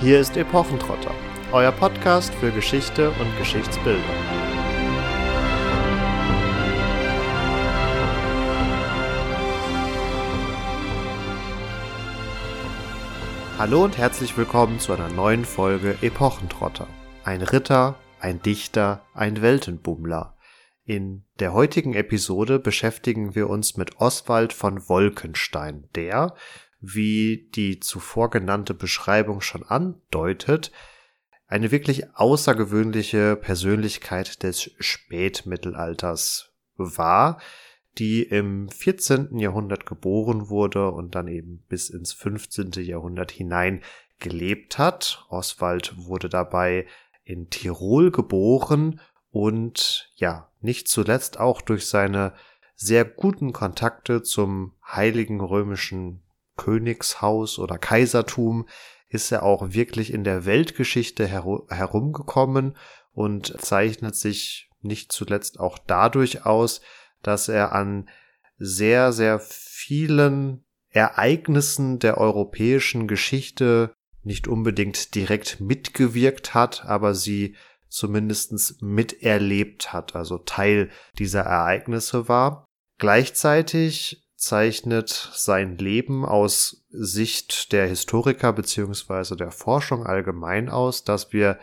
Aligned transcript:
Hier 0.00 0.18
ist 0.18 0.36
Epochentrotter, 0.36 1.14
euer 1.52 1.70
Podcast 1.70 2.34
für 2.34 2.50
Geschichte 2.50 3.10
und 3.10 3.38
Geschichtsbildung. 3.38 4.02
Hallo 13.56 13.84
und 13.84 13.96
herzlich 13.96 14.36
willkommen 14.36 14.80
zu 14.80 14.92
einer 14.92 15.08
neuen 15.08 15.44
Folge 15.44 15.96
Epochentrotter. 16.02 16.88
Ein 17.22 17.40
Ritter, 17.40 17.94
ein 18.18 18.42
Dichter, 18.42 19.06
ein 19.14 19.42
Weltenbummler. 19.42 20.36
In 20.84 21.24
der 21.38 21.54
heutigen 21.54 21.94
Episode 21.94 22.58
beschäftigen 22.58 23.36
wir 23.36 23.48
uns 23.48 23.76
mit 23.76 24.00
Oswald 24.00 24.52
von 24.52 24.88
Wolkenstein, 24.88 25.88
der, 25.94 26.34
wie 26.92 27.48
die 27.54 27.80
zuvor 27.80 28.30
genannte 28.30 28.74
Beschreibung 28.74 29.40
schon 29.40 29.62
andeutet, 29.62 30.72
eine 31.46 31.70
wirklich 31.70 32.14
außergewöhnliche 32.14 33.36
Persönlichkeit 33.36 34.42
des 34.42 34.70
Spätmittelalters 34.78 36.52
war, 36.76 37.40
die 37.98 38.22
im 38.22 38.68
14. 38.68 39.38
Jahrhundert 39.38 39.86
geboren 39.86 40.48
wurde 40.48 40.90
und 40.90 41.14
dann 41.14 41.28
eben 41.28 41.62
bis 41.68 41.90
ins 41.90 42.12
15. 42.12 42.72
Jahrhundert 42.84 43.30
hinein 43.30 43.82
gelebt 44.18 44.78
hat. 44.78 45.26
Oswald 45.28 45.94
wurde 45.96 46.28
dabei 46.28 46.86
in 47.24 47.50
Tirol 47.50 48.10
geboren 48.10 49.00
und 49.30 50.10
ja, 50.16 50.50
nicht 50.60 50.88
zuletzt 50.88 51.38
auch 51.38 51.60
durch 51.60 51.86
seine 51.86 52.32
sehr 52.74 53.04
guten 53.04 53.52
Kontakte 53.52 54.22
zum 54.22 54.72
Heiligen 54.84 55.40
Römischen 55.40 56.23
Königshaus 56.56 57.58
oder 57.58 57.78
Kaisertum 57.78 58.66
ist 59.08 59.30
er 59.30 59.42
auch 59.42 59.72
wirklich 59.72 60.12
in 60.12 60.24
der 60.24 60.44
Weltgeschichte 60.44 61.26
her 61.26 61.44
herumgekommen 61.68 62.76
und 63.12 63.60
zeichnet 63.60 64.16
sich 64.16 64.70
nicht 64.80 65.12
zuletzt 65.12 65.60
auch 65.60 65.78
dadurch 65.78 66.44
aus, 66.44 66.80
dass 67.22 67.48
er 67.48 67.72
an 67.72 68.08
sehr, 68.58 69.12
sehr 69.12 69.40
vielen 69.40 70.64
Ereignissen 70.90 71.98
der 71.98 72.18
europäischen 72.18 73.08
Geschichte 73.08 73.94
nicht 74.22 74.48
unbedingt 74.48 75.14
direkt 75.14 75.60
mitgewirkt 75.60 76.54
hat, 76.54 76.84
aber 76.84 77.14
sie 77.14 77.56
zumindestens 77.88 78.78
miterlebt 78.80 79.92
hat, 79.92 80.16
also 80.16 80.38
Teil 80.38 80.90
dieser 81.18 81.42
Ereignisse 81.42 82.28
war. 82.28 82.64
Gleichzeitig 82.98 84.23
zeichnet 84.44 85.30
sein 85.32 85.78
Leben 85.78 86.24
aus 86.24 86.84
Sicht 86.90 87.72
der 87.72 87.86
Historiker 87.86 88.52
beziehungsweise 88.52 89.36
der 89.36 89.50
Forschung 89.50 90.06
allgemein 90.06 90.68
aus, 90.68 91.04
dass 91.04 91.32
wir 91.32 91.58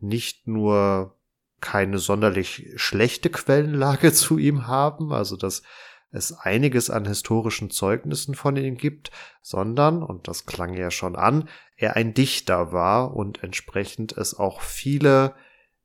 nicht 0.00 0.46
nur 0.46 1.16
keine 1.60 1.98
sonderlich 1.98 2.72
schlechte 2.76 3.30
Quellenlage 3.30 4.12
zu 4.12 4.38
ihm 4.38 4.66
haben, 4.66 5.12
also 5.12 5.36
dass 5.36 5.62
es 6.10 6.32
einiges 6.32 6.90
an 6.90 7.06
historischen 7.06 7.70
Zeugnissen 7.70 8.34
von 8.34 8.56
ihm 8.56 8.76
gibt, 8.76 9.10
sondern, 9.42 10.02
und 10.02 10.28
das 10.28 10.46
klang 10.46 10.74
ja 10.74 10.90
schon 10.90 11.16
an, 11.16 11.48
er 11.76 11.96
ein 11.96 12.14
Dichter 12.14 12.72
war 12.72 13.16
und 13.16 13.42
entsprechend 13.42 14.16
es 14.16 14.38
auch 14.38 14.60
viele, 14.60 15.34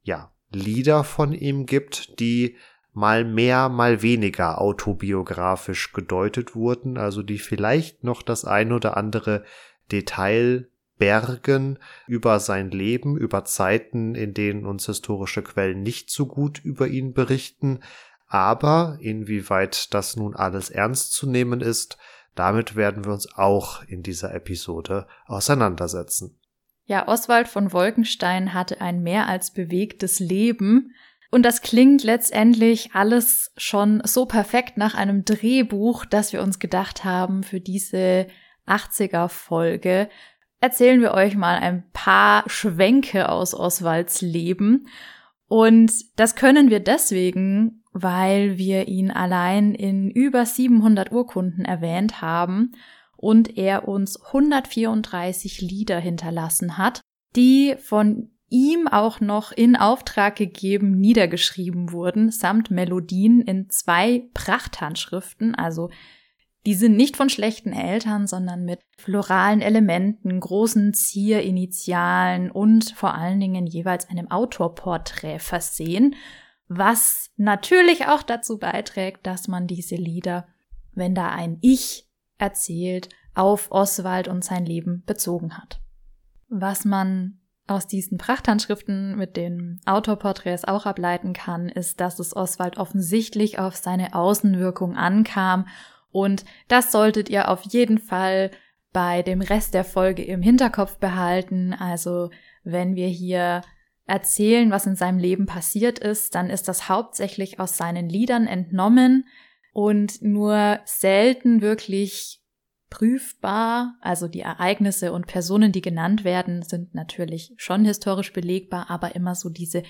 ja, 0.04 0.32
Lieder 0.52 1.04
von 1.04 1.32
ihm 1.32 1.68
gibt, 1.68 2.20
die 2.20 2.58
mal 3.00 3.24
mehr, 3.24 3.70
mal 3.70 4.02
weniger 4.02 4.60
autobiografisch 4.60 5.94
gedeutet 5.94 6.54
wurden, 6.54 6.98
also 6.98 7.24
die 7.24 7.40
vielleicht 7.40 8.04
noch 8.04 8.22
das 8.22 8.44
ein 8.44 8.74
oder 8.74 8.98
andere 8.98 9.46
Detail 9.90 10.68
bergen 10.98 11.80
über 12.08 12.42
sein 12.42 12.72
Leben, 12.72 13.18
über 13.18 13.46
Zeiten, 13.46 14.16
in 14.16 14.34
denen 14.34 14.66
uns 14.66 14.86
historische 14.86 15.42
Quellen 15.42 15.82
nicht 15.82 16.12
so 16.12 16.26
gut 16.26 16.60
über 16.60 16.90
ihn 16.90 17.14
berichten, 17.14 17.80
aber 18.28 18.98
inwieweit 19.00 19.94
das 19.94 20.18
nun 20.18 20.36
alles 20.36 20.70
ernst 20.70 21.14
zu 21.14 21.28
nehmen 21.28 21.62
ist, 21.62 21.98
damit 22.36 22.76
werden 22.76 23.06
wir 23.06 23.14
uns 23.14 23.34
auch 23.34 23.82
in 23.84 24.04
dieser 24.04 24.36
Episode 24.36 25.08
auseinandersetzen. 25.26 26.38
Ja, 26.86 27.08
Oswald 27.08 27.48
von 27.48 27.72
Wolkenstein 27.72 28.54
hatte 28.54 28.82
ein 28.82 29.04
mehr 29.04 29.28
als 29.28 29.52
bewegtes 29.52 30.20
Leben, 30.20 30.92
und 31.32 31.44
das 31.44 31.62
klingt 31.62 32.04
letztendlich 32.04 32.92
alles 32.94 33.52
schon 33.56 34.02
so 34.04 34.26
perfekt 34.26 34.78
nach 34.78 34.96
einem 34.96 35.26
Drehbuch, 35.26 36.06
dass 36.06 36.34
wir 36.34 36.42
uns 36.42 36.60
gedacht 36.60 37.04
haben, 37.04 37.44
für 37.44 37.60
diese 37.60 38.28
80er 38.68 39.28
Folge 39.30 40.10
erzählen 40.60 41.02
wir 41.02 41.14
euch 41.14 41.36
mal 41.36 41.58
ein 41.60 41.90
paar 41.94 42.44
Schwenke 42.50 43.30
aus 43.30 43.54
Oswalds 43.54 44.22
Leben. 44.22 44.88
Und 45.48 45.92
das 46.18 46.36
können 46.36 46.70
wir 46.70 46.80
deswegen, 46.80 47.84
weil 47.92 48.58
wir 48.58 48.88
ihn 48.88 49.12
allein 49.12 49.74
in 49.74 50.10
über 50.10 50.46
700 50.46 51.12
Urkunden 51.12 51.66
erwähnt 51.66 52.22
haben 52.22 52.74
und 53.16 53.58
er 53.58 53.88
uns 53.88 54.24
134 54.26 55.62
Lieder 55.62 56.00
hinterlassen 56.00 56.78
hat, 56.78 57.02
die 57.36 57.76
von 57.80 58.32
ihm 58.50 58.88
auch 58.88 59.20
noch 59.20 59.52
in 59.52 59.76
Auftrag 59.76 60.36
gegeben 60.36 61.00
niedergeschrieben 61.00 61.92
wurden, 61.92 62.32
samt 62.32 62.72
Melodien 62.72 63.42
in 63.42 63.70
zwei 63.70 64.24
Prachthandschriften, 64.34 65.56
also 65.56 65.90
die 66.66 66.76
sind 66.76 66.98
nicht 66.98 67.16
von 67.16 67.30
schlechten 67.30 67.72
Eltern, 67.72 68.28
sondern 68.28 68.66
mit 68.66 68.82
floralen 68.98 69.62
Elementen, 69.62 70.40
großen 70.40 70.94
Zierinitialen 70.94 72.52
und 72.52 72.92
vor 72.92 73.14
allen 73.14 73.40
Dingen 73.40 73.66
jeweils 73.66 74.10
einem 74.10 74.30
Autorporträt 74.30 75.40
versehen, 75.40 76.16
was 76.68 77.32
natürlich 77.38 78.08
auch 78.08 78.24
dazu 78.24 78.60
beiträgt, 78.60 79.26
dass 79.26 79.48
man 79.48 79.68
diese 79.68 79.96
Lieder, 79.96 80.48
wenn 80.94 81.16
da 81.16 81.30
ein 81.30 81.58
Ich 81.62 82.08
erzählt, 82.38 83.10
auf 83.34 83.72
Oswald 83.72 84.28
und 84.28 84.44
sein 84.44 84.66
Leben 84.66 85.04
bezogen 85.06 85.58
hat. 85.58 85.82
Was 86.50 86.84
man 86.84 87.39
aus 87.70 87.88
diesen 87.88 88.18
Prachthandschriften 88.18 89.16
mit 89.16 89.38
den 89.38 89.80
Autorporträts 89.86 90.66
auch 90.66 90.86
ableiten 90.86 91.34
kann, 91.34 91.70
ist, 91.70 92.00
dass 92.00 92.20
es 92.20 92.36
Oswald 92.36 92.78
offensichtlich 92.78 93.60
auf 93.60 93.76
seine 93.76 94.14
Außenwirkung 94.14 94.96
ankam 94.96 95.66
und 96.12 96.46
das 96.68 96.92
solltet 96.92 97.30
ihr 97.30 97.50
auf 97.50 97.64
jeden 97.64 98.00
Fall 98.00 98.52
bei 98.92 99.22
dem 99.22 99.42
Rest 99.42 99.74
der 99.74 99.84
Folge 99.84 100.24
im 100.24 100.42
Hinterkopf 100.42 100.98
behalten. 100.98 101.74
Also 101.74 102.32
wenn 102.64 102.96
wir 102.96 103.08
hier 103.08 103.62
erzählen, 104.06 104.72
was 104.72 104.88
in 104.88 104.96
seinem 104.96 105.20
Leben 105.20 105.46
passiert 105.46 106.00
ist, 106.00 106.34
dann 106.34 106.50
ist 106.50 106.68
das 106.68 106.90
hauptsächlich 106.90 107.60
aus 107.60 107.78
seinen 107.78 108.10
Liedern 108.10 108.48
entnommen 108.48 109.28
und 109.72 110.22
nur 110.24 110.80
selten 110.86 111.62
wirklich 111.62 112.42
prüfbar. 112.90 113.96
Also 114.02 114.28
die 114.28 114.42
Ereignisse 114.42 115.14
und 115.14 115.28
Personen, 115.28 115.72
die 115.72 115.82
genannt 115.82 116.24
werden, 116.24 116.64
sind 116.64 116.96
natürlich 116.96 117.54
schon 117.58 117.86
historisch 117.86 118.34
belegbar, 118.34 118.90
aber 118.90 119.16
immer 119.16 119.36
so 119.36 119.50
diese 119.50 119.84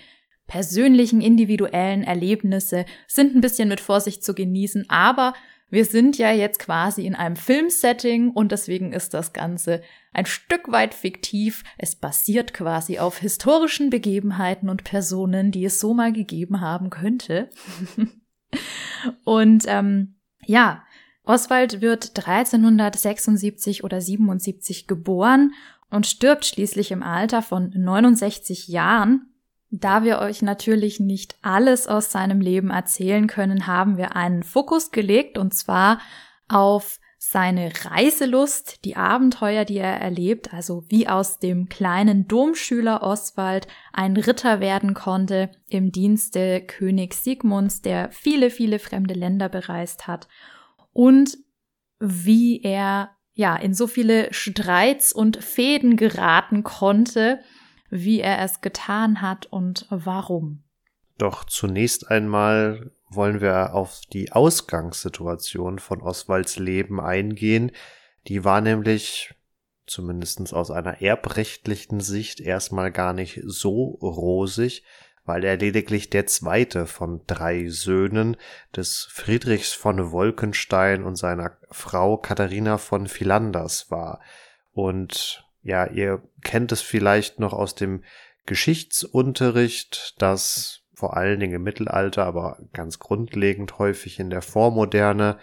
persönlichen, 0.47 1.21
individuellen 1.21 2.03
Erlebnisse 2.03 2.85
sind 3.07 3.35
ein 3.35 3.41
bisschen 3.41 3.69
mit 3.69 3.79
Vorsicht 3.79 4.23
zu 4.23 4.33
genießen, 4.33 4.89
aber 4.89 5.33
wir 5.69 5.85
sind 5.85 6.17
ja 6.17 6.31
jetzt 6.31 6.59
quasi 6.59 7.05
in 7.05 7.13
einem 7.13 7.35
Filmsetting 7.35 8.31
und 8.31 8.51
deswegen 8.51 8.91
ist 8.91 9.13
das 9.13 9.33
Ganze 9.33 9.83
ein 10.13 10.25
Stück 10.25 10.71
weit 10.71 10.95
fiktiv. 10.95 11.63
Es 11.77 11.95
basiert 11.95 12.53
quasi 12.55 12.97
auf 12.97 13.19
historischen 13.19 13.91
Begebenheiten 13.91 14.67
und 14.69 14.83
Personen, 14.83 15.51
die 15.51 15.65
es 15.65 15.79
so 15.79 15.93
mal 15.93 16.11
gegeben 16.11 16.61
haben 16.61 16.89
könnte. 16.89 17.49
und 19.23 19.65
ähm, 19.67 20.15
ja, 20.45 20.83
Oswald 21.29 21.79
wird 21.79 22.17
1376 22.17 23.83
oder 23.83 24.01
77 24.01 24.87
geboren 24.87 25.53
und 25.91 26.07
stirbt 26.07 26.43
schließlich 26.43 26.89
im 26.89 27.03
Alter 27.03 27.43
von 27.43 27.69
69 27.69 28.67
Jahren. 28.67 29.27
Da 29.69 30.03
wir 30.03 30.17
euch 30.17 30.41
natürlich 30.41 30.99
nicht 30.99 31.35
alles 31.43 31.87
aus 31.87 32.11
seinem 32.11 32.41
Leben 32.41 32.71
erzählen 32.71 33.27
können, 33.27 33.67
haben 33.67 33.95
wir 33.95 34.15
einen 34.15 34.41
Fokus 34.41 34.89
gelegt 34.89 35.37
und 35.37 35.53
zwar 35.53 35.99
auf 36.47 36.99
seine 37.19 37.73
Reiselust, 37.85 38.83
die 38.83 38.95
Abenteuer, 38.95 39.65
die 39.65 39.77
er 39.77 40.01
erlebt, 40.01 40.51
also 40.51 40.83
wie 40.87 41.07
aus 41.07 41.37
dem 41.37 41.69
kleinen 41.69 42.27
Domschüler 42.27 43.03
Oswald 43.03 43.67
ein 43.93 44.17
Ritter 44.17 44.61
werden 44.61 44.95
konnte 44.95 45.51
im 45.67 45.91
Dienste 45.91 46.61
König 46.61 47.13
Sigmunds, 47.13 47.83
der 47.83 48.09
viele, 48.09 48.49
viele 48.49 48.79
fremde 48.79 49.13
Länder 49.13 49.47
bereist 49.47 50.07
hat 50.07 50.27
und 50.99 51.37
wie 52.01 52.61
er 52.61 53.15
ja 53.33 53.55
in 53.55 53.73
so 53.73 53.87
viele 53.87 54.33
Streits 54.33 55.13
und 55.13 55.41
Fäden 55.41 55.95
geraten 55.95 56.63
konnte, 56.63 57.39
wie 57.89 58.19
er 58.19 58.41
es 58.41 58.59
getan 58.59 59.21
hat 59.21 59.45
und 59.45 59.85
warum. 59.89 60.65
Doch 61.17 61.45
zunächst 61.45 62.11
einmal 62.11 62.91
wollen 63.09 63.39
wir 63.39 63.75
auf 63.75 64.01
die 64.11 64.33
Ausgangssituation 64.33 65.79
von 65.79 66.01
Oswalds 66.01 66.59
Leben 66.59 66.99
eingehen. 66.99 67.71
Die 68.27 68.43
war 68.43 68.59
nämlich 68.59 69.33
zumindest 69.87 70.53
aus 70.53 70.69
einer 70.69 71.01
erbrechtlichen 71.01 72.01
Sicht 72.01 72.41
erstmal 72.41 72.91
gar 72.91 73.13
nicht 73.13 73.39
so 73.45 73.97
rosig, 74.01 74.83
weil 75.29 75.43
er 75.43 75.57
lediglich 75.57 76.09
der 76.09 76.25
zweite 76.25 76.87
von 76.87 77.21
drei 77.27 77.67
Söhnen 77.69 78.35
des 78.75 79.07
Friedrichs 79.11 79.73
von 79.73 80.11
Wolkenstein 80.11 81.03
und 81.03 81.17
seiner 81.17 81.55
Frau 81.69 82.17
Katharina 82.17 82.79
von 82.79 83.05
Philanders 83.05 83.91
war. 83.91 84.21
Und 84.73 85.47
ja, 85.61 85.85
ihr 85.85 86.23
kennt 86.41 86.71
es 86.71 86.81
vielleicht 86.81 87.39
noch 87.39 87.53
aus 87.53 87.75
dem 87.75 88.03
Geschichtsunterricht, 88.47 90.19
dass 90.19 90.81
vor 90.95 91.15
allen 91.15 91.39
Dingen 91.39 91.53
im 91.53 91.63
Mittelalter, 91.63 92.25
aber 92.25 92.57
ganz 92.73 92.97
grundlegend 92.97 93.77
häufig 93.77 94.19
in 94.19 94.31
der 94.31 94.41
Vormoderne 94.41 95.37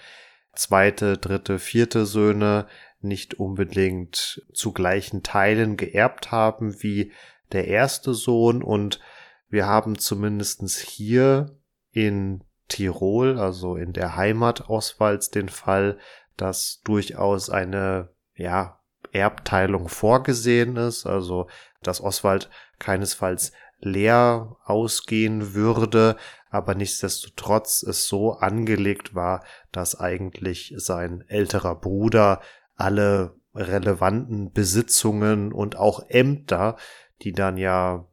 zweite, 0.53 1.17
dritte, 1.17 1.61
vierte 1.61 2.07
Söhne 2.07 2.67
nicht 3.03 3.35
unbedingt 3.35 4.43
zu 4.53 4.73
gleichen 4.73 5.23
Teilen 5.23 5.77
geerbt 5.77 6.33
haben 6.33 6.83
wie 6.83 7.13
der 7.53 7.69
erste 7.69 8.15
Sohn 8.15 8.65
und 8.65 8.99
wir 9.49 9.67
haben 9.67 9.99
zumindestens 9.99 10.79
hier 10.79 11.59
in 11.91 12.45
Tirol, 12.69 13.39
also 13.39 13.77
in 13.77 13.93
der 13.93 14.17
Heimat 14.17 14.69
Oswalds, 14.69 15.31
den 15.31 15.49
Fall, 15.49 15.99
dass 16.37 16.81
durchaus 16.85 17.51
eine, 17.51 18.11
ja, 18.35 18.81
Erbteilung 19.13 19.89
vorgesehen 19.89 20.77
ist, 20.77 21.07
also 21.07 21.47
dass 21.83 22.01
Oswald 22.01 22.51
keinesfalls 22.79 23.53
leer 23.79 24.57
ausgehen 24.65 25.55
würde, 25.55 26.17
aber 26.51 26.75
nichtsdestotrotz 26.75 27.83
es 27.83 28.07
so 28.09 28.33
angelegt 28.33 29.15
war, 29.15 29.45
dass 29.73 29.99
eigentlich 29.99 30.75
sein 30.77 31.25
älterer 31.29 31.75
Bruder 31.75 32.41
alle 32.75 33.37
relevanten 33.55 34.53
Besitzungen 34.53 35.53
und 35.53 35.77
auch 35.77 36.01
Ämter, 36.09 36.77
die 37.23 37.33
dann 37.33 37.57
ja 37.57 38.07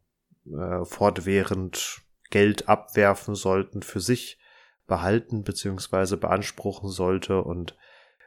äh, 0.46 0.86
fortwährend 0.86 2.02
Geld 2.30 2.68
abwerfen 2.68 3.36
sollten, 3.36 3.82
für 3.82 4.00
sich 4.00 4.40
behalten 4.88 5.44
bzw. 5.44 6.16
beanspruchen 6.18 6.90
sollte 6.90 7.44
und 7.44 7.78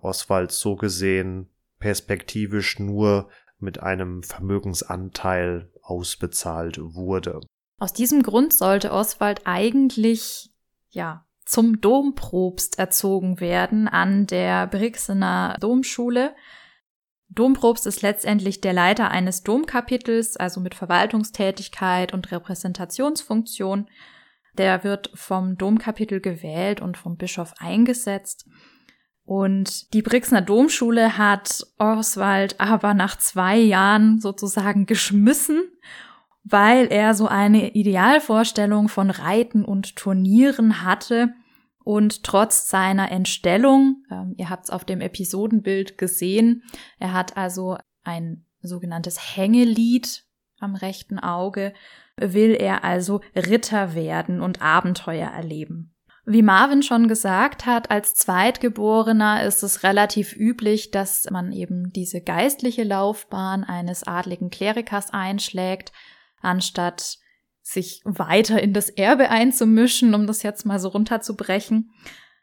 Oswald 0.00 0.52
so 0.52 0.76
gesehen 0.76 1.48
perspektivisch 1.78 2.78
nur 2.78 3.28
mit 3.58 3.82
einem 3.82 4.22
Vermögensanteil 4.22 5.70
ausbezahlt 5.82 6.78
wurde. 6.80 7.40
Aus 7.78 7.92
diesem 7.92 8.22
Grund 8.22 8.52
sollte 8.52 8.92
Oswald 8.92 9.42
eigentlich, 9.44 10.50
ja, 10.90 11.26
zum 11.44 11.80
Domprobst 11.80 12.78
erzogen 12.78 13.40
werden 13.40 13.86
an 13.86 14.26
der 14.26 14.66
Brixener 14.66 15.56
Domschule. 15.60 16.34
Domprobst 17.28 17.86
ist 17.86 18.02
letztendlich 18.02 18.60
der 18.60 18.72
Leiter 18.72 19.10
eines 19.10 19.42
Domkapitels, 19.42 20.36
also 20.36 20.60
mit 20.60 20.74
Verwaltungstätigkeit 20.74 22.12
und 22.12 22.30
Repräsentationsfunktion. 22.30 23.88
Der 24.56 24.84
wird 24.84 25.10
vom 25.14 25.58
Domkapitel 25.58 26.20
gewählt 26.20 26.80
und 26.80 26.96
vom 26.96 27.16
Bischof 27.16 27.54
eingesetzt. 27.58 28.48
Und 29.24 29.92
die 29.92 30.02
Brixner 30.02 30.40
Domschule 30.40 31.18
hat 31.18 31.66
Oswald 31.78 32.60
aber 32.60 32.94
nach 32.94 33.18
zwei 33.18 33.58
Jahren 33.58 34.20
sozusagen 34.20 34.86
geschmissen, 34.86 35.62
weil 36.44 36.86
er 36.86 37.12
so 37.14 37.26
eine 37.26 37.74
Idealvorstellung 37.74 38.88
von 38.88 39.10
Reiten 39.10 39.64
und 39.64 39.96
Turnieren 39.96 40.84
hatte 40.84 41.34
und 41.86 42.24
trotz 42.24 42.68
seiner 42.68 43.12
Entstellung, 43.12 44.02
ähm, 44.10 44.34
ihr 44.36 44.50
habt 44.50 44.64
es 44.64 44.70
auf 44.70 44.84
dem 44.84 45.00
Episodenbild 45.00 45.98
gesehen, 45.98 46.64
er 46.98 47.12
hat 47.12 47.36
also 47.36 47.78
ein 48.02 48.44
sogenanntes 48.60 49.36
Hängelied 49.36 50.24
am 50.58 50.74
rechten 50.74 51.20
Auge, 51.20 51.72
will 52.16 52.56
er 52.58 52.82
also 52.82 53.20
Ritter 53.36 53.94
werden 53.94 54.40
und 54.40 54.62
Abenteuer 54.62 55.28
erleben. 55.28 55.94
Wie 56.24 56.42
Marvin 56.42 56.82
schon 56.82 57.06
gesagt 57.06 57.66
hat, 57.66 57.88
als 57.88 58.16
Zweitgeborener 58.16 59.44
ist 59.44 59.62
es 59.62 59.84
relativ 59.84 60.34
üblich, 60.34 60.90
dass 60.90 61.30
man 61.30 61.52
eben 61.52 61.92
diese 61.92 62.20
geistliche 62.20 62.82
Laufbahn 62.82 63.62
eines 63.62 64.02
adligen 64.02 64.50
Klerikers 64.50 65.12
einschlägt, 65.12 65.92
anstatt 66.40 67.18
sich 67.66 68.00
weiter 68.04 68.62
in 68.62 68.72
das 68.72 68.90
Erbe 68.90 69.28
einzumischen, 69.28 70.14
um 70.14 70.28
das 70.28 70.44
jetzt 70.44 70.64
mal 70.66 70.78
so 70.78 70.88
runterzubrechen. 70.88 71.90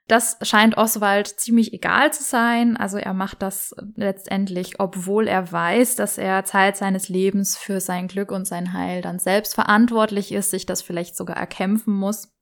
Das 0.10 0.38
scheint 0.42 0.76
Oswald 0.78 1.28
ziemlich 1.28 1.72
egal 1.72 2.12
zu 2.12 2.24
sein. 2.24 2.76
Also 2.76 2.98
er 2.98 3.14
macht 3.14 3.42
das 3.42 3.74
letztendlich, 3.96 4.82
obwohl 4.82 5.30
er 5.30 5.50
weiß, 5.50 5.96
dass 5.96 6.18
er 6.18 6.44
Zeit 6.44 6.76
seines 6.76 7.08
Lebens 7.08 7.56
für 7.56 7.80
sein 7.80 8.10
Glück 8.10 8.32
und 8.32 8.46
sein 8.46 8.74
Heil 8.74 9.02
dann 9.02 9.18
selbst 9.18 9.56
verantwortlich 9.56 10.34
ist, 10.34 10.52
sich 10.52 10.66
das 10.66 10.82
vielleicht 10.82 11.16
sogar 11.16 11.38
erkämpfen 11.38 11.94
muss. 11.94 12.36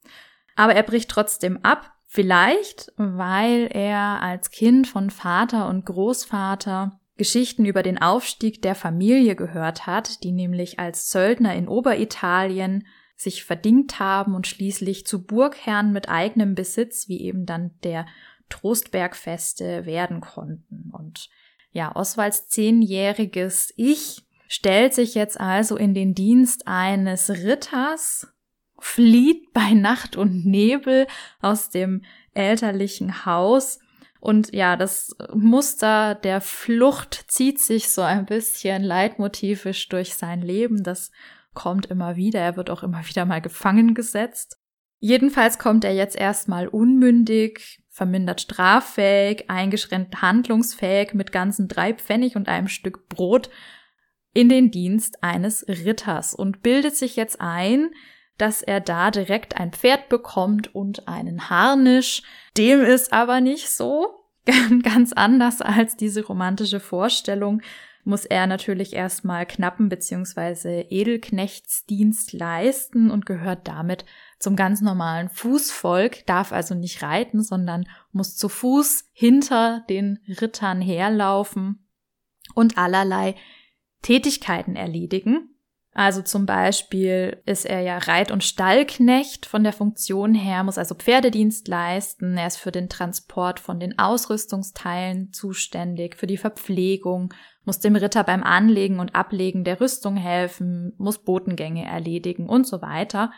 Aber 0.56 0.74
er 0.74 0.84
bricht 0.84 1.12
trotzdem 1.12 1.60
ab, 1.64 1.94
vielleicht 2.08 2.92
weil 2.98 3.70
er 3.72 4.24
als 4.24 4.50
Kind 4.50 4.88
von 4.88 5.12
Vater 5.12 5.68
und 5.70 5.86
Großvater 5.86 7.00
Geschichten 7.22 7.66
über 7.66 7.84
den 7.84 8.00
Aufstieg 8.00 8.64
der 8.64 8.74
Familie 8.74 9.36
gehört 9.36 9.86
hat, 9.86 10.24
die 10.24 10.32
nämlich 10.32 10.80
als 10.80 11.12
Söldner 11.12 11.54
in 11.54 11.68
Oberitalien 11.68 12.88
sich 13.16 13.44
verdingt 13.44 14.00
haben 14.00 14.34
und 14.34 14.48
schließlich 14.48 15.06
zu 15.06 15.24
Burgherren 15.24 15.92
mit 15.92 16.10
eigenem 16.10 16.56
Besitz, 16.56 17.10
wie 17.10 17.22
eben 17.22 17.46
dann 17.46 17.76
der 17.84 18.08
Trostbergfeste 18.50 19.86
werden 19.86 20.20
konnten. 20.20 20.90
Und 20.92 21.30
ja, 21.72 21.96
Oswalds 21.96 22.48
zehnjähriges 22.48 23.72
Ich 23.76 24.24
stellt 24.48 24.96
sich 24.96 25.14
jetzt 25.14 25.40
also 25.40 25.78
in 25.78 25.94
den 25.94 26.16
Dienst 26.16 26.68
eines 26.68 27.30
Ritters, 27.30 28.34
flieht 28.80 29.54
bei 29.54 29.74
Nacht 29.74 30.18
und 30.18 30.44
Nebel 30.44 31.06
aus 31.40 31.70
dem 31.70 32.02
elterlichen 32.34 33.28
Haus. 33.28 33.78
Und 34.22 34.54
ja, 34.54 34.78
das 34.78 35.16
Muster 35.34 36.14
der 36.14 36.42
Flucht 36.42 37.26
zieht 37.28 37.60
sich 37.60 37.90
so 37.90 38.04
ein 38.04 38.28
bisschen 38.28 38.84
leitmotivisch 38.84 39.90
durch 39.90 40.14
sein 40.14 40.44
Leben. 40.44 40.84
Das 40.84 41.12
kommt 41.56 41.88
immer 41.88 42.16
wieder. 42.16 42.40
Er 42.40 42.56
wird 42.56 42.70
auch 42.70 42.84
immer 42.84 43.06
wieder 43.08 43.26
mal 43.26 43.42
gefangen 43.42 43.96
gesetzt. 43.96 44.60
Jedenfalls 45.00 45.58
kommt 45.58 45.84
er 45.84 45.96
jetzt 45.96 46.16
erstmal 46.16 46.68
unmündig, 46.68 47.82
vermindert 47.90 48.42
straffähig, 48.42 49.50
eingeschränkt 49.50 50.22
handlungsfähig 50.22 51.16
mit 51.16 51.32
ganzen 51.32 51.68
drei 51.68 51.96
Pfennig 51.96 52.36
und 52.36 52.48
einem 52.48 52.68
Stück 52.68 53.10
Brot 53.10 53.50
in 54.36 54.50
den 54.50 54.70
Dienst 54.70 55.24
eines 55.24 55.68
Ritters 55.68 56.36
und 56.36 56.62
bildet 56.62 56.96
sich 56.96 57.16
jetzt 57.16 57.42
ein, 57.42 57.90
dass 58.42 58.62
er 58.62 58.80
da 58.80 59.12
direkt 59.12 59.58
ein 59.58 59.72
Pferd 59.72 60.10
bekommt 60.10 60.74
und 60.74 61.08
einen 61.08 61.50
Harnisch. 61.50 62.24
Dem 62.58 62.82
ist 62.82 63.14
aber 63.14 63.40
nicht 63.40 63.70
so. 63.70 64.26
Ganz 64.84 65.14
anders 65.14 65.62
als 65.62 65.96
diese 65.96 66.26
romantische 66.26 66.80
Vorstellung 66.80 67.62
muss 68.04 68.26
er 68.26 68.48
natürlich 68.48 68.94
erstmal 68.94 69.46
Knappen 69.46 69.90
bzw. 69.90 70.86
Edelknechtsdienst 70.90 72.34
leisten 72.34 73.12
und 73.12 73.26
gehört 73.28 73.68
damit 73.68 74.06
zum 74.40 74.56
ganz 74.56 74.82
normalen 74.82 75.30
Fußvolk, 75.30 76.26
darf 76.26 76.52
also 76.52 76.74
nicht 76.74 77.04
reiten, 77.04 77.44
sondern 77.44 77.88
muss 78.12 78.36
zu 78.36 78.50
Fuß 78.50 79.06
hinter 79.14 79.86
den 79.88 80.20
Rittern 80.28 80.82
herlaufen 80.82 81.88
und 82.56 82.78
allerlei 82.78 83.36
Tätigkeiten 84.02 84.76
erledigen. 84.76 85.51
Also 85.94 86.22
zum 86.22 86.46
Beispiel 86.46 87.42
ist 87.46 87.66
er 87.66 87.82
ja 87.82 87.98
Reit- 87.98 88.32
und 88.32 88.46
Stallknecht 88.46 89.46
von 89.46 89.64
der 89.64 89.74
Funktion 89.74 90.34
her, 90.34 90.64
muss 90.64 90.78
also 90.78 90.96
Pferdedienst 90.96 91.68
leisten. 91.68 92.38
Er 92.38 92.48
ist 92.48 92.58
für 92.58 92.72
den 92.72 92.88
Transport 92.88 93.60
von 93.60 93.78
den 93.78 94.00
Ausrüstungsteilen 94.00 95.34
zuständig, 95.34 96.16
für 96.16 96.28
die 96.28 96.38
Verpflegung, 96.38 97.34
muss 97.66 97.80
dem 97.80 97.98
Ritter 97.98 98.24
beim 98.24 98.42
Anlegen 98.42 99.00
und 99.00 99.16
Ablegen 99.16 99.66
der 99.66 99.82
Rüstung 99.82 100.16
helfen, 100.16 100.94
muss 100.98 101.24
Botengänge 101.24 101.86
erledigen 101.86 102.48
und 102.48 102.66
so 102.66 102.82
weiter. 102.82 103.32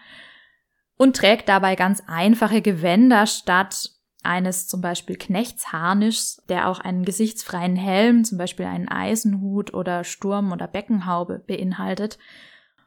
Und 0.95 1.15
trägt 1.15 1.49
dabei 1.49 1.75
ganz 1.75 2.03
einfache 2.05 2.61
Gewänder 2.61 3.25
statt 3.25 3.89
eines 4.23 4.67
zum 4.67 4.81
Beispiel 4.81 5.17
Knechtsharnischs, 5.17 6.41
der 6.49 6.67
auch 6.67 6.79
einen 6.79 7.05
gesichtsfreien 7.05 7.75
Helm, 7.75 8.23
zum 8.23 8.37
Beispiel 8.37 8.65
einen 8.65 8.87
Eisenhut 8.87 9.73
oder 9.73 10.03
Sturm- 10.03 10.51
oder 10.51 10.67
Beckenhaube 10.67 11.43
beinhaltet, 11.45 12.17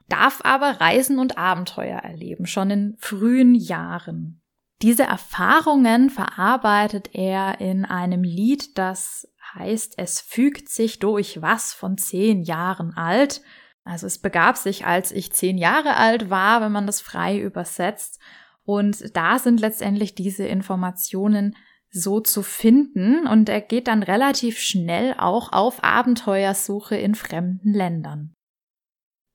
darf 0.08 0.40
aber 0.44 0.80
Reisen 0.80 1.18
und 1.18 1.38
Abenteuer 1.38 1.98
erleben, 1.98 2.46
schon 2.46 2.70
in 2.70 2.96
frühen 2.98 3.54
Jahren. 3.54 4.40
Diese 4.82 5.04
Erfahrungen 5.04 6.10
verarbeitet 6.10 7.10
er 7.14 7.60
in 7.60 7.84
einem 7.84 8.22
Lied, 8.22 8.76
das 8.76 9.28
heißt 9.54 9.94
Es 9.96 10.20
fügt 10.20 10.68
sich 10.68 10.98
durch 10.98 11.40
was 11.40 11.72
von 11.72 11.96
zehn 11.96 12.42
Jahren 12.42 12.94
alt. 12.94 13.40
Also 13.84 14.06
es 14.06 14.18
begab 14.18 14.56
sich, 14.56 14.84
als 14.84 15.12
ich 15.12 15.32
zehn 15.32 15.56
Jahre 15.56 15.96
alt 15.96 16.28
war, 16.28 16.60
wenn 16.60 16.72
man 16.72 16.86
das 16.86 17.00
frei 17.00 17.38
übersetzt. 17.38 18.20
Und 18.66 19.16
da 19.16 19.38
sind 19.38 19.60
letztendlich 19.60 20.14
diese 20.14 20.44
Informationen 20.44 21.56
so 21.88 22.20
zu 22.20 22.42
finden 22.42 23.26
und 23.26 23.48
er 23.48 23.60
geht 23.60 23.86
dann 23.86 24.02
relativ 24.02 24.58
schnell 24.58 25.14
auch 25.16 25.52
auf 25.52 25.82
Abenteuersuche 25.82 26.96
in 26.96 27.14
fremden 27.14 27.72
Ländern. 27.72 28.34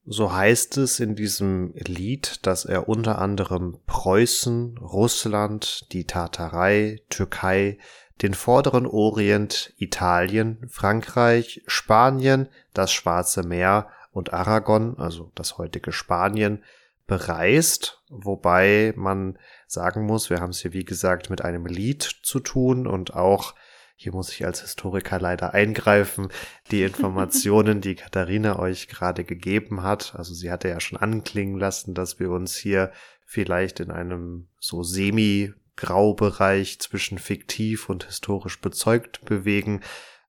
So 0.03 0.33
heißt 0.33 0.77
es 0.77 0.99
in 0.99 1.15
diesem 1.15 1.73
Lied, 1.75 2.45
dass 2.45 2.65
er 2.65 2.89
unter 2.89 3.19
anderem 3.19 3.77
Preußen, 3.85 4.77
Russland, 4.79 5.87
die 5.93 6.05
Tatarei, 6.05 7.01
Türkei, 7.09 7.77
den 8.21 8.33
vorderen 8.33 8.85
Orient, 8.85 9.73
Italien, 9.77 10.67
Frankreich, 10.69 11.63
Spanien, 11.67 12.49
das 12.73 12.91
Schwarze 12.91 13.43
Meer 13.43 13.87
und 14.11 14.33
Aragon, 14.33 14.97
also 14.97 15.31
das 15.35 15.57
heutige 15.57 15.91
Spanien, 15.91 16.63
bereist, 17.11 18.01
wobei 18.07 18.93
man 18.95 19.37
sagen 19.67 20.05
muss, 20.05 20.29
wir 20.29 20.39
haben 20.39 20.51
es 20.51 20.61
hier 20.61 20.71
wie 20.71 20.85
gesagt 20.85 21.29
mit 21.29 21.41
einem 21.41 21.65
Lied 21.65 22.03
zu 22.03 22.39
tun 22.39 22.87
und 22.87 23.15
auch 23.15 23.53
hier 23.97 24.13
muss 24.13 24.31
ich 24.31 24.45
als 24.45 24.61
Historiker 24.61 25.19
leider 25.19 25.53
eingreifen, 25.53 26.29
die 26.71 26.83
Informationen, 26.83 27.81
die 27.81 27.95
Katharina 27.95 28.57
euch 28.59 28.87
gerade 28.87 29.25
gegeben 29.25 29.83
hat. 29.83 30.15
Also 30.15 30.33
sie 30.33 30.49
hatte 30.49 30.69
ja 30.69 30.79
schon 30.79 30.99
anklingen 30.99 31.59
lassen, 31.59 31.93
dass 31.93 32.17
wir 32.17 32.31
uns 32.31 32.55
hier 32.55 32.93
vielleicht 33.25 33.81
in 33.81 33.91
einem 33.91 34.47
so 34.61 34.81
semi 34.81 35.51
Graubereich 35.75 36.79
zwischen 36.79 37.17
fiktiv 37.17 37.89
und 37.89 38.05
historisch 38.05 38.61
bezeugt 38.61 39.25
bewegen, 39.25 39.81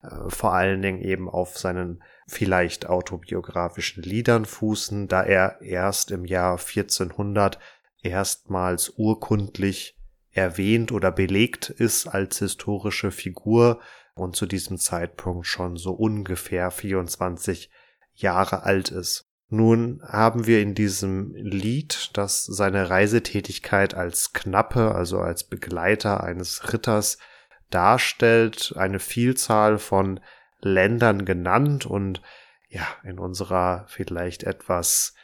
äh, 0.02 0.08
vor 0.26 0.52
allen 0.52 0.82
Dingen 0.82 1.00
eben 1.00 1.30
auf 1.30 1.56
seinen 1.58 2.02
vielleicht 2.32 2.86
autobiografischen 2.86 4.02
Liedern 4.02 4.44
fußen, 4.44 5.06
da 5.06 5.22
er 5.22 5.60
erst 5.60 6.10
im 6.10 6.24
Jahr 6.24 6.58
1400 6.58 7.58
erstmals 8.02 8.94
urkundlich 8.96 9.96
erwähnt 10.30 10.92
oder 10.92 11.12
belegt 11.12 11.68
ist 11.70 12.06
als 12.06 12.38
historische 12.38 13.10
Figur 13.10 13.80
und 14.14 14.34
zu 14.34 14.46
diesem 14.46 14.78
Zeitpunkt 14.78 15.46
schon 15.46 15.76
so 15.76 15.92
ungefähr 15.92 16.70
24 16.70 17.70
Jahre 18.14 18.62
alt 18.62 18.90
ist. 18.90 19.28
Nun 19.48 20.02
haben 20.06 20.46
wir 20.46 20.62
in 20.62 20.74
diesem 20.74 21.34
Lied, 21.34 22.10
das 22.14 22.44
seine 22.44 22.88
Reisetätigkeit 22.88 23.92
als 23.92 24.32
Knappe, 24.32 24.94
also 24.94 25.20
als 25.20 25.44
Begleiter 25.44 26.24
eines 26.24 26.72
Ritters 26.72 27.18
darstellt, 27.68 28.72
eine 28.76 28.98
Vielzahl 28.98 29.78
von 29.78 30.20
Ländern 30.62 31.24
genannt 31.24 31.86
und 31.86 32.22
ja, 32.68 32.86
in 33.04 33.18
unserer 33.18 33.84
vielleicht 33.88 34.44
etwas 34.44 35.14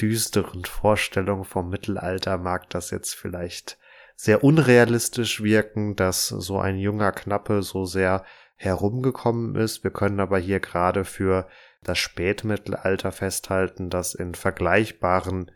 düsteren 0.00 0.64
Vorstellung 0.64 1.44
vom 1.44 1.70
Mittelalter 1.70 2.38
mag 2.38 2.68
das 2.70 2.90
jetzt 2.90 3.14
vielleicht 3.14 3.78
sehr 4.16 4.42
unrealistisch 4.42 5.42
wirken, 5.42 5.94
dass 5.94 6.28
so 6.28 6.58
ein 6.58 6.78
junger 6.78 7.12
Knappe 7.12 7.62
so 7.62 7.84
sehr 7.84 8.24
herumgekommen 8.56 9.54
ist. 9.54 9.84
Wir 9.84 9.90
können 9.90 10.20
aber 10.20 10.38
hier 10.38 10.60
gerade 10.60 11.04
für 11.04 11.46
das 11.82 11.98
Spätmittelalter 11.98 13.12
festhalten, 13.12 13.90
dass 13.90 14.14
in 14.14 14.34
vergleichbaren 14.34 15.50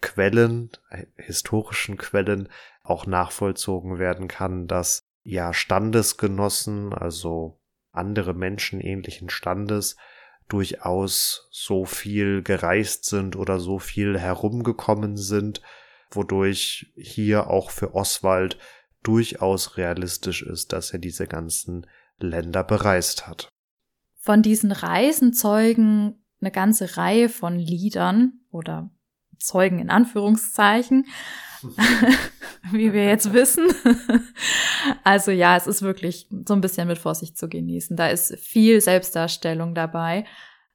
Quellen, 0.00 0.70
äh, 0.90 1.06
historischen 1.16 1.96
Quellen 1.96 2.48
auch 2.82 3.06
nachvollzogen 3.06 3.98
werden 3.98 4.28
kann, 4.28 4.68
dass 4.68 5.02
ja 5.22 5.52
Standesgenossen, 5.52 6.92
also 6.92 7.58
andere 7.94 8.34
Menschen 8.34 8.80
ähnlichen 8.80 9.30
Standes, 9.30 9.96
durchaus 10.48 11.48
so 11.50 11.84
viel 11.84 12.42
gereist 12.42 13.06
sind 13.06 13.36
oder 13.36 13.58
so 13.58 13.78
viel 13.78 14.18
herumgekommen 14.18 15.16
sind, 15.16 15.62
wodurch 16.10 16.92
hier 16.96 17.48
auch 17.48 17.70
für 17.70 17.94
Oswald 17.94 18.58
durchaus 19.02 19.76
realistisch 19.76 20.42
ist, 20.42 20.72
dass 20.72 20.90
er 20.92 20.98
diese 20.98 21.26
ganzen 21.26 21.86
Länder 22.18 22.64
bereist 22.64 23.26
hat. 23.26 23.48
Von 24.16 24.42
diesen 24.42 24.72
Reisen 24.72 25.32
zeugen 25.32 26.24
eine 26.40 26.50
ganze 26.50 26.96
Reihe 26.96 27.28
von 27.28 27.58
Liedern 27.58 28.40
oder 28.50 28.90
Zeugen 29.38 29.78
in 29.78 29.90
Anführungszeichen, 29.90 31.06
wie 32.72 32.92
wir 32.92 33.06
jetzt 33.06 33.32
wissen. 33.32 33.66
also 35.04 35.30
ja, 35.30 35.56
es 35.56 35.66
ist 35.66 35.82
wirklich 35.82 36.28
so 36.46 36.54
ein 36.54 36.60
bisschen 36.60 36.88
mit 36.88 36.98
Vorsicht 36.98 37.38
zu 37.38 37.48
genießen. 37.48 37.96
Da 37.96 38.08
ist 38.08 38.38
viel 38.38 38.80
Selbstdarstellung 38.80 39.74
dabei. 39.74 40.24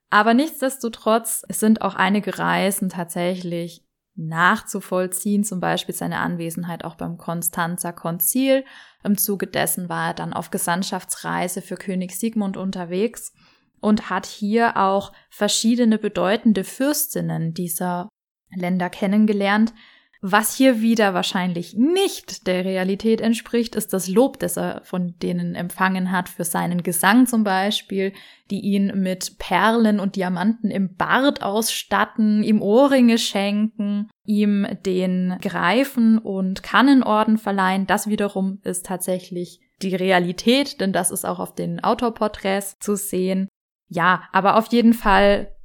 Aber 0.09 0.33
nichtsdestotrotz, 0.33 1.43
es 1.47 1.59
sind 1.59 1.81
auch 1.81 1.95
einige 1.95 2.39
Reisen 2.39 2.89
tatsächlich 2.89 3.85
nachzuvollziehen, 4.15 5.43
zum 5.43 5.59
Beispiel 5.59 5.95
seine 5.95 6.19
Anwesenheit 6.19 6.83
auch 6.83 6.95
beim 6.95 7.17
Konstanzer 7.17 7.93
Konzil. 7.93 8.65
Im 9.03 9.17
Zuge 9.17 9.47
dessen 9.47 9.87
war 9.87 10.07
er 10.07 10.13
dann 10.13 10.33
auf 10.33 10.51
Gesandtschaftsreise 10.51 11.61
für 11.61 11.77
König 11.77 12.15
Sigmund 12.15 12.57
unterwegs 12.57 13.33
und 13.79 14.09
hat 14.09 14.25
hier 14.25 14.75
auch 14.75 15.13
verschiedene 15.29 15.97
bedeutende 15.97 16.65
Fürstinnen 16.65 17.53
dieser 17.53 18.09
Länder 18.53 18.89
kennengelernt, 18.89 19.73
was 20.21 20.53
hier 20.53 20.81
wieder 20.81 21.13
wahrscheinlich 21.13 21.75
nicht 21.75 22.45
der 22.45 22.65
Realität 22.65 23.21
entspricht, 23.21 23.73
ist 23.73 23.93
das 23.93 24.09
Lob, 24.09 24.37
das 24.39 24.57
er 24.57 24.81
von 24.83 25.17
denen 25.19 25.55
empfangen 25.55 26.11
hat 26.11 26.27
für 26.27 26.43
seinen 26.43 26.83
Gesang 26.83 27.25
zum 27.25 27.45
Beispiel, 27.45 28.11
die 28.51 28.59
ihn 28.59 29.01
mit 29.01 29.37
Perlen 29.39 30.01
und 30.01 30.17
Diamanten 30.17 30.71
im 30.71 30.97
Bart 30.97 31.41
ausstatten, 31.41 32.43
ihm 32.43 32.61
Ohrringe 32.61 33.17
schenken, 33.17 34.09
ihm 34.25 34.67
den 34.85 35.37
Greifen 35.39 36.17
und 36.17 36.63
Kannenorden 36.63 37.37
verleihen. 37.37 37.87
Das 37.87 38.09
wiederum 38.09 38.59
ist 38.63 38.85
tatsächlich 38.85 39.61
die 39.81 39.95
Realität, 39.95 40.81
denn 40.81 40.91
das 40.91 41.11
ist 41.11 41.23
auch 41.23 41.39
auf 41.39 41.55
den 41.55 41.81
Autoporträts 41.81 42.75
zu 42.81 42.97
sehen. 42.97 43.47
Ja, 43.87 44.23
aber 44.33 44.57
auf 44.57 44.67
jeden 44.67 44.93
Fall 44.93 45.55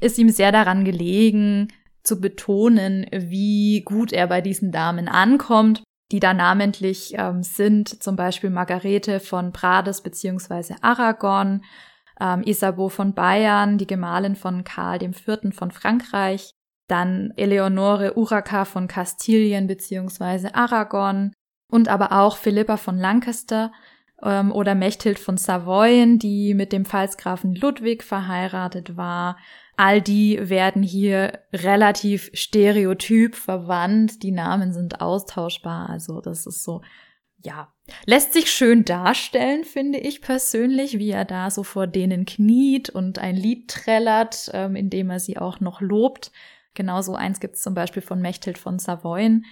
ist 0.00 0.18
ihm 0.18 0.28
sehr 0.28 0.52
daran 0.52 0.84
gelegen, 0.84 1.68
zu 2.04 2.20
betonen, 2.20 3.06
wie 3.10 3.82
gut 3.84 4.12
er 4.12 4.26
bei 4.26 4.40
diesen 4.40 4.70
Damen 4.70 5.08
ankommt, 5.08 5.82
die 6.12 6.20
da 6.20 6.34
namentlich 6.34 7.14
ähm, 7.16 7.42
sind, 7.42 8.02
zum 8.02 8.14
Beispiel 8.14 8.50
Margarete 8.50 9.20
von 9.20 9.52
Prades 9.52 10.02
beziehungsweise 10.02 10.76
Aragon, 10.82 11.64
ähm, 12.20 12.42
Isabeau 12.42 12.88
von 12.88 13.14
Bayern, 13.14 13.78
die 13.78 13.86
Gemahlin 13.86 14.36
von 14.36 14.64
Karl 14.64 15.02
IV. 15.02 15.52
von 15.52 15.70
Frankreich, 15.70 16.50
dann 16.88 17.32
Eleonore 17.36 18.16
Urraca 18.16 18.66
von 18.66 18.86
Kastilien 18.86 19.66
beziehungsweise 19.66 20.54
Aragon 20.54 21.32
und 21.70 21.88
aber 21.88 22.12
auch 22.12 22.36
Philippa 22.36 22.76
von 22.76 22.98
Lancaster 22.98 23.72
ähm, 24.22 24.52
oder 24.52 24.74
Mechthild 24.74 25.18
von 25.18 25.38
Savoyen, 25.38 26.18
die 26.18 26.54
mit 26.54 26.72
dem 26.72 26.84
Pfalzgrafen 26.84 27.54
Ludwig 27.54 28.02
verheiratet 28.02 28.96
war, 28.96 29.38
All 29.76 30.00
die 30.00 30.38
werden 30.48 30.82
hier 30.82 31.40
relativ 31.52 32.30
stereotyp 32.32 33.34
verwandt. 33.34 34.22
Die 34.22 34.30
Namen 34.30 34.72
sind 34.72 35.00
austauschbar. 35.00 35.90
Also 35.90 36.20
das 36.20 36.46
ist 36.46 36.62
so, 36.62 36.82
ja, 37.42 37.72
lässt 38.06 38.32
sich 38.32 38.50
schön 38.50 38.84
darstellen, 38.84 39.64
finde 39.64 39.98
ich 39.98 40.22
persönlich, 40.22 40.98
wie 40.98 41.10
er 41.10 41.24
da 41.24 41.50
so 41.50 41.62
vor 41.62 41.86
denen 41.86 42.24
kniet 42.24 42.88
und 42.88 43.18
ein 43.18 43.36
Lied 43.36 43.68
trällert, 43.68 44.50
ähm, 44.52 44.76
indem 44.76 45.10
er 45.10 45.20
sie 45.20 45.38
auch 45.38 45.60
noch 45.60 45.80
lobt. 45.80 46.32
Genauso 46.74 47.14
eins 47.14 47.40
gibt 47.40 47.56
es 47.56 47.62
zum 47.62 47.74
Beispiel 47.74 48.02
von 48.02 48.20
Mechthild 48.20 48.58
von 48.58 48.78
Savoyen 48.78 49.44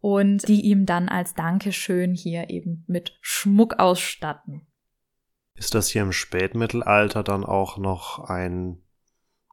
und 0.00 0.46
die 0.46 0.62
ihm 0.62 0.86
dann 0.86 1.08
als 1.08 1.34
Dankeschön 1.34 2.14
hier 2.14 2.50
eben 2.50 2.84
mit 2.86 3.18
Schmuck 3.20 3.78
ausstatten. 3.78 4.66
Ist 5.54 5.74
das 5.74 5.88
hier 5.88 6.02
im 6.02 6.12
Spätmittelalter 6.12 7.24
dann 7.24 7.44
auch 7.44 7.78
noch 7.78 8.20
ein 8.28 8.80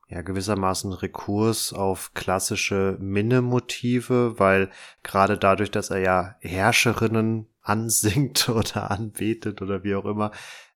ja 0.07 0.21
gewissermaßen 0.21 0.93
Rekurs 0.93 1.73
auf 1.73 2.13
klassische 2.13 2.97
Minnemotive, 2.99 4.37
weil 4.37 4.69
gerade 5.03 5.37
dadurch, 5.37 5.71
dass 5.71 5.89
er 5.89 5.99
ja 5.99 6.35
Herrscherinnen 6.39 7.47
ansingt 7.61 8.49
oder 8.49 8.91
anbetet 8.91 9.61
oder 9.61 9.83
wie 9.83 9.95
auch 9.95 10.05
immer, 10.05 10.31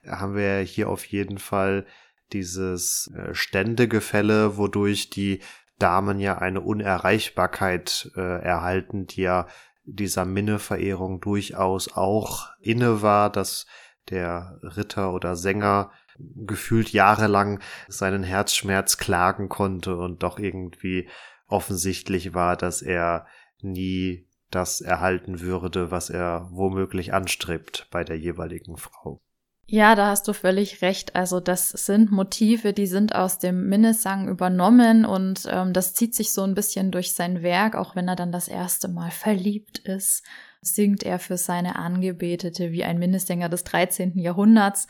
haben 0.07 0.35
wir 0.35 0.59
hier 0.59 0.89
auf 0.89 1.05
jeden 1.05 1.37
Fall 1.37 1.85
dieses 2.33 3.11
äh, 3.15 3.33
Ständegefälle, 3.33 4.57
wodurch 4.57 5.09
die 5.09 5.41
Damen 5.77 6.19
ja 6.19 6.37
eine 6.39 6.61
Unerreichbarkeit 6.61 8.11
äh, 8.15 8.21
erhalten, 8.41 9.07
die 9.07 9.21
ja 9.21 9.47
dieser 9.85 10.25
Minneverehrung 10.25 11.21
durchaus 11.21 11.91
auch 11.93 12.49
inne 12.59 13.01
war, 13.01 13.31
dass 13.31 13.65
der 14.09 14.59
Ritter 14.61 15.13
oder 15.13 15.35
Sänger 15.35 15.91
gefühlt 16.35 16.91
jahrelang 16.91 17.59
seinen 17.87 18.23
Herzschmerz 18.23 18.97
klagen 18.97 19.49
konnte 19.49 19.97
und 19.97 20.23
doch 20.23 20.39
irgendwie 20.39 21.07
offensichtlich 21.47 22.33
war, 22.33 22.55
dass 22.57 22.81
er 22.81 23.25
nie 23.61 24.27
das 24.51 24.81
erhalten 24.81 25.41
würde, 25.41 25.91
was 25.91 26.09
er 26.09 26.47
womöglich 26.51 27.13
anstrebt 27.13 27.87
bei 27.91 28.03
der 28.03 28.17
jeweiligen 28.17 28.77
Frau. 28.77 29.21
Ja, 29.67 29.93
da 29.93 30.07
hast 30.07 30.27
du 30.27 30.33
völlig 30.33 30.81
recht. 30.81 31.15
Also 31.15 31.39
das 31.39 31.69
sind 31.69 32.11
Motive, 32.11 32.73
die 32.73 32.87
sind 32.87 33.13
aus 33.13 33.37
dem 33.37 33.69
Minnesang 33.69 34.27
übernommen 34.27 35.05
und 35.05 35.47
ähm, 35.47 35.73
das 35.73 35.93
zieht 35.93 36.15
sich 36.15 36.33
so 36.33 36.41
ein 36.41 36.55
bisschen 36.55 36.89
durch 36.89 37.13
sein 37.13 37.43
Werk, 37.43 37.75
auch 37.75 37.95
wenn 37.95 38.07
er 38.07 38.15
dann 38.15 38.31
das 38.31 38.47
erste 38.47 38.87
Mal 38.87 39.11
verliebt 39.11 39.77
ist 39.79 40.23
singt 40.61 41.03
er 41.03 41.19
für 41.19 41.37
seine 41.37 41.75
Angebetete 41.77 42.71
wie 42.71 42.83
ein 42.83 42.99
Minnesänger 42.99 43.49
des 43.49 43.63
13. 43.63 44.17
Jahrhunderts. 44.17 44.87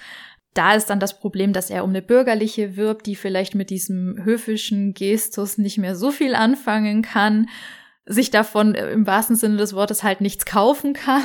Da 0.53 0.74
ist 0.74 0.89
dann 0.89 1.00
das 1.00 1.20
Problem, 1.20 1.53
dass 1.53 1.70
er 1.70 1.84
um 1.84 1.91
eine 1.91 2.01
bürgerliche 2.01 2.75
wirbt, 2.75 3.06
die 3.06 3.15
vielleicht 3.15 3.56
mit 3.56 3.70
diesem 3.70 4.24
höfischen 4.24 4.94
Gestus 4.94 5.58
nicht 5.58 5.77
mehr 5.77 5.96
so 5.96 6.12
viel 6.12 6.36
anfangen 6.36 7.01
kann, 7.01 7.48
sich 8.06 8.32
davon 8.32 8.74
im 8.74 9.06
wahrsten 9.06 9.36
Sinne 9.36 9.58
des 9.58 9.74
Wortes 9.74 10.03
halt 10.03 10.22
nichts 10.22 10.46
kaufen 10.46 10.94
kann 10.94 11.24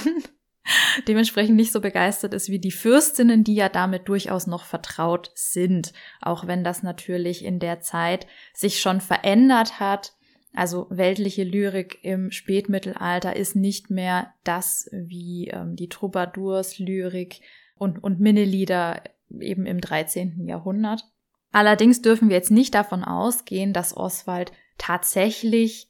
dementsprechend 1.08 1.56
nicht 1.56 1.72
so 1.72 1.80
begeistert 1.80 2.34
ist 2.34 2.48
wie 2.48 2.58
die 2.58 2.70
Fürstinnen, 2.70 3.44
die 3.44 3.54
ja 3.54 3.68
damit 3.68 4.08
durchaus 4.08 4.46
noch 4.46 4.64
vertraut 4.64 5.30
sind, 5.34 5.92
auch 6.20 6.46
wenn 6.46 6.64
das 6.64 6.82
natürlich 6.82 7.44
in 7.44 7.58
der 7.58 7.80
Zeit 7.80 8.26
sich 8.52 8.80
schon 8.80 9.00
verändert 9.00 9.80
hat. 9.80 10.14
Also 10.54 10.86
weltliche 10.90 11.42
Lyrik 11.42 11.98
im 12.02 12.30
Spätmittelalter 12.30 13.34
ist 13.34 13.56
nicht 13.56 13.90
mehr 13.90 14.32
das 14.44 14.88
wie 14.92 15.48
ähm, 15.48 15.74
die 15.74 15.88
Troubadours 15.88 16.78
Lyrik 16.78 17.40
und, 17.76 18.02
und 18.02 18.20
Minnelieder 18.20 19.02
eben 19.40 19.66
im 19.66 19.80
13. 19.80 20.46
Jahrhundert. 20.46 21.04
Allerdings 21.52 22.02
dürfen 22.02 22.28
wir 22.28 22.36
jetzt 22.36 22.50
nicht 22.50 22.74
davon 22.74 23.04
ausgehen, 23.04 23.72
dass 23.72 23.96
Oswald 23.96 24.52
tatsächlich 24.76 25.88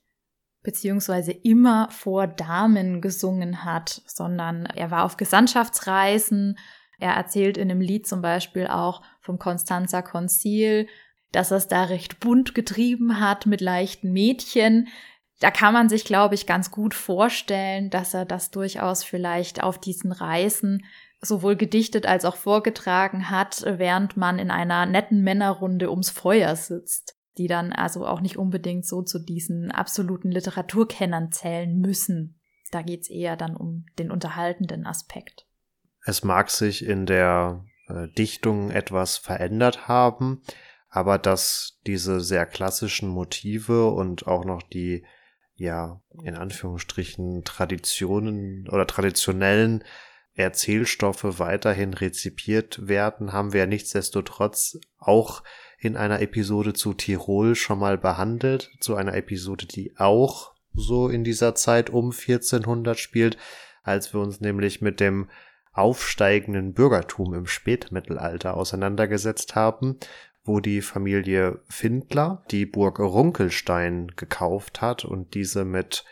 beziehungsweise 0.62 1.32
immer 1.32 1.88
vor 1.90 2.26
Damen 2.26 3.00
gesungen 3.00 3.64
hat, 3.64 4.02
sondern 4.06 4.66
er 4.66 4.90
war 4.90 5.04
auf 5.04 5.16
Gesandtschaftsreisen. 5.16 6.58
Er 6.98 7.12
erzählt 7.12 7.56
in 7.56 7.70
einem 7.70 7.80
Lied 7.80 8.06
zum 8.06 8.22
Beispiel 8.22 8.66
auch 8.66 9.02
vom 9.20 9.38
Constanza 9.38 10.02
Concil, 10.02 10.88
dass 11.32 11.50
er 11.50 11.58
es 11.58 11.68
da 11.68 11.84
recht 11.84 12.20
bunt 12.20 12.54
getrieben 12.54 13.20
hat 13.20 13.46
mit 13.46 13.60
leichten 13.60 14.12
Mädchen. 14.12 14.88
Da 15.40 15.50
kann 15.50 15.74
man 15.74 15.88
sich, 15.88 16.04
glaube 16.04 16.34
ich, 16.34 16.46
ganz 16.46 16.70
gut 16.70 16.94
vorstellen, 16.94 17.90
dass 17.90 18.14
er 18.14 18.24
das 18.24 18.50
durchaus 18.50 19.04
vielleicht 19.04 19.62
auf 19.62 19.78
diesen 19.78 20.12
Reisen 20.12 20.84
sowohl 21.25 21.57
gedichtet 21.57 22.07
als 22.07 22.25
auch 22.25 22.37
vorgetragen 22.37 23.31
hat, 23.31 23.64
während 23.66 24.16
man 24.16 24.38
in 24.38 24.50
einer 24.50 24.87
netten 24.87 25.23
Männerrunde 25.23 25.90
ums 25.90 26.11
Feuer 26.11 26.54
sitzt 26.57 27.16
die 27.38 27.49
dann 27.49 27.73
also 27.73 28.07
auch 28.07 28.21
nicht 28.21 28.37
unbedingt 28.37 28.87
so 28.87 29.02
zu 29.02 29.19
diesen 29.19 29.71
absoluten 29.71 30.31
Literaturkennern 30.31 31.33
zählen 31.33 31.78
müssen. 31.78 32.40
Da 32.71 32.83
geht's 32.83 33.09
eher 33.09 33.37
dann 33.37 33.57
um 33.57 33.87
den 33.99 34.11
unterhaltenden 34.11 34.87
Aspekt. 34.87 35.47
Es 36.04 36.23
mag 36.23 36.50
sich 36.50 36.85
in 36.85 37.07
der 37.07 37.64
äh, 37.88 38.09
Dichtung 38.09 38.71
etwas 38.71 39.16
verändert 39.16 39.88
haben, 39.88 40.43
aber 40.88 41.19
dass 41.19 41.81
diese 41.87 42.21
sehr 42.21 42.47
klassischen 42.47 43.09
Motive 43.09 43.88
und 43.90 44.26
auch 44.26 44.45
noch 44.45 44.62
die 44.62 45.04
ja 45.57 46.00
in 46.23 46.35
Anführungsstrichen 46.37 47.45
Traditionen 47.45 48.69
oder 48.69 48.87
traditionellen 48.87 49.85
Erzählstoffe 50.35 51.38
weiterhin 51.38 51.95
rezipiert 51.95 52.88
werden, 52.88 53.33
haben 53.33 53.53
wir 53.53 53.67
nichtsdestotrotz 53.67 54.79
auch 54.99 55.43
in 55.79 55.97
einer 55.97 56.21
Episode 56.21 56.73
zu 56.73 56.95
Tirol 56.95 57.55
schon 57.55 57.79
mal 57.79 57.99
behandelt, 57.99 58.71
zu 58.81 58.97
einer 58.97 59.14
Episode, 59.14 59.67
die 59.67 59.95
auch 59.97 60.55
so 60.73 61.09
in 61.09 61.23
dieser 61.23 61.55
Zeit 61.55 61.91
um 61.91 62.07
1400 62.07 62.99
spielt, 62.99 63.37
als 63.83 64.12
wir 64.12 64.21
uns 64.21 64.41
nämlich 64.41 64.81
mit 64.81 64.99
dem 64.99 65.29
aufsteigenden 65.73 66.73
Bürgertum 66.73 67.35
im 67.35 67.47
Spätmittelalter 67.47 68.57
auseinandergesetzt 68.57 69.55
haben, 69.55 69.99
wo 70.45 70.61
die 70.61 70.83
Familie 70.83 71.61
Findler 71.69 72.45
die 72.50 72.67
Burg 72.67 72.99
Runkelstein 72.99 74.12
gekauft 74.17 74.81
hat 74.81 75.05
und 75.05 75.35
diese 75.35 75.64
mit, 75.64 76.05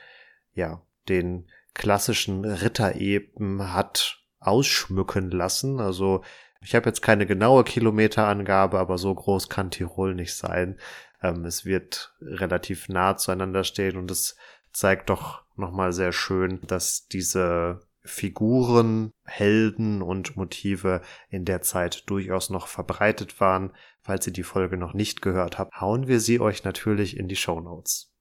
ja, 0.55 0.83
den 1.09 1.47
klassischen 1.75 2.45
Rittereben 2.45 3.73
hat 3.73 4.23
ausschmücken 4.41 5.31
lassen. 5.31 5.81
Also 5.81 6.23
ich 6.61 6.75
habe 6.75 6.89
jetzt 6.89 7.03
keine 7.03 7.27
genaue 7.27 7.65
Kilometerangabe, 7.65 8.79
aber 8.79 8.99
so 8.99 9.15
groß 9.15 9.49
kann 9.49 9.71
Tirol 9.71 10.15
nicht 10.15 10.35
sein. 10.35 10.79
Ähm, 11.23 11.45
es 11.45 11.65
wird 11.65 12.15
relativ 12.21 12.89
nah 12.89 13.17
zueinander 13.17 13.65
stehen 13.65 13.97
und 13.97 14.11
es 14.11 14.37
zeigt 14.73 15.11
doch 15.11 15.43
nochmal 15.57 15.93
sehr 15.93 16.13
schön, 16.13 16.61
dass 16.67 17.07
diese 17.09 17.81
Figuren, 18.05 19.13
Helden 19.25 20.03
und 20.03 20.37
Motive 20.37 21.03
in 21.29 21.45
der 21.45 21.63
Zeit 21.63 22.09
durchaus 22.11 22.51
noch 22.51 22.67
verbreitet 22.67 23.41
waren. 23.41 23.73
Falls 24.01 24.27
ihr 24.27 24.33
die 24.33 24.43
Folge 24.43 24.77
noch 24.77 24.95
nicht 24.95 25.23
gehört 25.23 25.59
habt, 25.59 25.81
hauen 25.81 26.09
wir 26.09 26.19
sie 26.19 26.41
euch 26.41 26.65
natürlich 26.65 27.17
in 27.17 27.29
die 27.29 27.37
Show 27.37 27.61
Notes. 27.61 28.12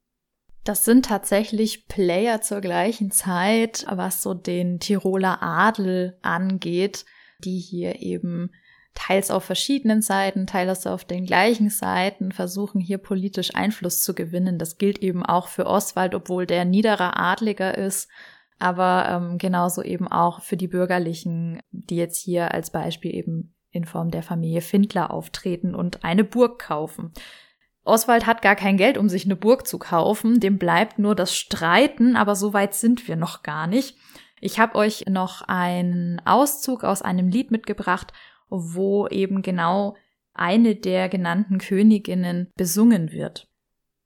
Das 0.63 0.85
sind 0.85 1.05
tatsächlich 1.05 1.87
Player 1.87 2.41
zur 2.41 2.61
gleichen 2.61 3.11
Zeit, 3.11 3.85
was 3.89 4.21
so 4.21 4.33
den 4.33 4.79
Tiroler 4.79 5.41
Adel 5.41 6.17
angeht 6.21 7.05
die 7.43 7.59
hier 7.59 8.01
eben 8.01 8.51
teils 8.93 9.31
auf 9.31 9.43
verschiedenen 9.43 10.01
Seiten, 10.01 10.47
teils 10.47 10.85
auf 10.85 11.05
den 11.05 11.25
gleichen 11.25 11.69
Seiten 11.69 12.31
versuchen 12.31 12.81
hier 12.81 12.97
politisch 12.97 13.55
Einfluss 13.55 14.03
zu 14.03 14.13
gewinnen. 14.13 14.57
Das 14.57 14.77
gilt 14.77 14.99
eben 14.99 15.25
auch 15.25 15.47
für 15.47 15.65
Oswald, 15.65 16.13
obwohl 16.13 16.45
der 16.45 16.65
niederer 16.65 17.17
Adliger 17.17 17.77
ist, 17.77 18.09
aber 18.59 19.05
ähm, 19.09 19.37
genauso 19.37 19.81
eben 19.81 20.07
auch 20.07 20.41
für 20.41 20.57
die 20.57 20.67
Bürgerlichen, 20.67 21.61
die 21.71 21.95
jetzt 21.95 22.21
hier 22.21 22.53
als 22.53 22.69
Beispiel 22.69 23.15
eben 23.15 23.55
in 23.71 23.85
Form 23.85 24.11
der 24.11 24.23
Familie 24.23 24.61
Findler 24.61 25.11
auftreten 25.11 25.73
und 25.73 26.03
eine 26.03 26.25
Burg 26.25 26.59
kaufen. 26.59 27.13
Oswald 27.83 28.27
hat 28.27 28.41
gar 28.41 28.55
kein 28.55 28.77
Geld, 28.77 28.97
um 28.97 29.09
sich 29.09 29.25
eine 29.25 29.35
Burg 29.35 29.67
zu 29.67 29.79
kaufen, 29.79 30.39
dem 30.39 30.57
bleibt 30.57 30.99
nur 30.99 31.15
das 31.15 31.35
Streiten, 31.35 32.15
aber 32.15 32.35
so 32.35 32.53
weit 32.53 32.75
sind 32.75 33.07
wir 33.07 33.15
noch 33.15 33.41
gar 33.41 33.67
nicht. 33.67 33.97
Ich 34.39 34.59
habe 34.59 34.75
euch 34.75 35.05
noch 35.07 35.41
einen 35.43 36.21
Auszug 36.25 36.83
aus 36.83 37.01
einem 37.01 37.29
Lied 37.29 37.51
mitgebracht, 37.51 38.13
wo 38.49 39.07
eben 39.07 39.41
genau 39.41 39.95
eine 40.33 40.75
der 40.75 41.09
genannten 41.09 41.57
Königinnen 41.57 42.51
besungen 42.55 43.11
wird. 43.11 43.47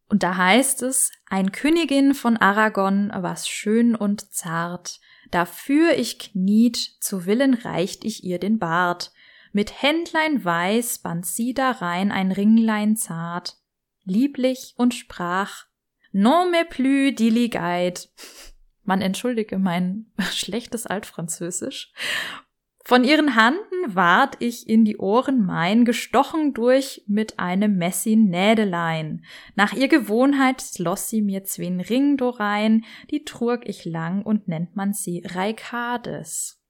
Und 0.08 0.24
da 0.24 0.38
heißt 0.38 0.84
es, 0.84 1.12
ein 1.30 1.52
Königin 1.52 2.14
von 2.14 2.38
Aragon 2.38 3.12
war's 3.14 3.48
schön 3.48 3.96
und 3.96 4.34
zart, 4.34 5.00
dafür 5.32 5.94
ich 5.98 6.20
kniet, 6.20 6.78
zu 6.78 7.26
Willen 7.26 7.54
reicht 7.54 8.06
ich 8.06 8.24
ihr 8.24 8.40
den 8.40 8.60
Bart, 8.60 9.12
mit 9.52 9.82
Händlein 9.82 10.44
weiß 10.44 11.00
band 11.00 11.26
sie 11.26 11.54
darein 11.54 12.12
ein 12.12 12.32
Ringlein 12.32 12.98
zart, 12.98 13.58
lieblich 14.06 14.74
und 14.78 14.94
sprach, 14.94 15.66
non 16.12 16.52
me 16.52 16.66
plus 16.66 17.14
diligait. 17.16 18.10
Man 18.84 19.02
entschuldige 19.02 19.58
mein 19.58 20.06
schlechtes 20.32 20.86
Altfranzösisch. 20.86 21.92
Von 22.88 23.04
ihren 23.04 23.36
Handen 23.36 23.96
ward 23.96 24.36
ich 24.40 24.70
in 24.70 24.86
die 24.86 24.98
Ohren 24.98 25.44
mein, 25.44 25.86
gestochen 25.86 26.54
durch 26.54 27.04
mit 27.08 27.40
einem 27.40 27.78
Messin 27.78 28.30
Nädelein. 28.30 29.26
Nach 29.56 29.74
ihr 29.74 29.88
Gewohnheit 29.88 30.62
schloss 30.62 31.10
sie 31.10 31.24
mir 31.24 31.44
zwin 31.44 31.82
Ring 31.82 32.16
dorein, 32.16 32.86
die 33.10 33.26
trug 33.26 33.62
ich 33.64 33.86
lang 33.86 34.22
und 34.22 34.48
nennt 34.48 34.76
man 34.76 34.94
sie 34.94 35.24
Reikades. 35.26 36.62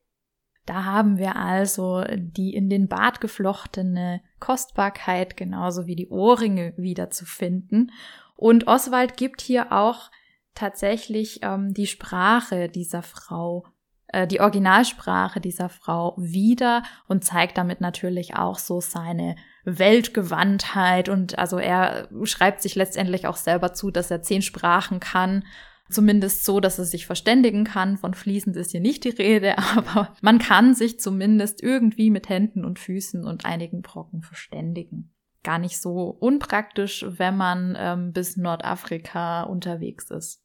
Da 0.66 0.84
haben 0.84 1.18
wir 1.18 1.36
also 1.36 2.04
die 2.16 2.54
in 2.54 2.70
den 2.70 2.88
Bart 2.88 3.22
geflochtene 3.22 4.22
Kostbarkeit 4.40 5.38
genauso 5.38 5.86
wie 5.86 5.96
die 5.96 6.10
Ohrringe 6.10 6.74
wiederzufinden. 6.76 7.92
Und 8.36 8.68
Oswald 8.68 9.16
gibt 9.16 9.42
hier 9.42 9.72
auch 9.72 10.10
tatsächlich 10.56 11.40
ähm, 11.44 11.74
die 11.74 11.86
Sprache 11.86 12.70
dieser 12.70 13.04
Frau, 13.04 13.66
äh, 14.08 14.26
die 14.26 14.42
Originalsprache 14.42 15.40
dieser 15.40 15.70
Frau 15.70 16.16
wieder 16.18 16.84
und 17.08 17.24
zeigt 17.24 17.58
damit 17.58 17.80
natürlich 17.82 18.36
auch 18.36 18.58
so 18.58 18.82
seine 18.82 19.36
Weltgewandtheit 19.66 21.10
und 21.10 21.38
also 21.38 21.58
er 21.58 22.08
schreibt 22.24 22.62
sich 22.62 22.76
letztendlich 22.76 23.28
auch 23.28 23.36
selber 23.36 23.74
zu, 23.74 23.92
dass 23.92 24.12
er 24.12 24.22
zehn 24.22 24.42
Sprachen 24.42 25.00
kann. 25.00 25.44
Zumindest 25.90 26.46
so, 26.46 26.60
dass 26.60 26.80
er 26.80 26.86
sich 26.86 27.06
verständigen 27.06 27.64
kann. 27.64 27.98
Von 27.98 28.14
fließend 28.14 28.56
ist 28.56 28.72
hier 28.72 28.82
nicht 28.82 29.04
die 29.04 29.10
Rede, 29.10 29.58
aber 29.76 30.14
man 30.22 30.40
kann 30.40 30.74
sich 30.74 31.00
zumindest 31.00 31.62
irgendwie 31.62 32.10
mit 32.10 32.30
Händen 32.30 32.66
und 32.66 32.80
Füßen 32.80 33.24
und 33.24 33.46
einigen 33.46 33.82
Brocken 33.82 34.22
verständigen 34.22 35.12
gar 35.46 35.60
nicht 35.60 35.80
so 35.80 36.10
unpraktisch, 36.10 37.06
wenn 37.08 37.38
man 37.38 37.78
ähm, 37.78 38.12
bis 38.12 38.36
Nordafrika 38.36 39.44
unterwegs 39.44 40.12
ist. 40.12 40.42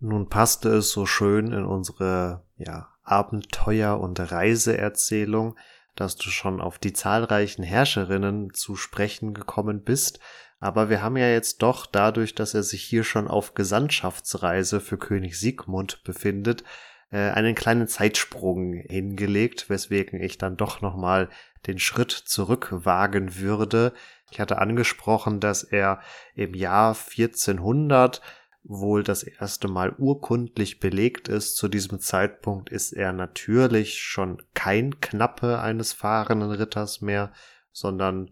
Nun 0.00 0.28
passte 0.30 0.70
es 0.70 0.90
so 0.90 1.04
schön 1.04 1.52
in 1.52 1.66
unsere 1.66 2.46
ja, 2.56 2.88
Abenteuer- 3.02 4.00
und 4.00 4.18
Reiseerzählung, 4.18 5.56
dass 5.96 6.16
du 6.16 6.30
schon 6.30 6.60
auf 6.60 6.78
die 6.78 6.92
zahlreichen 6.92 7.62
Herrscherinnen 7.62 8.52
zu 8.54 8.76
sprechen 8.76 9.34
gekommen 9.34 9.82
bist, 9.82 10.20
aber 10.64 10.88
wir 10.88 11.02
haben 11.02 11.18
ja 11.18 11.28
jetzt 11.28 11.60
doch 11.60 11.84
dadurch, 11.84 12.34
dass 12.34 12.54
er 12.54 12.62
sich 12.62 12.82
hier 12.82 13.04
schon 13.04 13.28
auf 13.28 13.52
Gesandtschaftsreise 13.52 14.80
für 14.80 14.96
König 14.96 15.38
Siegmund 15.38 16.02
befindet, 16.04 16.64
äh, 17.10 17.18
einen 17.18 17.54
kleinen 17.54 17.86
Zeitsprung 17.86 18.72
hingelegt, 18.72 19.68
weswegen 19.68 20.22
ich 20.22 20.38
dann 20.38 20.56
doch 20.56 20.80
nochmal 20.80 21.28
den 21.66 21.78
Schritt 21.78 22.12
zurück 22.12 22.68
wagen 22.70 23.36
würde. 23.36 23.92
Ich 24.30 24.40
hatte 24.40 24.56
angesprochen, 24.56 25.38
dass 25.38 25.64
er 25.64 26.00
im 26.34 26.54
Jahr 26.54 26.94
1400 26.94 28.22
wohl 28.62 29.02
das 29.02 29.22
erste 29.22 29.68
Mal 29.68 29.94
urkundlich 29.98 30.80
belegt 30.80 31.28
ist. 31.28 31.58
Zu 31.58 31.68
diesem 31.68 32.00
Zeitpunkt 32.00 32.70
ist 32.70 32.92
er 32.92 33.12
natürlich 33.12 34.00
schon 34.00 34.42
kein 34.54 34.98
Knappe 35.00 35.60
eines 35.60 35.92
fahrenden 35.92 36.52
Ritters 36.52 37.02
mehr, 37.02 37.34
sondern 37.70 38.30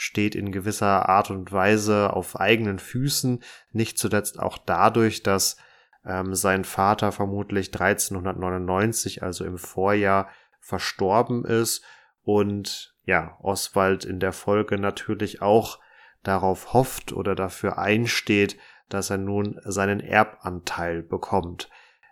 steht 0.00 0.36
in 0.36 0.52
gewisser 0.52 1.08
Art 1.08 1.28
und 1.32 1.50
Weise 1.50 2.12
auf 2.12 2.38
eigenen 2.38 2.78
Füßen, 2.78 3.42
nicht 3.72 3.98
zuletzt 3.98 4.38
auch 4.38 4.56
dadurch, 4.56 5.24
dass 5.24 5.56
ähm, 6.06 6.36
sein 6.36 6.62
Vater 6.62 7.10
vermutlich 7.10 7.74
1399, 7.74 9.24
also 9.24 9.44
im 9.44 9.58
Vorjahr, 9.58 10.28
verstorben 10.60 11.44
ist 11.44 11.84
und 12.22 12.94
ja, 13.02 13.36
Oswald 13.40 14.04
in 14.04 14.20
der 14.20 14.32
Folge 14.32 14.78
natürlich 14.78 15.42
auch 15.42 15.80
darauf 16.22 16.74
hofft 16.74 17.12
oder 17.12 17.34
dafür 17.34 17.78
einsteht, 17.78 18.56
dass 18.88 19.10
er 19.10 19.18
nun 19.18 19.58
seinen 19.64 19.98
Erbanteil 19.98 21.02
bekommt. 21.02 21.70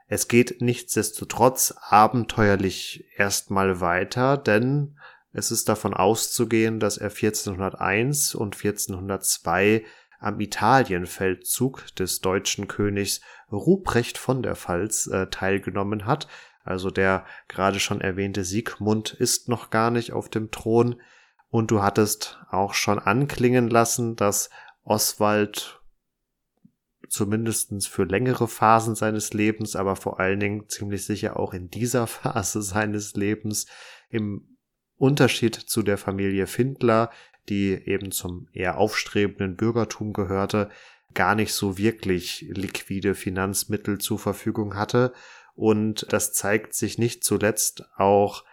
Es 0.09 0.27
geht 0.27 0.61
nichtsdestotrotz 0.61 1.73
abenteuerlich 1.83 3.05
erstmal 3.17 3.81
weiter, 3.81 4.37
denn 4.37 4.99
es 5.37 5.51
ist 5.51 5.69
davon 5.69 5.93
auszugehen, 5.93 6.81
dass 6.81 6.97
er 6.97 7.11
1401 7.11 8.35
und 8.35 8.57
1402 8.57 9.85
am 10.19 10.41
Italienfeldzug 10.41 11.95
des 11.95 12.23
deutschen 12.23 12.69
Königs 12.69 13.21
Ruprecht 13.53 14.17
von 14.17 14.43
der 14.43 14.57
Pfalz 14.57 15.07
äh, 15.09 15.27
teilgenommen 15.27 16.07
hat. 16.07 16.27
Also 16.65 16.91
der 16.91 17.27
gerade 17.49 17.81
schon 17.81 18.01
erwähnte 18.01 18.45
Siegmund 18.45 19.13
ist 19.13 19.51
noch 19.51 19.69
gar 19.69 19.91
nicht 19.91 20.15
auf 20.15 20.31
dem 20.31 20.51
Thron. 20.51 21.03
Und 21.51 21.71
du 21.71 21.83
hattest 21.83 22.41
auch 22.51 22.73
schon 22.73 22.99
anklingen 22.99 23.69
lassen, 23.69 24.17
dass 24.17 24.49
Oswald 24.85 25.83
zumindestens 27.11 27.87
für 27.87 28.05
längere 28.05 28.49
Phasen 28.49 28.95
seines 28.95 29.35
Lebens, 29.35 29.77
aber 29.77 29.97
vor 29.97 30.19
allen 30.19 30.41
Dingen 30.41 30.69
ziemlich 30.71 31.05
sicher 31.05 31.39
auch 31.39 31.53
in 31.53 31.69
dieser 31.69 32.07
Phase 32.07 32.63
seines 32.63 33.13
Lebens 33.17 33.67
im 34.09 34.56
Unterschied 34.99 35.55
zu 35.55 35.83
der 35.83 35.99
Familie 35.99 36.47
Findler, 36.47 37.11
die 37.49 37.73
eben 37.87 38.13
zum 38.13 38.49
eher 38.53 38.79
aufstrebenden 38.79 39.57
Bürgertum 39.57 40.13
gehörte, 40.13 40.71
gar 41.15 41.35
nicht 41.35 41.53
so 41.53 41.79
wirklich 41.79 42.47
liquide 42.49 43.15
Finanzmittel 43.15 43.99
zur 43.99 44.19
Verfügung 44.19 44.77
hatte. 44.77 45.13
Und 45.55 46.07
das 46.13 46.33
zeigt 46.33 46.75
sich 46.75 46.99
nicht 46.99 47.25
zuletzt 47.25 47.85
auch 47.97 48.45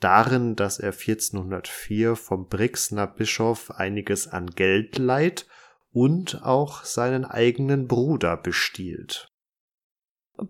darin, 0.00 0.56
dass 0.56 0.78
er 0.78 0.92
1404 0.92 2.16
vom 2.16 2.48
Brixner 2.48 3.06
Bischof 3.06 3.70
einiges 3.70 4.28
an 4.28 4.46
Geld 4.46 4.98
leiht 4.98 5.46
und 5.92 6.42
auch 6.42 6.84
seinen 6.84 7.24
eigenen 7.24 7.88
Bruder 7.88 8.36
bestiehlt. 8.36 9.31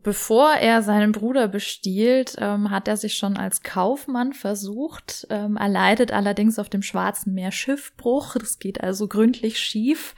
Bevor 0.03 0.53
er 0.53 0.83
seinen 0.83 1.13
Bruder 1.13 1.49
bestiehlt, 1.49 2.37
ähm, 2.39 2.71
hat 2.71 2.89
er 2.89 2.97
sich 2.97 3.15
schon 3.15 3.37
als 3.37 3.63
Kaufmann 3.63 4.33
versucht. 4.33 5.27
Ähm, 5.29 5.57
er 5.57 5.69
leidet 5.69 6.13
allerdings 6.13 6.59
auf 6.59 6.69
dem 6.69 6.83
Schwarzen 6.83 7.35
Meer 7.35 7.53
Schiffbruch. 7.53 8.35
Das 8.39 8.59
geht 8.59 8.81
also 8.81 9.09
gründlich 9.09 9.59
schief. 9.59 10.15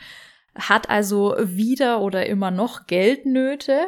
Hat 0.55 0.90
also 0.90 1.35
wieder 1.38 2.03
oder 2.03 2.27
immer 2.27 2.50
noch 2.50 2.87
Geldnöte. 2.87 3.87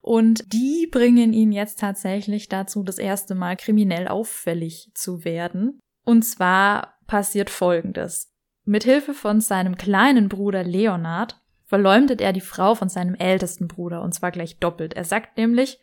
Und 0.00 0.52
die 0.52 0.88
bringen 0.90 1.34
ihn 1.34 1.52
jetzt 1.52 1.78
tatsächlich 1.78 2.48
dazu, 2.48 2.82
das 2.82 2.98
erste 2.98 3.34
Mal 3.34 3.56
kriminell 3.56 4.08
auffällig 4.08 4.90
zu 4.94 5.24
werden. 5.24 5.80
Und 6.04 6.22
zwar 6.22 6.94
passiert 7.06 7.50
Folgendes. 7.50 8.32
Mithilfe 8.64 9.14
von 9.14 9.40
seinem 9.40 9.76
kleinen 9.76 10.28
Bruder 10.28 10.64
Leonard 10.64 11.40
verleumdet 11.70 12.20
er 12.20 12.32
die 12.32 12.40
Frau 12.40 12.74
von 12.74 12.88
seinem 12.88 13.14
ältesten 13.14 13.68
Bruder 13.68 14.02
und 14.02 14.12
zwar 14.12 14.32
gleich 14.32 14.58
doppelt. 14.58 14.94
Er 14.94 15.04
sagt 15.04 15.38
nämlich, 15.38 15.78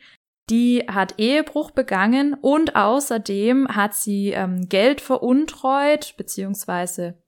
die 0.49 0.83
hat 0.85 1.17
Ehebruch 1.17 1.71
begangen 1.71 2.33
und 2.33 2.75
außerdem 2.75 3.69
hat 3.69 3.93
sie 3.93 4.31
ähm, 4.31 4.67
Geld 4.67 4.99
veruntreut 4.99 6.15
beziehungsweise 6.17 7.23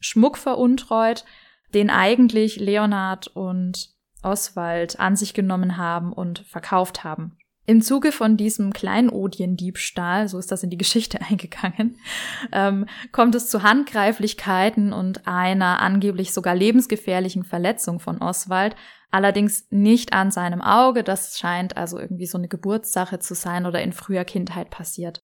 Schmuck 0.00 0.38
veruntreut, 0.38 1.24
den 1.72 1.88
eigentlich 1.88 2.56
Leonard 2.56 3.28
und 3.28 3.90
Oswald 4.24 4.98
an 4.98 5.14
sich 5.14 5.32
genommen 5.32 5.76
haben 5.76 6.12
und 6.12 6.40
verkauft 6.40 7.04
haben. 7.04 7.38
Im 7.70 7.82
Zuge 7.82 8.10
von 8.10 8.36
diesem 8.36 8.72
Kleinodiendiebstahl, 8.72 10.26
so 10.26 10.40
ist 10.40 10.50
das 10.50 10.64
in 10.64 10.70
die 10.70 10.76
Geschichte 10.76 11.20
eingegangen, 11.30 12.00
ähm, 12.50 12.86
kommt 13.12 13.36
es 13.36 13.48
zu 13.48 13.62
Handgreiflichkeiten 13.62 14.92
und 14.92 15.28
einer 15.28 15.78
angeblich 15.78 16.32
sogar 16.32 16.56
lebensgefährlichen 16.56 17.44
Verletzung 17.44 18.00
von 18.00 18.20
Oswald, 18.20 18.74
allerdings 19.12 19.68
nicht 19.70 20.12
an 20.12 20.32
seinem 20.32 20.62
Auge, 20.62 21.04
das 21.04 21.38
scheint 21.38 21.76
also 21.76 21.96
irgendwie 22.00 22.26
so 22.26 22.38
eine 22.38 22.48
Geburtssache 22.48 23.20
zu 23.20 23.36
sein 23.36 23.66
oder 23.66 23.80
in 23.80 23.92
früher 23.92 24.24
Kindheit 24.24 24.70
passiert. 24.70 25.20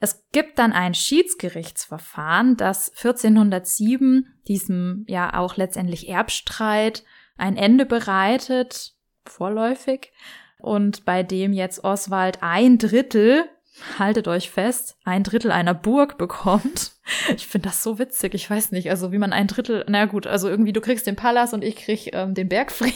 Es 0.00 0.24
gibt 0.32 0.58
dann 0.58 0.72
ein 0.72 0.94
Schiedsgerichtsverfahren, 0.94 2.56
das 2.56 2.90
1407 2.90 4.34
diesem 4.48 5.04
ja 5.06 5.38
auch 5.38 5.56
letztendlich 5.56 6.08
Erbstreit 6.08 7.04
ein 7.36 7.56
Ende 7.56 7.86
bereitet, 7.86 8.94
vorläufig, 9.24 10.10
und 10.64 11.04
bei 11.04 11.22
dem 11.22 11.52
jetzt 11.52 11.84
Oswald 11.84 12.38
ein 12.40 12.78
Drittel, 12.78 13.44
haltet 13.98 14.28
euch 14.28 14.50
fest, 14.50 14.96
ein 15.04 15.22
Drittel 15.22 15.50
einer 15.50 15.74
Burg 15.74 16.18
bekommt. 16.18 16.92
Ich 17.36 17.46
finde 17.46 17.68
das 17.68 17.82
so 17.82 17.98
witzig. 17.98 18.32
Ich 18.32 18.48
weiß 18.48 18.72
nicht, 18.72 18.88
also 18.88 19.12
wie 19.12 19.18
man 19.18 19.34
ein 19.34 19.46
Drittel, 19.46 19.84
na 19.88 20.06
gut, 20.06 20.26
also 20.26 20.48
irgendwie 20.48 20.72
du 20.72 20.80
kriegst 20.80 21.06
den 21.06 21.16
Palast 21.16 21.52
und 21.52 21.62
ich 21.62 21.76
krieg 21.76 22.14
ähm, 22.14 22.32
den 22.32 22.48
Bergfried. 22.48 22.94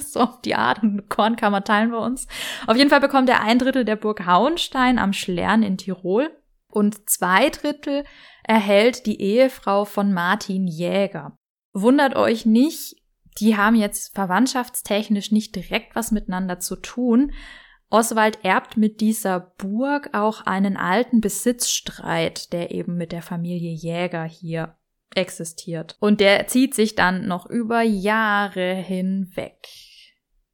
so 0.00 0.20
auf 0.20 0.40
die 0.40 0.54
Art 0.54 0.82
und 0.82 1.10
Kornkammer 1.10 1.62
teilen 1.62 1.90
wir 1.90 2.00
uns. 2.00 2.26
Auf 2.66 2.78
jeden 2.78 2.88
Fall 2.88 3.00
bekommt 3.00 3.28
er 3.28 3.42
ein 3.42 3.58
Drittel 3.58 3.84
der 3.84 3.96
Burg 3.96 4.24
Hauenstein 4.24 4.98
am 4.98 5.12
Schlern 5.12 5.62
in 5.62 5.76
Tirol 5.76 6.30
und 6.68 7.10
zwei 7.10 7.50
Drittel 7.50 8.04
erhält 8.44 9.04
die 9.04 9.20
Ehefrau 9.20 9.84
von 9.84 10.14
Martin 10.14 10.66
Jäger. 10.66 11.36
Wundert 11.74 12.16
euch 12.16 12.46
nicht, 12.46 12.96
die 13.38 13.56
haben 13.56 13.76
jetzt 13.76 14.14
verwandtschaftstechnisch 14.14 15.32
nicht 15.32 15.54
direkt 15.56 15.96
was 15.96 16.12
miteinander 16.12 16.60
zu 16.60 16.76
tun. 16.76 17.32
Oswald 17.90 18.44
erbt 18.44 18.76
mit 18.76 19.00
dieser 19.00 19.40
Burg 19.40 20.10
auch 20.12 20.46
einen 20.46 20.76
alten 20.76 21.20
Besitzstreit, 21.20 22.52
der 22.52 22.70
eben 22.70 22.96
mit 22.96 23.12
der 23.12 23.22
Familie 23.22 23.72
Jäger 23.72 24.24
hier 24.24 24.76
existiert. 25.14 25.96
Und 26.00 26.20
der 26.20 26.46
zieht 26.48 26.74
sich 26.74 26.94
dann 26.94 27.26
noch 27.26 27.46
über 27.46 27.82
Jahre 27.82 28.74
hinweg. 28.74 29.68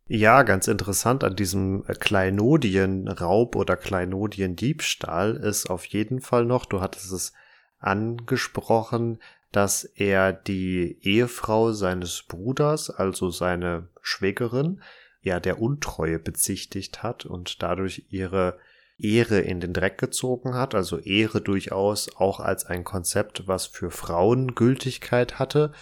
Ja, 0.07 0.43
ganz 0.43 0.67
interessant 0.67 1.23
an 1.23 1.37
diesem 1.37 1.85
Kleinodienraub 1.85 3.55
oder 3.55 3.77
Kleinodiendiebstahl 3.77 5.37
ist 5.37 5.71
auf 5.71 5.85
jeden 5.85 6.21
Fall 6.21 6.45
noch, 6.45 6.67
du 6.67 6.81
hattest 6.81 7.13
es 7.13 7.33
angesprochen, 7.79 9.21
dass 9.53 9.85
er 9.85 10.33
die 10.33 10.99
Ehefrau 11.03 11.73
seines 11.73 12.23
Bruders, 12.23 12.91
also 12.91 13.31
seine 13.31 13.89
Schwägerin, 14.03 14.83
ja 15.23 15.41
der 15.41 15.61
Untreue 15.61 16.19
bezichtigt 16.19 17.03
hat 17.03 17.27
und 17.27 17.63
dadurch 17.63 18.07
ihre 18.11 18.59
Ehre 18.99 19.41
in 19.41 19.61
den 19.61 19.73
Dreck 19.73 19.99
gezogen 19.99 20.55
hat, 20.55 20.75
also 20.75 20.99
Ehre 20.99 21.41
durchaus 21.41 22.15
auch 22.17 22.41
als 22.41 22.67
ein 22.67 22.85
Konzept, 22.85 23.47
was 23.47 23.67
für 23.67 23.91
Frauen 23.91 24.55
Gültigkeit 24.55 25.39
hatte 25.39 25.73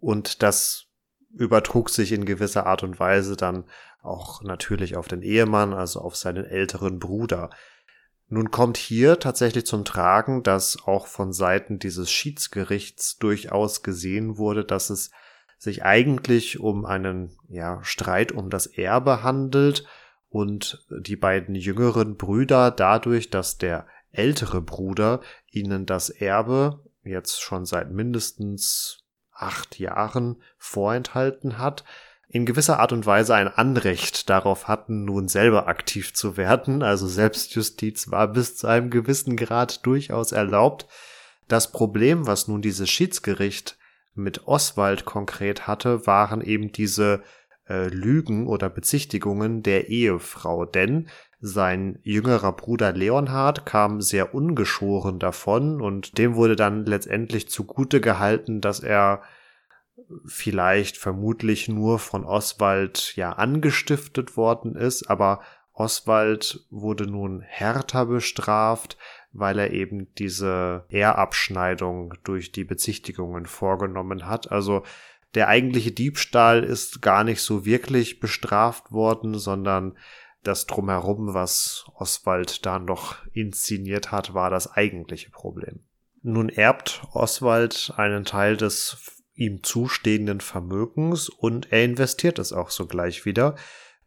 und 0.00 0.42
das 0.42 0.86
übertrug 1.34 1.90
sich 1.90 2.12
in 2.12 2.24
gewisser 2.24 2.66
Art 2.66 2.82
und 2.82 2.98
Weise 2.98 3.36
dann 3.36 3.64
auch 4.02 4.42
natürlich 4.42 4.96
auf 4.96 5.08
den 5.08 5.22
Ehemann, 5.22 5.74
also 5.74 6.00
auf 6.00 6.16
seinen 6.16 6.44
älteren 6.44 6.98
Bruder. 6.98 7.50
Nun 8.28 8.50
kommt 8.50 8.76
hier 8.76 9.18
tatsächlich 9.18 9.64
zum 9.64 9.84
Tragen, 9.84 10.42
dass 10.42 10.82
auch 10.84 11.06
von 11.06 11.32
Seiten 11.32 11.78
dieses 11.78 12.10
Schiedsgerichts 12.10 13.16
durchaus 13.16 13.82
gesehen 13.82 14.36
wurde, 14.36 14.64
dass 14.64 14.90
es 14.90 15.10
sich 15.56 15.84
eigentlich 15.84 16.60
um 16.60 16.84
einen 16.84 17.36
ja, 17.48 17.82
Streit 17.82 18.32
um 18.32 18.50
das 18.50 18.66
Erbe 18.66 19.22
handelt 19.22 19.86
und 20.28 20.86
die 20.90 21.16
beiden 21.16 21.54
jüngeren 21.54 22.16
Brüder 22.16 22.70
dadurch, 22.70 23.30
dass 23.30 23.56
der 23.56 23.86
ältere 24.12 24.60
Bruder 24.60 25.20
ihnen 25.50 25.86
das 25.86 26.10
Erbe 26.10 26.84
jetzt 27.02 27.40
schon 27.40 27.64
seit 27.64 27.90
mindestens 27.90 29.04
acht 29.32 29.78
Jahren 29.78 30.42
vorenthalten 30.58 31.58
hat, 31.58 31.84
in 32.30 32.44
gewisser 32.44 32.78
Art 32.78 32.92
und 32.92 33.06
Weise 33.06 33.34
ein 33.34 33.48
Anrecht 33.48 34.28
darauf 34.28 34.68
hatten, 34.68 35.04
nun 35.04 35.28
selber 35.28 35.66
aktiv 35.66 36.12
zu 36.12 36.36
werden. 36.36 36.82
Also 36.82 37.06
Selbstjustiz 37.06 38.10
war 38.10 38.28
bis 38.28 38.56
zu 38.56 38.66
einem 38.66 38.90
gewissen 38.90 39.36
Grad 39.36 39.86
durchaus 39.86 40.32
erlaubt. 40.32 40.86
Das 41.48 41.72
Problem, 41.72 42.26
was 42.26 42.46
nun 42.46 42.60
dieses 42.60 42.90
Schiedsgericht 42.90 43.78
mit 44.14 44.46
Oswald 44.46 45.06
konkret 45.06 45.66
hatte, 45.66 46.06
waren 46.06 46.42
eben 46.42 46.70
diese 46.70 47.22
äh, 47.66 47.88
Lügen 47.88 48.46
oder 48.46 48.68
Bezichtigungen 48.68 49.62
der 49.62 49.88
Ehefrau. 49.88 50.66
Denn 50.66 51.08
Sein 51.40 52.00
jüngerer 52.02 52.52
Bruder 52.52 52.92
Leonhard 52.92 53.64
kam 53.64 54.00
sehr 54.00 54.34
ungeschoren 54.34 55.20
davon 55.20 55.80
und 55.80 56.18
dem 56.18 56.34
wurde 56.34 56.56
dann 56.56 56.84
letztendlich 56.84 57.48
zugute 57.48 58.00
gehalten, 58.00 58.60
dass 58.60 58.80
er 58.80 59.22
vielleicht 60.24 60.96
vermutlich 60.96 61.68
nur 61.68 61.98
von 61.98 62.24
Oswald 62.24 63.14
ja 63.16 63.32
angestiftet 63.32 64.36
worden 64.36 64.74
ist, 64.74 65.08
aber 65.10 65.40
Oswald 65.72 66.66
wurde 66.70 67.06
nun 67.06 67.40
härter 67.40 68.06
bestraft, 68.06 68.96
weil 69.32 69.58
er 69.58 69.70
eben 69.70 70.12
diese 70.14 70.86
Ehrabschneidung 70.88 72.14
durch 72.24 72.50
die 72.50 72.64
Bezichtigungen 72.64 73.46
vorgenommen 73.46 74.26
hat. 74.26 74.50
Also 74.50 74.82
der 75.34 75.48
eigentliche 75.48 75.92
Diebstahl 75.92 76.64
ist 76.64 77.00
gar 77.02 77.22
nicht 77.22 77.42
so 77.42 77.64
wirklich 77.64 78.18
bestraft 78.18 78.90
worden, 78.90 79.38
sondern 79.38 79.96
das 80.42 80.66
drumherum, 80.66 81.34
was 81.34 81.84
Oswald 81.94 82.64
da 82.64 82.78
noch 82.78 83.16
inszeniert 83.32 84.10
hat, 84.10 84.34
war 84.34 84.50
das 84.50 84.72
eigentliche 84.72 85.30
Problem. 85.30 85.80
Nun 86.22 86.48
erbt 86.48 87.02
Oswald 87.12 87.92
einen 87.96 88.24
Teil 88.24 88.56
des 88.56 89.17
ihm 89.38 89.62
zustehenden 89.62 90.40
Vermögens 90.40 91.28
und 91.28 91.72
er 91.72 91.84
investiert 91.84 92.38
es 92.38 92.52
auch 92.52 92.70
sogleich 92.70 93.24
wieder. 93.24 93.54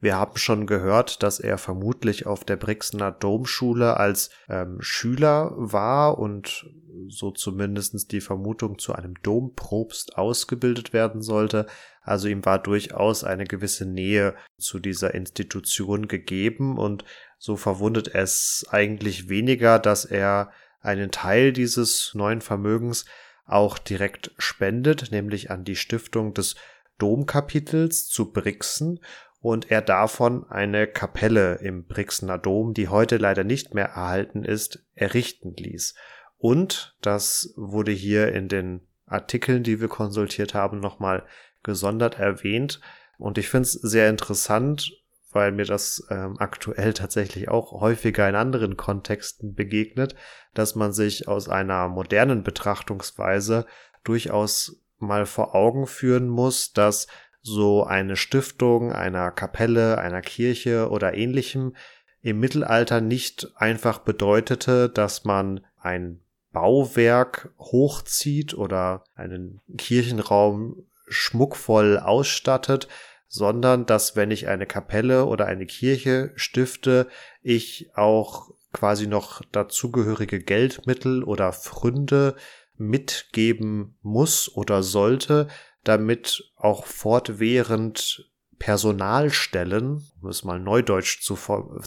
Wir 0.01 0.15
haben 0.17 0.35
schon 0.35 0.65
gehört, 0.65 1.21
dass 1.21 1.39
er 1.39 1.57
vermutlich 1.59 2.25
auf 2.25 2.43
der 2.43 2.57
Brixener 2.57 3.11
Domschule 3.11 3.97
als 3.97 4.31
ähm, 4.49 4.77
Schüler 4.81 5.53
war 5.55 6.17
und 6.17 6.65
so 7.07 7.31
zumindestens 7.31 8.07
die 8.07 8.19
Vermutung 8.19 8.79
zu 8.79 8.93
einem 8.93 9.13
Domprobst 9.21 10.17
ausgebildet 10.17 10.91
werden 10.91 11.21
sollte. 11.21 11.67
Also 12.01 12.27
ihm 12.27 12.43
war 12.45 12.57
durchaus 12.57 13.23
eine 13.23 13.45
gewisse 13.45 13.85
Nähe 13.85 14.35
zu 14.57 14.79
dieser 14.79 15.13
Institution 15.13 16.07
gegeben 16.07 16.77
und 16.79 17.05
so 17.37 17.55
verwundert 17.55 18.13
es 18.13 18.65
eigentlich 18.69 19.29
weniger, 19.29 19.77
dass 19.77 20.05
er 20.05 20.51
einen 20.81 21.11
Teil 21.11 21.53
dieses 21.53 22.13
neuen 22.15 22.41
Vermögens 22.41 23.05
auch 23.51 23.77
direkt 23.77 24.31
spendet, 24.37 25.11
nämlich 25.11 25.51
an 25.51 25.63
die 25.63 25.75
Stiftung 25.75 26.33
des 26.33 26.55
Domkapitels 26.97 28.07
zu 28.07 28.31
Brixen 28.31 28.99
und 29.39 29.71
er 29.71 29.81
davon 29.81 30.45
eine 30.49 30.85
Kapelle 30.85 31.55
im 31.55 31.85
Brixener 31.85 32.37
Dom, 32.37 32.73
die 32.73 32.89
heute 32.89 33.17
leider 33.17 33.43
nicht 33.43 33.73
mehr 33.73 33.87
erhalten 33.87 34.43
ist, 34.43 34.85
errichten 34.93 35.55
ließ. 35.55 35.95
Und 36.37 36.95
das 37.01 37.53
wurde 37.55 37.91
hier 37.91 38.33
in 38.33 38.47
den 38.47 38.87
Artikeln, 39.05 39.63
die 39.63 39.81
wir 39.81 39.87
konsultiert 39.87 40.53
haben, 40.53 40.79
nochmal 40.79 41.25
gesondert 41.63 42.19
erwähnt. 42.19 42.79
Und 43.17 43.37
ich 43.37 43.49
finde 43.49 43.65
es 43.65 43.73
sehr 43.73 44.09
interessant, 44.09 44.91
weil 45.33 45.51
mir 45.51 45.65
das 45.65 46.05
ähm, 46.09 46.37
aktuell 46.39 46.93
tatsächlich 46.93 47.49
auch 47.49 47.71
häufiger 47.79 48.27
in 48.27 48.35
anderen 48.35 48.77
Kontexten 48.77 49.53
begegnet, 49.53 50.15
dass 50.53 50.75
man 50.75 50.93
sich 50.93 51.27
aus 51.27 51.49
einer 51.49 51.87
modernen 51.87 52.43
Betrachtungsweise 52.43 53.65
durchaus 54.03 54.77
mal 54.99 55.25
vor 55.25 55.55
Augen 55.55 55.87
führen 55.87 56.27
muss, 56.27 56.73
dass 56.73 57.07
so 57.41 57.83
eine 57.83 58.15
Stiftung 58.15 58.91
einer 58.91 59.31
Kapelle, 59.31 59.97
einer 59.97 60.21
Kirche 60.21 60.89
oder 60.89 61.15
ähnlichem 61.15 61.75
im 62.21 62.39
Mittelalter 62.39 63.01
nicht 63.01 63.51
einfach 63.55 63.99
bedeutete, 63.99 64.89
dass 64.89 65.25
man 65.25 65.65
ein 65.79 66.19
Bauwerk 66.51 67.49
hochzieht 67.57 68.53
oder 68.53 69.03
einen 69.15 69.61
Kirchenraum 69.77 70.83
schmuckvoll 71.07 71.97
ausstattet, 71.97 72.87
sondern 73.33 73.85
dass 73.85 74.17
wenn 74.17 74.29
ich 74.29 74.49
eine 74.49 74.65
Kapelle 74.65 75.25
oder 75.25 75.45
eine 75.45 75.65
Kirche 75.65 76.33
stifte, 76.35 77.07
ich 77.41 77.89
auch 77.95 78.51
quasi 78.73 79.07
noch 79.07 79.41
dazugehörige 79.53 80.41
Geldmittel 80.41 81.23
oder 81.23 81.53
Pfründe 81.53 82.35
mitgeben 82.75 83.95
muss 84.01 84.53
oder 84.53 84.83
sollte, 84.83 85.47
damit 85.85 86.43
auch 86.57 86.85
fortwährend 86.85 88.29
Personalstellen, 88.59 90.05
um 90.21 90.29
es 90.29 90.43
mal 90.43 90.59
neudeutsch 90.59 91.21
zu, 91.21 91.37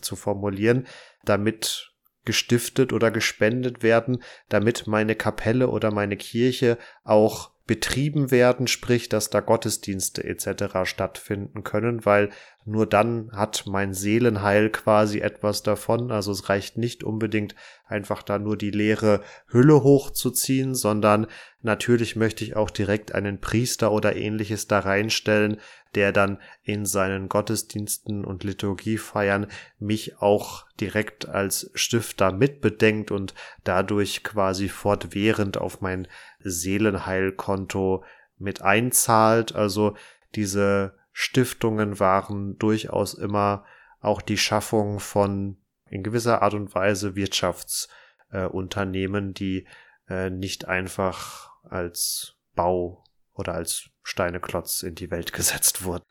zu 0.01 0.17
formulieren, 0.17 0.87
damit 1.27 1.93
gestiftet 2.25 2.95
oder 2.95 3.11
gespendet 3.11 3.83
werden, 3.83 4.23
damit 4.49 4.87
meine 4.87 5.15
Kapelle 5.15 5.69
oder 5.69 5.91
meine 5.91 6.17
Kirche 6.17 6.79
auch 7.05 7.54
betrieben 7.67 8.31
werden, 8.31 8.67
sprich, 8.67 9.09
dass 9.09 9.31
da 9.31 9.41
Gottesdienste 9.41 10.23
etc. 10.25 10.85
stattfinden 10.85 11.65
können, 11.65 12.05
weil 12.05 12.31
nur 12.67 12.87
dann 12.87 13.31
hat 13.33 13.65
mein 13.67 13.93
Seelenheil 13.93 14.71
quasi 14.71 15.21
etwas 15.21 15.63
davon. 15.63 16.11
Also 16.11 16.33
es 16.33 16.49
reicht 16.49 16.79
nicht 16.79 17.05
unbedingt 17.05 17.55
einfach 17.87 18.23
da 18.23 18.39
nur 18.39 18.57
die 18.57 18.71
leere 18.71 19.21
Hülle 19.49 19.83
hochzuziehen, 19.83 20.75
sondern 20.75 21.27
natürlich 21.61 22.17
möchte 22.17 22.43
ich 22.43 22.57
auch 22.57 22.71
direkt 22.71 23.15
einen 23.15 23.39
Priester 23.39 23.93
oder 23.93 24.17
ähnliches 24.17 24.67
da 24.67 24.79
reinstellen, 24.79 25.59
der 25.95 26.11
dann 26.13 26.39
in 26.63 26.87
seinen 26.87 27.29
Gottesdiensten 27.29 28.25
und 28.25 28.45
Liturgiefeiern 28.45 29.47
mich 29.79 30.23
auch 30.23 30.65
direkt 30.81 31.29
als 31.29 31.71
Stifter 31.75 32.33
mitbedenkt 32.33 33.11
und 33.11 33.35
dadurch 33.65 34.25
quasi 34.25 34.71
fortwährend 34.71 35.59
auf 35.59 35.83
mein 35.83 36.09
Seelenheilkonto 36.41 38.05
mit 38.39 38.63
einzahlt. 38.63 39.55
Also 39.55 39.95
diese 40.35 40.95
Stiftungen 41.17 42.01
waren 42.01 42.59
durchaus 42.59 43.15
immer 43.15 43.65
auch 44.01 44.21
die 44.21 44.37
Schaffung 44.37 44.99
von 44.99 45.59
in 45.89 46.03
gewisser 46.03 46.43
Art 46.43 46.55
und 46.55 46.75
Weise 46.75 47.15
Wirtschaftsunternehmen, 47.15 49.31
äh, 49.31 49.33
die 49.33 49.69
äh, 50.09 50.29
nicht 50.29 50.67
einfach 50.67 51.53
als 51.63 52.35
Bau 52.57 53.05
oder 53.33 53.55
als 53.55 53.91
Steineklotz 54.03 54.83
in 54.83 54.97
die 54.97 55.13
Welt 55.13 55.33
gesetzt 55.33 55.85
wurden. 55.85 56.03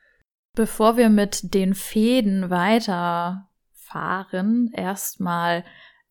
Bevor 0.56 0.96
wir 0.96 1.10
mit 1.10 1.54
den 1.54 1.74
Fäden 1.74 2.50
weiterfahren, 2.50 4.72
erstmal 4.74 5.66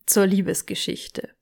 zur 0.04 0.26
Liebesgeschichte. 0.26 1.34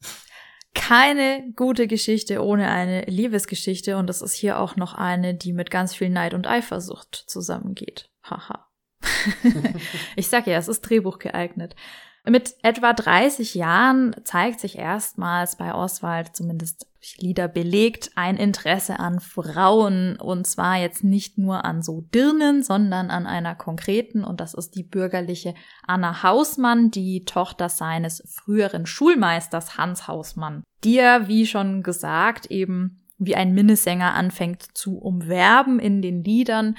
Keine 0.75 1.53
gute 1.57 1.87
Geschichte 1.87 2.43
ohne 2.43 2.71
eine 2.71 3.03
Liebesgeschichte 3.03 3.97
und 3.97 4.07
das 4.07 4.23
ist 4.23 4.35
hier 4.35 4.59
auch 4.59 4.77
noch 4.77 4.95
eine, 4.95 5.35
die 5.35 5.53
mit 5.53 5.71
ganz 5.71 5.95
viel 5.95 6.11
Neid 6.11 6.35
und 6.35 6.47
Eifersucht 6.47 7.15
zusammengeht. 7.27 8.11
Haha. 8.23 8.69
ich 10.17 10.29
sag 10.29 10.47
ja, 10.47 10.59
es 10.59 10.69
ist 10.69 10.83
Drehbuch 10.83 11.19
geeignet. 11.19 11.75
Mit 12.25 12.55
etwa 12.63 12.93
30 12.93 13.55
Jahren 13.55 14.15
zeigt 14.25 14.61
sich 14.61 14.77
erstmals 14.77 15.57
bei 15.57 15.75
Oswald, 15.75 16.37
zumindest 16.37 16.87
durch 17.01 17.17
Lieder 17.19 17.49
belegt, 17.49 18.11
ein 18.15 18.37
Interesse 18.37 18.99
an 18.99 19.21
Frauen. 19.21 20.17
Und 20.17 20.47
zwar 20.47 20.77
jetzt 20.77 21.03
nicht 21.03 21.39
nur 21.39 21.65
an 21.65 21.83
so 21.83 22.03
Dirnen, 22.15 22.63
sondern 22.63 23.11
an 23.11 23.27
einer 23.27 23.55
konkreten. 23.55 24.23
Und 24.23 24.41
das 24.41 24.53
ist 24.53 24.77
die 24.77 24.83
bürgerliche 24.83 25.55
Anna 25.87 26.23
Hausmann, 26.23 26.91
die 26.91 27.25
Tochter 27.25 27.71
seines 27.71 28.23
früheren 28.29 28.85
Schulmeisters 28.85 29.79
Hans 29.79 30.09
Hausmann, 30.09 30.63
die 30.85 30.99
er, 30.99 31.27
wie 31.27 31.47
schon 31.47 31.83
gesagt, 31.83 32.47
eben 32.47 32.99
wie 33.17 33.35
ein 33.35 33.55
Minnesänger 33.55 34.15
anfängt 34.15 34.77
zu 34.77 34.99
umwerben 34.99 35.79
in 35.79 36.03
den 36.03 36.23
Liedern, 36.23 36.77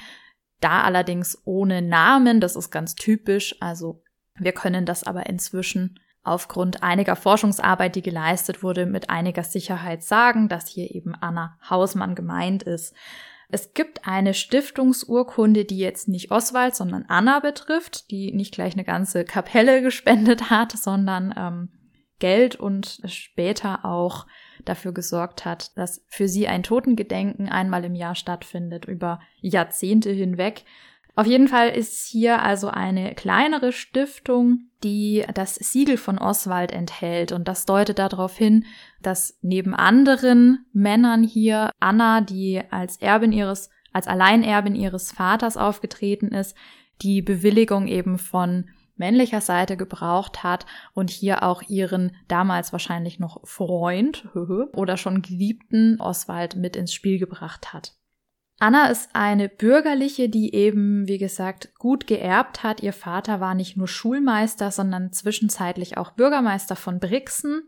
da 0.60 0.84
allerdings 0.84 1.40
ohne 1.46 1.82
Namen, 1.82 2.40
das 2.40 2.56
ist 2.56 2.72
ganz 2.72 2.96
typisch, 2.96 3.56
also 3.60 4.04
wir 4.38 4.52
können 4.52 4.86
das 4.86 5.04
aber 5.04 5.28
inzwischen 5.28 6.00
aufgrund 6.24 6.84
einiger 6.84 7.16
Forschungsarbeit, 7.16 7.96
die 7.96 8.02
geleistet 8.02 8.64
wurde, 8.64 8.86
mit 8.86 9.10
einiger 9.10 9.44
Sicherheit 9.44 10.04
sagen, 10.04 10.50
dass 10.50 10.68
hier 10.68 10.94
eben 10.94 11.16
Anna 11.16 11.58
Hausmann 11.70 12.16
gemeint 12.16 12.64
ist. 12.64 12.94
Es 13.50 13.74
gibt 13.74 14.08
eine 14.08 14.34
Stiftungsurkunde, 14.34 15.66
die 15.66 15.78
jetzt 15.78 16.08
nicht 16.08 16.32
Oswald, 16.32 16.74
sondern 16.76 17.06
Anna 17.10 17.40
betrifft, 17.40 18.10
die 18.10 18.32
nicht 18.32 18.54
gleich 18.54 18.74
eine 18.74 18.86
ganze 18.86 19.26
Kapelle 19.26 19.82
gespendet 19.84 20.50
hat, 20.50 20.72
sondern 20.72 21.34
ähm, 21.36 21.70
Geld 22.20 22.56
und 22.56 23.02
später 23.06 23.84
auch 23.84 24.28
dafür 24.64 24.94
gesorgt 24.94 25.44
hat, 25.44 25.76
dass 25.76 26.06
für 26.08 26.28
sie 26.28 26.48
ein 26.48 26.64
Totengedenken 26.64 27.50
einmal 27.50 27.84
im 27.84 27.96
Jahr 27.96 28.16
stattfindet, 28.16 28.86
über 28.86 29.20
Jahrzehnte 29.42 30.12
hinweg. 30.12 30.64
Auf 31.16 31.28
jeden 31.28 31.48
Fall 31.48 31.70
ist 31.70 32.08
hier 32.08 32.42
also 32.42 32.70
eine 32.70 33.16
kleinere 33.16 33.74
Stiftung, 33.74 34.70
die 34.84 35.26
das 35.34 35.56
Siegel 35.56 35.98
von 35.98 36.18
Oswald 36.18 36.72
enthält. 36.72 37.32
Und 37.32 37.48
das 37.48 37.66
deutet 37.66 38.00
darauf 38.00 38.38
hin, 38.38 38.66
dass 39.02 39.38
neben 39.42 39.76
anderen 39.76 40.66
Männern 40.74 41.24
hier 41.24 41.72
Anna, 41.80 42.22
die 42.22 42.62
als 42.72 42.98
Erbin 42.98 43.34
ihres, 43.34 43.70
als 43.92 44.08
Alleinerbin 44.08 44.76
ihres 44.76 45.12
Vaters 45.12 45.58
aufgetreten 45.58 46.30
ist, 46.30 46.56
die 47.02 47.22
Bewilligung 47.22 47.88
eben 47.88 48.18
von 48.18 48.70
männlicher 48.96 49.42
Seite 49.42 49.78
gebraucht 49.78 50.44
hat 50.44 50.66
und 50.94 51.10
hier 51.10 51.44
auch 51.44 51.64
ihren 51.64 52.16
damals 52.28 52.72
wahrscheinlich 52.72 53.20
noch 53.20 53.46
Freund 53.46 54.30
oder 54.74 54.96
schon 54.96 55.22
geliebten 55.22 56.00
Oswald 56.00 56.56
mit 56.56 56.76
ins 56.76 56.94
Spiel 56.94 57.20
gebracht 57.20 57.74
hat. 57.74 57.96
Anna 58.62 58.90
ist 58.90 59.10
eine 59.14 59.50
bürgerliche, 59.50 60.30
die 60.30 60.54
eben, 60.54 61.08
wie 61.08 61.18
gesagt, 61.18 61.74
gut 61.80 62.06
geerbt 62.06 62.62
hat. 62.62 62.84
Ihr 62.84 62.94
Vater 62.94 63.40
war 63.40 63.56
nicht 63.56 63.76
nur 63.76 63.88
Schulmeister, 63.88 64.70
sondern 64.70 65.12
zwischenzeitlich 65.12 65.98
auch 65.98 66.12
Bürgermeister 66.12 66.76
von 66.76 67.00
Brixen. 67.00 67.64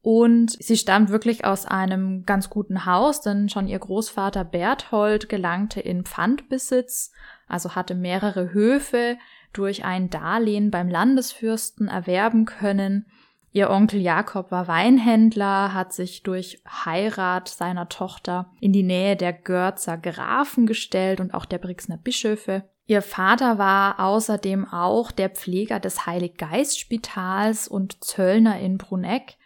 Und 0.00 0.52
sie 0.62 0.76
stammt 0.76 1.10
wirklich 1.10 1.44
aus 1.44 1.66
einem 1.66 2.24
ganz 2.24 2.50
guten 2.50 2.86
Haus, 2.86 3.20
denn 3.20 3.48
schon 3.48 3.66
ihr 3.66 3.80
Großvater 3.80 4.44
Berthold 4.44 5.28
gelangte 5.28 5.80
in 5.80 6.04
Pfandbesitz, 6.04 7.10
also 7.48 7.74
hatte 7.74 7.96
mehrere 7.96 8.52
Höfe 8.52 9.18
durch 9.52 9.84
ein 9.84 10.08
Darlehen 10.08 10.70
beim 10.70 10.88
Landesfürsten 10.88 11.88
erwerben 11.88 12.44
können. 12.44 13.06
Ihr 13.54 13.68
Onkel 13.68 14.00
Jakob 14.00 14.50
war 14.50 14.66
Weinhändler, 14.66 15.74
hat 15.74 15.92
sich 15.92 16.22
durch 16.22 16.62
Heirat 16.66 17.48
seiner 17.48 17.90
Tochter 17.90 18.50
in 18.60 18.72
die 18.72 18.82
Nähe 18.82 19.14
der 19.14 19.34
Görzer 19.34 19.98
Grafen 19.98 20.66
gestellt 20.66 21.20
und 21.20 21.34
auch 21.34 21.44
der 21.44 21.58
Brixner 21.58 21.98
Bischöfe. 21.98 22.64
Ihr 22.86 23.02
Vater 23.02 23.58
war 23.58 24.00
außerdem 24.00 24.66
auch 24.66 25.12
der 25.12 25.28
Pfleger 25.28 25.80
des 25.80 26.06
Heiliggeistspitals 26.06 27.68
und 27.68 28.02
Zöllner 28.02 28.58
in 28.58 28.78
Bruneck. 28.78 29.36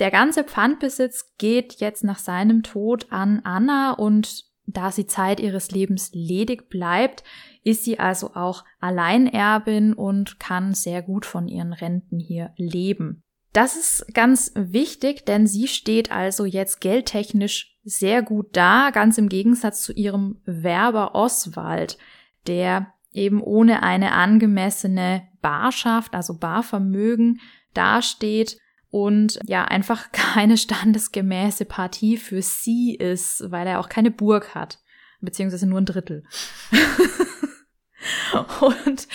Der 0.00 0.10
ganze 0.10 0.42
Pfandbesitz 0.42 1.32
geht 1.38 1.74
jetzt 1.74 2.02
nach 2.02 2.18
seinem 2.18 2.64
Tod 2.64 3.06
an 3.10 3.40
Anna 3.44 3.92
und 3.92 4.44
da 4.66 4.90
sie 4.90 5.06
Zeit 5.06 5.40
ihres 5.40 5.70
Lebens 5.70 6.10
ledig 6.12 6.68
bleibt, 6.68 7.24
ist 7.62 7.84
sie 7.84 7.98
also 7.98 8.34
auch 8.34 8.64
Alleinerbin 8.80 9.92
und 9.92 10.40
kann 10.40 10.74
sehr 10.74 11.02
gut 11.02 11.26
von 11.26 11.48
ihren 11.48 11.72
Renten 11.72 12.18
hier 12.18 12.52
leben. 12.56 13.21
Das 13.52 13.76
ist 13.76 14.06
ganz 14.14 14.52
wichtig, 14.54 15.26
denn 15.26 15.46
sie 15.46 15.68
steht 15.68 16.10
also 16.10 16.46
jetzt 16.46 16.80
geldtechnisch 16.80 17.76
sehr 17.84 18.22
gut 18.22 18.56
da, 18.56 18.90
ganz 18.90 19.18
im 19.18 19.28
Gegensatz 19.28 19.82
zu 19.82 19.92
ihrem 19.92 20.40
Werber 20.46 21.14
Oswald, 21.14 21.98
der 22.46 22.94
eben 23.12 23.42
ohne 23.42 23.82
eine 23.82 24.12
angemessene 24.12 25.28
Barschaft, 25.42 26.14
also 26.14 26.38
Barvermögen 26.38 27.40
dasteht 27.74 28.56
und 28.90 29.38
ja 29.46 29.64
einfach 29.64 30.12
keine 30.12 30.56
standesgemäße 30.56 31.66
Partie 31.66 32.16
für 32.16 32.40
sie 32.40 32.94
ist, 32.94 33.50
weil 33.50 33.66
er 33.66 33.80
auch 33.80 33.90
keine 33.90 34.10
Burg 34.10 34.54
hat, 34.54 34.78
beziehungsweise 35.20 35.66
nur 35.66 35.80
ein 35.80 35.86
Drittel. 35.86 36.24
Und 38.60 39.08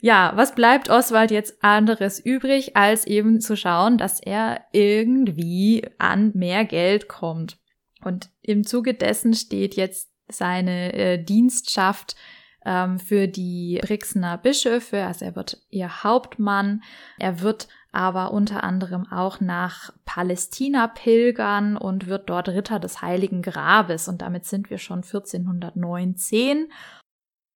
ja, 0.00 0.32
was 0.34 0.54
bleibt 0.54 0.90
Oswald 0.90 1.30
jetzt 1.30 1.62
anderes 1.62 2.18
übrig, 2.18 2.76
als 2.76 3.06
eben 3.06 3.40
zu 3.40 3.56
schauen, 3.56 3.98
dass 3.98 4.20
er 4.20 4.62
irgendwie 4.72 5.88
an 5.98 6.32
mehr 6.34 6.64
Geld 6.64 7.08
kommt. 7.08 7.58
Und 8.04 8.30
im 8.42 8.66
Zuge 8.66 8.94
dessen 8.94 9.34
steht 9.34 9.74
jetzt 9.74 10.10
seine 10.28 10.92
äh, 10.92 11.22
Dienstschaft 11.22 12.16
ähm, 12.64 12.98
für 12.98 13.28
die 13.28 13.80
Brixener 13.82 14.38
Bischöfe, 14.38 15.04
also 15.04 15.24
er 15.24 15.36
wird 15.36 15.58
ihr 15.70 16.02
Hauptmann, 16.02 16.82
er 17.18 17.40
wird 17.40 17.68
aber 17.92 18.32
unter 18.32 18.64
anderem 18.64 19.06
auch 19.12 19.40
nach 19.40 19.92
Palästina 20.06 20.86
pilgern 20.88 21.76
und 21.76 22.06
wird 22.06 22.30
dort 22.30 22.48
Ritter 22.48 22.78
des 22.80 23.02
Heiligen 23.02 23.42
Grabes. 23.42 24.08
Und 24.08 24.22
damit 24.22 24.46
sind 24.46 24.70
wir 24.70 24.78
schon 24.78 25.02
1419 25.02 26.72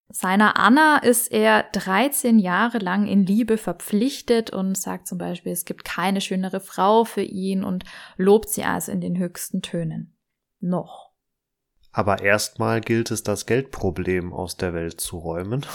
seiner 0.09 0.57
Anna 0.57 0.99
ist 0.99 1.31
er 1.31 1.63
13 1.73 2.39
Jahre 2.39 2.77
lang 2.77 3.07
in 3.07 3.25
Liebe 3.25 3.57
verpflichtet 3.57 4.51
und 4.51 4.77
sagt 4.77 5.07
zum 5.07 5.17
Beispiel, 5.17 5.51
es 5.51 5.65
gibt 5.65 5.83
keine 5.83 6.21
schönere 6.21 6.61
Frau 6.61 7.03
für 7.03 7.21
ihn 7.21 7.63
und 7.63 7.83
lobt 8.15 8.49
sie 8.49 8.63
also 8.63 8.91
in 8.91 9.01
den 9.01 9.17
höchsten 9.17 9.61
Tönen. 9.61 10.17
Noch. 10.59 11.11
Aber 11.91 12.21
erstmal 12.21 12.79
gilt 12.79 13.11
es, 13.11 13.23
das 13.23 13.45
Geldproblem 13.45 14.31
aus 14.31 14.55
der 14.55 14.73
Welt 14.73 15.01
zu 15.01 15.17
räumen, 15.17 15.65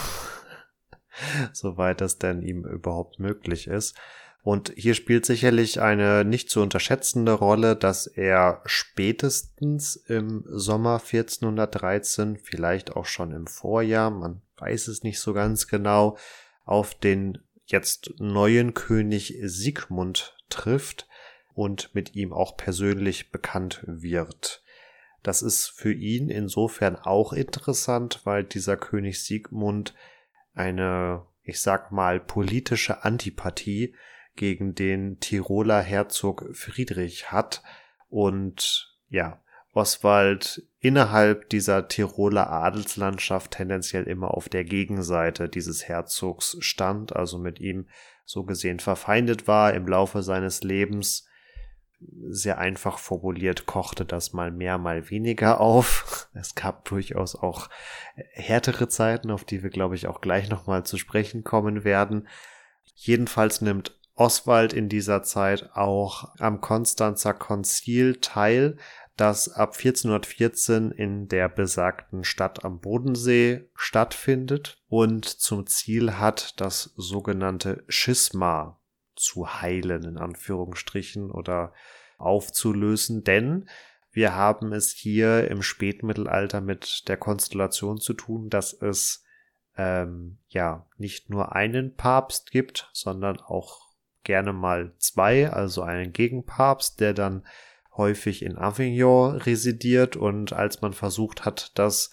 soweit 1.52 2.00
das 2.00 2.18
denn 2.18 2.42
ihm 2.42 2.64
überhaupt 2.64 3.18
möglich 3.18 3.66
ist. 3.66 3.98
Und 4.42 4.72
hier 4.76 4.94
spielt 4.94 5.24
sicherlich 5.24 5.80
eine 5.80 6.24
nicht 6.24 6.50
zu 6.50 6.60
unterschätzende 6.62 7.32
Rolle, 7.32 7.76
dass 7.76 8.08
er 8.08 8.60
spätestens 8.66 9.94
im 9.94 10.44
Sommer 10.48 10.94
1413, 10.94 12.38
vielleicht 12.38 12.96
auch 12.96 13.06
schon 13.06 13.30
im 13.30 13.46
Vorjahr, 13.46 14.10
man 14.10 14.42
weiß 14.58 14.88
es 14.88 15.04
nicht 15.04 15.20
so 15.20 15.32
ganz 15.32 15.68
genau, 15.68 16.18
auf 16.64 16.94
den 16.94 17.38
jetzt 17.66 18.14
neuen 18.18 18.74
König 18.74 19.38
Sigmund 19.42 20.36
trifft 20.48 21.08
und 21.54 21.94
mit 21.94 22.16
ihm 22.16 22.32
auch 22.32 22.56
persönlich 22.56 23.30
bekannt 23.30 23.82
wird. 23.86 24.64
Das 25.22 25.42
ist 25.42 25.68
für 25.68 25.92
ihn 25.92 26.28
insofern 26.28 26.96
auch 26.96 27.32
interessant, 27.32 28.22
weil 28.24 28.42
dieser 28.42 28.76
König 28.76 29.22
Sigmund 29.22 29.94
eine, 30.52 31.26
ich 31.44 31.60
sag 31.60 31.92
mal, 31.92 32.18
politische 32.18 33.04
Antipathie 33.04 33.94
gegen 34.36 34.74
den 34.74 35.20
Tiroler 35.20 35.80
Herzog 35.80 36.48
Friedrich 36.52 37.30
hat 37.30 37.62
und 38.08 38.96
ja, 39.08 39.42
Oswald 39.74 40.62
innerhalb 40.80 41.48
dieser 41.48 41.88
Tiroler 41.88 42.50
Adelslandschaft 42.50 43.52
tendenziell 43.52 44.04
immer 44.04 44.34
auf 44.34 44.48
der 44.50 44.64
Gegenseite 44.64 45.48
dieses 45.48 45.88
Herzogs 45.88 46.56
stand, 46.60 47.16
also 47.16 47.38
mit 47.38 47.58
ihm 47.58 47.86
so 48.24 48.44
gesehen 48.44 48.80
verfeindet 48.80 49.48
war 49.48 49.72
im 49.72 49.86
Laufe 49.86 50.22
seines 50.22 50.62
Lebens. 50.62 51.26
Sehr 52.28 52.58
einfach 52.58 52.98
formuliert 52.98 53.64
kochte 53.64 54.04
das 54.04 54.32
mal 54.32 54.50
mehr, 54.50 54.76
mal 54.76 55.08
weniger 55.08 55.60
auf. 55.60 56.28
Es 56.34 56.54
gab 56.54 56.84
durchaus 56.84 57.34
auch 57.34 57.70
härtere 58.32 58.88
Zeiten, 58.88 59.30
auf 59.30 59.44
die 59.44 59.62
wir, 59.62 59.70
glaube 59.70 59.94
ich, 59.94 60.06
auch 60.06 60.20
gleich 60.20 60.50
nochmal 60.50 60.84
zu 60.84 60.98
sprechen 60.98 61.44
kommen 61.44 61.84
werden. 61.84 62.28
Jedenfalls 62.94 63.60
nimmt 63.60 63.98
Oswald 64.14 64.72
in 64.72 64.88
dieser 64.88 65.22
Zeit 65.22 65.70
auch 65.74 66.34
am 66.38 66.60
Konstanzer 66.60 67.34
Konzil 67.34 68.16
teil, 68.20 68.76
das 69.16 69.48
ab 69.48 69.74
1414 69.76 70.90
in 70.90 71.28
der 71.28 71.48
besagten 71.48 72.24
Stadt 72.24 72.64
am 72.64 72.80
Bodensee 72.80 73.68
stattfindet 73.74 74.82
und 74.88 75.24
zum 75.26 75.66
Ziel 75.66 76.14
hat, 76.18 76.60
das 76.60 76.92
sogenannte 76.96 77.84
Schisma 77.88 78.80
zu 79.16 79.60
heilen, 79.60 80.04
in 80.04 80.18
Anführungsstrichen, 80.18 81.30
oder 81.30 81.72
aufzulösen, 82.18 83.24
denn 83.24 83.68
wir 84.12 84.34
haben 84.34 84.72
es 84.72 84.90
hier 84.92 85.50
im 85.50 85.62
Spätmittelalter 85.62 86.60
mit 86.60 87.08
der 87.08 87.16
Konstellation 87.16 87.98
zu 87.98 88.12
tun, 88.12 88.50
dass 88.50 88.74
es 88.74 89.24
ähm, 89.76 90.38
ja 90.48 90.86
nicht 90.98 91.30
nur 91.30 91.54
einen 91.54 91.96
Papst 91.96 92.50
gibt, 92.50 92.90
sondern 92.92 93.40
auch 93.40 93.91
gerne 94.24 94.52
mal 94.52 94.92
zwei, 94.98 95.50
also 95.50 95.82
einen 95.82 96.12
Gegenpapst, 96.12 97.00
der 97.00 97.14
dann 97.14 97.44
häufig 97.96 98.42
in 98.42 98.56
Avignon 98.56 99.36
residiert. 99.36 100.16
Und 100.16 100.52
als 100.52 100.80
man 100.80 100.92
versucht 100.92 101.44
hat, 101.44 101.72
das 101.78 102.10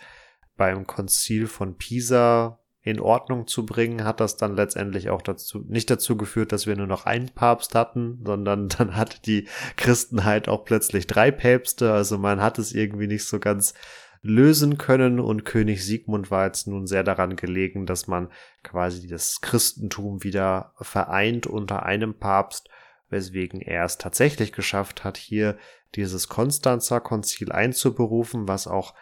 beim 0.57 0.85
Konzil 0.85 1.47
von 1.47 1.77
Pisa 1.77 2.59
in 2.81 2.99
Ordnung 2.99 3.45
zu 3.45 3.65
bringen, 3.65 4.03
hat 4.03 4.19
das 4.19 4.37
dann 4.37 4.55
letztendlich 4.55 5.09
auch 5.09 5.21
dazu, 5.21 5.63
nicht 5.67 5.89
dazu 5.89 6.15
geführt, 6.15 6.51
dass 6.51 6.65
wir 6.65 6.75
nur 6.75 6.87
noch 6.87 7.05
einen 7.05 7.29
Papst 7.29 7.75
hatten, 7.75 8.21
sondern 8.25 8.69
dann 8.77 8.95
hat 8.95 9.25
die 9.25 9.47
Christenheit 9.75 10.47
auch 10.47 10.63
plötzlich 10.65 11.07
drei 11.07 11.31
Päpste, 11.31 11.93
also 11.93 12.17
man 12.17 12.41
hat 12.41 12.57
es 12.57 12.73
irgendwie 12.73 13.07
nicht 13.07 13.25
so 13.25 13.39
ganz 13.39 13.73
lösen 14.21 14.77
können. 14.77 15.19
Und 15.19 15.45
König 15.45 15.85
Sigmund 15.85 16.31
war 16.31 16.45
jetzt 16.45 16.67
nun 16.67 16.87
sehr 16.87 17.03
daran 17.03 17.35
gelegen, 17.35 17.85
dass 17.85 18.07
man 18.07 18.29
quasi 18.63 19.07
das 19.07 19.41
Christentum 19.41 20.23
wieder 20.23 20.73
vereint 20.79 21.47
unter 21.47 21.83
einem 21.83 22.13
Papst, 22.13 22.69
weswegen 23.09 23.61
er 23.61 23.85
es 23.85 23.97
tatsächlich 23.97 24.51
geschafft 24.51 25.03
hat, 25.03 25.17
hier 25.17 25.57
dieses 25.95 26.27
Konstanzer 26.29 26.99
Konzil 26.99 27.51
einzuberufen, 27.51 28.47
was 28.47 28.67
auch 28.67 28.93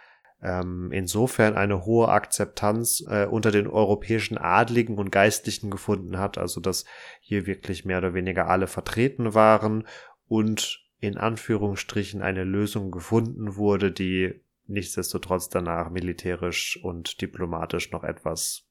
ähm, 0.41 0.91
insofern 0.91 1.55
eine 1.55 1.85
hohe 1.85 2.09
Akzeptanz 2.09 3.03
äh, 3.09 3.25
unter 3.25 3.51
den 3.51 3.67
europäischen 3.67 4.37
Adligen 4.37 4.97
und 4.97 5.11
Geistlichen 5.11 5.71
gefunden 5.71 6.19
hat, 6.19 6.37
also 6.37 6.61
dass 6.61 6.85
hier 7.19 7.47
wirklich 7.47 7.85
mehr 7.85 7.97
oder 7.97 8.13
weniger 8.13 8.47
alle 8.47 8.67
vertreten 8.67 9.33
waren 9.33 9.87
und 10.27 10.85
in 10.99 11.17
Anführungsstrichen 11.17 12.21
eine 12.21 12.43
Lösung 12.43 12.91
gefunden 12.91 13.55
wurde, 13.55 13.91
die 13.91 14.41
nichtsdestotrotz 14.67 15.49
danach 15.49 15.89
militärisch 15.89 16.79
und 16.83 17.21
diplomatisch 17.21 17.91
noch 17.91 18.03
etwas 18.03 18.67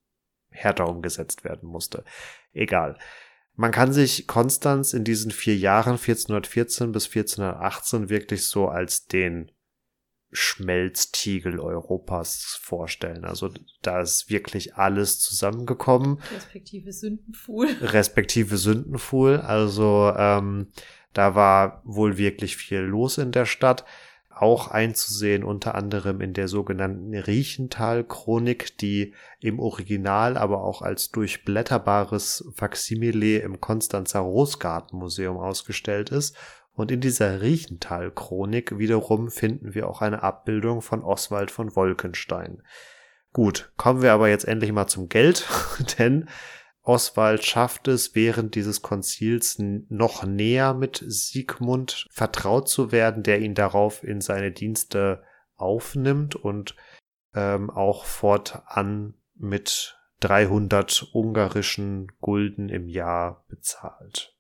härter 0.50 0.88
umgesetzt 0.88 1.44
werden 1.44 1.68
musste. 1.68 2.04
Egal. 2.52 2.98
Man 3.54 3.70
kann 3.70 3.92
sich 3.92 4.26
Konstanz 4.26 4.92
in 4.92 5.04
diesen 5.04 5.30
vier 5.30 5.56
Jahren 5.56 5.92
1414 5.92 6.92
bis 6.92 7.06
1418 7.06 8.08
wirklich 8.10 8.46
so 8.46 8.68
als 8.68 9.06
den 9.06 9.50
Schmelztiegel 10.32 11.58
Europas 11.58 12.58
vorstellen. 12.60 13.24
Also 13.24 13.50
da 13.80 14.00
ist 14.02 14.28
wirklich 14.28 14.74
alles 14.74 15.20
zusammengekommen. 15.20 16.20
Respektive 16.34 16.92
Sündenfuhl. 16.92 17.68
Respektive 17.80 18.58
Sündenfuhl. 18.58 19.36
Also 19.36 20.12
ähm, 20.16 20.72
da 21.14 21.34
war 21.34 21.80
wohl 21.84 22.18
wirklich 22.18 22.56
viel 22.56 22.80
los 22.80 23.16
in 23.16 23.32
der 23.32 23.46
Stadt. 23.46 23.86
Auch 24.36 24.68
einzusehen, 24.68 25.44
unter 25.44 25.74
anderem 25.74 26.20
in 26.20 26.34
der 26.34 26.46
sogenannten 26.46 27.14
Riechenthal-Chronik, 27.14 28.76
die 28.78 29.14
im 29.40 29.58
Original 29.58 30.36
aber 30.36 30.62
auch 30.62 30.82
als 30.82 31.10
durchblätterbares 31.10 32.52
Faksimile 32.54 33.38
im 33.38 33.60
Konstanzer 33.60 34.20
Rosgartenmuseum 34.20 35.38
ausgestellt 35.38 36.10
ist. 36.10 36.36
Und 36.74 36.90
in 36.90 37.00
dieser 37.00 37.40
Riechenthal-Chronik 37.40 38.78
wiederum 38.78 39.30
finden 39.30 39.74
wir 39.74 39.88
auch 39.88 40.02
eine 40.02 40.22
Abbildung 40.22 40.82
von 40.82 41.02
Oswald 41.02 41.50
von 41.50 41.74
Wolkenstein. 41.74 42.62
Gut, 43.32 43.72
kommen 43.78 44.02
wir 44.02 44.12
aber 44.12 44.28
jetzt 44.28 44.46
endlich 44.46 44.72
mal 44.72 44.86
zum 44.86 45.08
Geld, 45.08 45.46
denn 45.98 46.28
Oswald 46.86 47.44
schafft 47.44 47.88
es 47.88 48.14
während 48.14 48.54
dieses 48.54 48.80
Konzils 48.80 49.56
noch 49.58 50.22
näher 50.22 50.72
mit 50.72 51.02
Siegmund 51.04 52.06
vertraut 52.10 52.68
zu 52.68 52.92
werden, 52.92 53.24
der 53.24 53.40
ihn 53.40 53.56
darauf 53.56 54.04
in 54.04 54.20
seine 54.20 54.52
Dienste 54.52 55.24
aufnimmt 55.56 56.36
und 56.36 56.76
ähm, 57.34 57.70
auch 57.70 58.04
fortan 58.04 59.14
mit 59.34 59.98
300 60.20 61.08
ungarischen 61.12 62.12
Gulden 62.20 62.68
im 62.68 62.86
Jahr 62.86 63.44
bezahlt. 63.48 64.36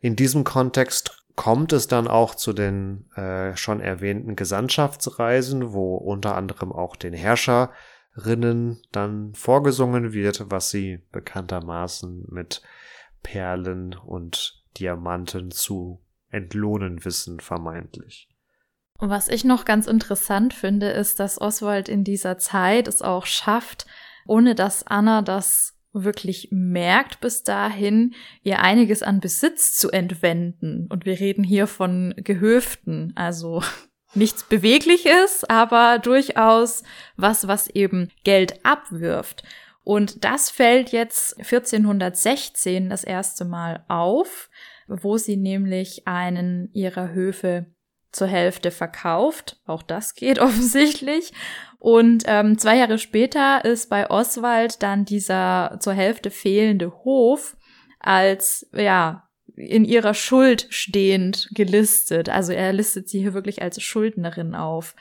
In 0.00 0.16
diesem 0.16 0.42
Kontext 0.42 1.24
kommt 1.36 1.72
es 1.72 1.86
dann 1.86 2.08
auch 2.08 2.34
zu 2.34 2.52
den 2.52 3.08
äh, 3.12 3.56
schon 3.56 3.80
erwähnten 3.80 4.34
Gesandtschaftsreisen, 4.34 5.72
wo 5.72 5.94
unter 5.94 6.34
anderem 6.34 6.72
auch 6.72 6.96
den 6.96 7.14
Herrscher 7.14 7.70
Rinnen 8.16 8.80
dann 8.92 9.34
vorgesungen 9.34 10.12
wird, 10.12 10.50
was 10.50 10.70
sie 10.70 11.00
bekanntermaßen 11.12 12.26
mit 12.28 12.62
Perlen 13.22 13.94
und 13.94 14.62
Diamanten 14.78 15.50
zu 15.50 16.00
entlohnen 16.30 17.04
wissen, 17.04 17.40
vermeintlich. 17.40 18.28
Was 18.98 19.28
ich 19.28 19.44
noch 19.44 19.64
ganz 19.64 19.86
interessant 19.86 20.54
finde, 20.54 20.90
ist, 20.90 21.20
dass 21.20 21.40
Oswald 21.40 21.88
in 21.88 22.04
dieser 22.04 22.38
Zeit 22.38 22.88
es 22.88 23.02
auch 23.02 23.26
schafft, 23.26 23.86
ohne 24.26 24.54
dass 24.54 24.86
Anna 24.86 25.22
das 25.22 25.74
wirklich 25.92 26.48
merkt 26.50 27.20
bis 27.20 27.42
dahin, 27.42 28.14
ihr 28.42 28.60
einiges 28.60 29.02
an 29.02 29.20
Besitz 29.20 29.76
zu 29.76 29.90
entwenden. 29.90 30.86
Und 30.88 31.06
wir 31.06 31.18
reden 31.18 31.44
hier 31.44 31.66
von 31.66 32.14
Gehöften, 32.16 33.12
also 33.16 33.62
nichts 34.16 34.44
Bewegliches, 34.44 35.44
aber 35.44 35.98
durchaus 35.98 36.82
was, 37.16 37.46
was 37.46 37.68
eben 37.68 38.10
Geld 38.24 38.64
abwirft. 38.64 39.42
Und 39.84 40.24
das 40.24 40.50
fällt 40.50 40.90
jetzt 40.90 41.38
1416 41.38 42.90
das 42.90 43.04
erste 43.04 43.44
Mal 43.44 43.84
auf, 43.88 44.50
wo 44.88 45.16
sie 45.16 45.36
nämlich 45.36 46.08
einen 46.08 46.70
ihrer 46.72 47.12
Höfe 47.12 47.66
zur 48.10 48.26
Hälfte 48.26 48.70
verkauft. 48.70 49.60
Auch 49.66 49.82
das 49.82 50.14
geht 50.14 50.38
offensichtlich. 50.40 51.32
Und 51.78 52.24
ähm, 52.26 52.58
zwei 52.58 52.78
Jahre 52.78 52.98
später 52.98 53.64
ist 53.64 53.88
bei 53.88 54.10
Oswald 54.10 54.82
dann 54.82 55.04
dieser 55.04 55.76
zur 55.78 55.92
Hälfte 55.92 56.30
fehlende 56.30 56.90
Hof 57.04 57.56
als 58.00 58.68
ja 58.72 59.25
in 59.54 59.84
ihrer 59.84 60.14
Schuld 60.14 60.66
stehend 60.70 61.48
gelistet. 61.52 62.28
Also 62.28 62.52
er 62.52 62.72
listet 62.72 63.08
sie 63.08 63.20
hier 63.20 63.34
wirklich 63.34 63.62
als 63.62 63.80
Schuldnerin 63.82 64.54
auf. 64.54 64.94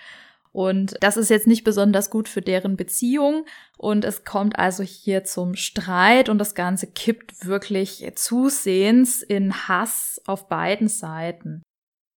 Und 0.52 0.96
das 1.02 1.18
ist 1.18 1.30
jetzt 1.30 1.48
nicht 1.48 1.66
besonders 1.66 2.10
gut 2.10 2.30
für 2.30 2.42
deren 2.42 2.78
Beziehung. 2.78 3.46
Und 3.78 4.06
es 4.06 4.24
kommt 4.24 4.58
also 4.58 4.84
hier 4.84 5.26
zum 5.26 5.56
Streit 5.56 6.30
und 6.30 6.38
das 6.38 6.56
Ganze 6.56 6.88
kippt 6.88 7.46
wirklich 7.46 8.10
zusehends 8.16 9.22
in 9.22 9.68
Hass 9.68 10.22
auf 10.26 10.48
beiden 10.48 10.88
Seiten. 10.88 11.62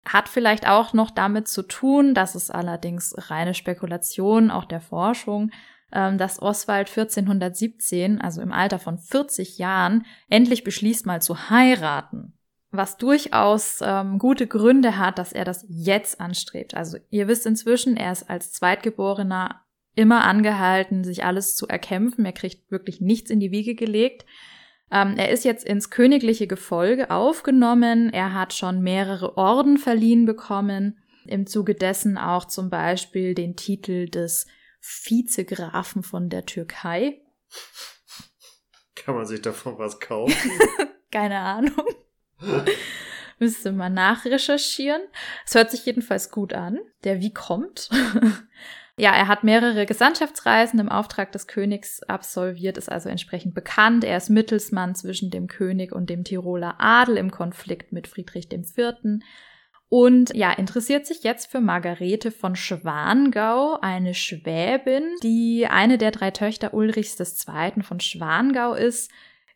Hat 0.06 0.28
vielleicht 0.28 0.68
auch 0.68 0.92
noch 0.92 1.10
damit 1.10 1.48
zu 1.48 1.62
tun, 1.62 2.12
dass 2.12 2.34
es 2.34 2.50
allerdings 2.50 3.14
reine 3.16 3.54
Spekulation 3.54 4.50
auch 4.50 4.66
der 4.66 4.82
Forschung, 4.82 5.50
dass 5.90 6.42
Oswald 6.42 6.88
1417, 6.88 8.20
also 8.20 8.42
im 8.42 8.52
Alter 8.52 8.78
von 8.78 8.98
40 8.98 9.58
Jahren, 9.58 10.04
endlich 10.28 10.64
beschließt 10.64 11.06
mal 11.06 11.22
zu 11.22 11.48
heiraten. 11.48 12.34
Was 12.72 12.96
durchaus 12.96 13.80
ähm, 13.82 14.18
gute 14.18 14.46
Gründe 14.46 14.98
hat, 14.98 15.18
dass 15.18 15.32
er 15.32 15.44
das 15.44 15.64
jetzt 15.68 16.20
anstrebt. 16.20 16.74
Also 16.74 16.98
ihr 17.10 17.28
wisst 17.28 17.46
inzwischen, 17.46 17.96
er 17.96 18.12
ist 18.12 18.28
als 18.28 18.52
Zweitgeborener 18.52 19.62
immer 19.94 20.24
angehalten, 20.24 21.04
sich 21.04 21.24
alles 21.24 21.56
zu 21.56 21.68
erkämpfen. 21.68 22.26
Er 22.26 22.32
kriegt 22.32 22.70
wirklich 22.70 23.00
nichts 23.00 23.30
in 23.30 23.40
die 23.40 23.50
Wiege 23.50 23.74
gelegt. 23.74 24.26
Ähm, 24.90 25.14
er 25.16 25.30
ist 25.30 25.44
jetzt 25.44 25.64
ins 25.64 25.90
königliche 25.90 26.46
Gefolge 26.46 27.10
aufgenommen. 27.10 28.12
Er 28.12 28.34
hat 28.34 28.52
schon 28.52 28.82
mehrere 28.82 29.36
Orden 29.36 29.78
verliehen 29.78 30.26
bekommen. 30.26 30.98
Im 31.26 31.46
Zuge 31.46 31.74
dessen 31.74 32.18
auch 32.18 32.44
zum 32.44 32.68
Beispiel 32.68 33.34
den 33.34 33.56
Titel 33.56 34.08
des 34.08 34.46
Vizegrafen 35.04 36.02
von 36.02 36.28
der 36.28 36.46
Türkei. 36.46 37.20
Kann 38.94 39.14
man 39.14 39.26
sich 39.26 39.42
davon 39.42 39.78
was 39.78 40.00
kaufen? 40.00 40.34
Keine 41.10 41.38
Ahnung. 41.38 41.86
Müsste 43.38 43.72
mal 43.72 43.90
nachrecherchieren. 43.90 45.02
Es 45.46 45.54
hört 45.54 45.70
sich 45.70 45.84
jedenfalls 45.84 46.30
gut 46.30 46.54
an. 46.54 46.78
Der 47.04 47.20
Wie 47.20 47.32
kommt. 47.32 47.90
ja, 48.96 49.14
er 49.14 49.28
hat 49.28 49.44
mehrere 49.44 49.84
Gesandtschaftsreisen 49.84 50.80
im 50.80 50.88
Auftrag 50.88 51.32
des 51.32 51.46
Königs 51.46 52.02
absolviert, 52.02 52.78
ist 52.78 52.90
also 52.90 53.08
entsprechend 53.08 53.54
bekannt. 53.54 54.04
Er 54.04 54.16
ist 54.16 54.30
Mittelsmann 54.30 54.94
zwischen 54.94 55.30
dem 55.30 55.48
König 55.48 55.92
und 55.92 56.08
dem 56.08 56.24
Tiroler 56.24 56.76
Adel 56.78 57.18
im 57.18 57.30
Konflikt 57.30 57.92
mit 57.92 58.08
Friedrich 58.08 58.50
IV 58.50 59.20
und 59.88 60.34
ja, 60.34 60.52
interessiert 60.52 61.06
sich 61.06 61.22
jetzt 61.22 61.50
für 61.50 61.60
Margarete 61.60 62.32
von 62.32 62.56
Schwangau, 62.56 63.78
eine 63.80 64.14
Schwäbin, 64.14 65.04
die 65.22 65.66
eine 65.68 65.96
der 65.96 66.10
drei 66.10 66.32
Töchter 66.32 66.74
Ulrichs 66.74 67.18
II. 67.20 67.82
von 67.82 68.00
Schwangau 68.00 68.74
ist. 68.74 69.10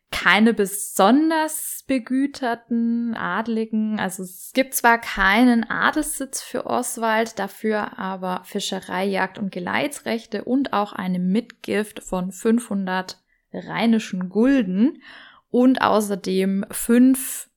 Keine 0.09 0.53
besonders 0.53 1.83
begüterten 1.87 3.15
Adligen. 3.15 3.97
Also 3.97 4.23
es 4.23 4.51
gibt 4.53 4.73
zwar 4.73 4.99
keinen 4.99 5.69
Adelssitz 5.69 6.41
für 6.41 6.65
Oswald, 6.65 7.39
dafür 7.39 7.97
aber 7.97 8.41
Fischerei, 8.43 9.05
Jagd 9.05 9.37
und 9.37 9.51
Geleitsrechte 9.51 10.43
und 10.43 10.73
auch 10.73 10.91
eine 10.91 11.19
Mitgift 11.19 12.03
von 12.03 12.31
500 12.31 13.21
rheinischen 13.53 14.29
Gulden 14.29 15.01
und 15.49 15.81
außerdem 15.81 16.65
fünf 16.71 17.49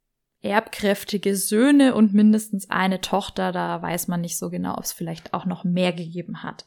erbkräftige 0.44 1.36
Söhne 1.36 1.94
und 1.94 2.14
mindestens 2.14 2.70
eine 2.70 3.00
Tochter. 3.00 3.52
Da 3.52 3.80
weiß 3.80 4.08
man 4.08 4.20
nicht 4.20 4.38
so 4.38 4.50
genau, 4.50 4.76
ob 4.76 4.84
es 4.84 4.92
vielleicht 4.92 5.34
auch 5.34 5.46
noch 5.46 5.64
mehr 5.64 5.92
gegeben 5.92 6.42
hat. 6.42 6.66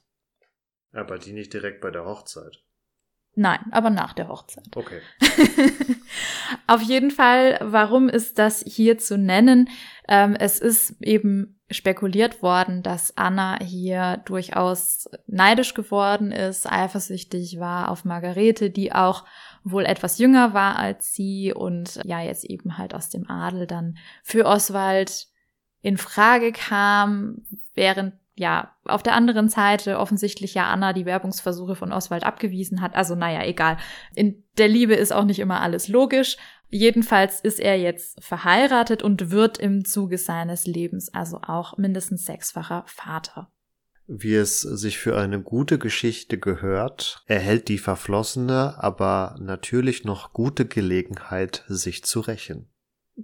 Aber 0.92 1.20
die 1.20 1.34
nicht 1.34 1.54
direkt 1.54 1.82
bei 1.82 1.92
der 1.92 2.06
Hochzeit. 2.06 2.64
Nein, 3.40 3.60
aber 3.70 3.92
nach 3.92 4.14
der 4.14 4.30
Hochzeit. 4.30 4.66
Okay. 4.76 5.00
Auf 6.68 6.82
jeden 6.82 7.12
Fall, 7.12 7.60
warum 7.62 8.10
ist 8.10 8.40
das 8.40 8.64
hier 8.66 8.98
zu 8.98 9.16
nennen? 9.16 9.70
Ähm, 10.08 10.36
es 10.36 10.58
ist 10.58 10.96
eben 11.02 11.60
spekuliert 11.70 12.42
worden, 12.42 12.82
dass 12.82 13.16
Anna 13.16 13.60
hier 13.62 14.24
durchaus 14.26 15.08
neidisch 15.28 15.76
geworden 15.76 16.32
ist, 16.32 16.66
eifersüchtig 16.66 17.60
war 17.60 17.92
auf 17.92 18.06
Margarete, 18.06 18.72
die 18.72 18.92
auch 18.92 19.24
wohl 19.64 19.86
etwas 19.86 20.18
jünger 20.18 20.54
war 20.54 20.78
als 20.78 21.14
sie 21.14 21.54
und 21.54 22.00
ja 22.04 22.22
jetzt 22.22 22.46
eben 22.46 22.78
halt 22.78 22.94
aus 22.94 23.10
dem 23.10 23.30
Adel 23.30 23.68
dann 23.68 23.98
für 24.24 24.46
Oswald 24.46 25.28
in 25.82 25.98
Frage 25.98 26.52
kam, 26.52 27.44
während 27.74 28.14
ja 28.36 28.72
auf 28.86 29.04
der 29.04 29.14
anderen 29.14 29.50
Seite 29.50 30.00
offensichtlich 30.00 30.54
ja 30.54 30.68
Anna 30.68 30.94
die 30.94 31.06
Werbungsversuche 31.06 31.76
von 31.76 31.92
Oswald 31.92 32.24
abgewiesen 32.24 32.82
hat. 32.82 32.96
Also 32.96 33.16
naja, 33.16 33.44
egal. 33.44 33.78
In 34.16 34.44
der 34.58 34.68
Liebe 34.68 34.94
ist 34.94 35.12
auch 35.12 35.26
nicht 35.26 35.40
immer 35.40 35.62
alles 35.62 35.88
logisch. 35.88 36.38
Jedenfalls 36.70 37.42
ist 37.42 37.60
er 37.60 37.80
jetzt 37.80 38.24
verheiratet 38.24 39.02
und 39.02 39.32
wird 39.32 39.58
im 39.58 39.86
Zuge 39.86 40.18
seines 40.18 40.68
Lebens 40.68 41.14
also 41.14 41.40
auch 41.42 41.78
mindestens 41.78 42.26
sechsfacher 42.26 42.84
Vater 42.88 43.50
wie 44.08 44.36
es 44.36 44.62
sich 44.62 44.98
für 44.98 45.18
eine 45.18 45.42
gute 45.42 45.78
Geschichte 45.78 46.38
gehört, 46.38 47.24
erhält 47.28 47.68
die 47.68 47.78
Verflossene 47.78 48.82
aber 48.82 49.36
natürlich 49.40 50.06
noch 50.06 50.34
gute 50.34 50.66
Gelegenheit, 50.66 51.64
sich 51.68 52.04
zu 52.04 52.22
rächen. 52.22 52.70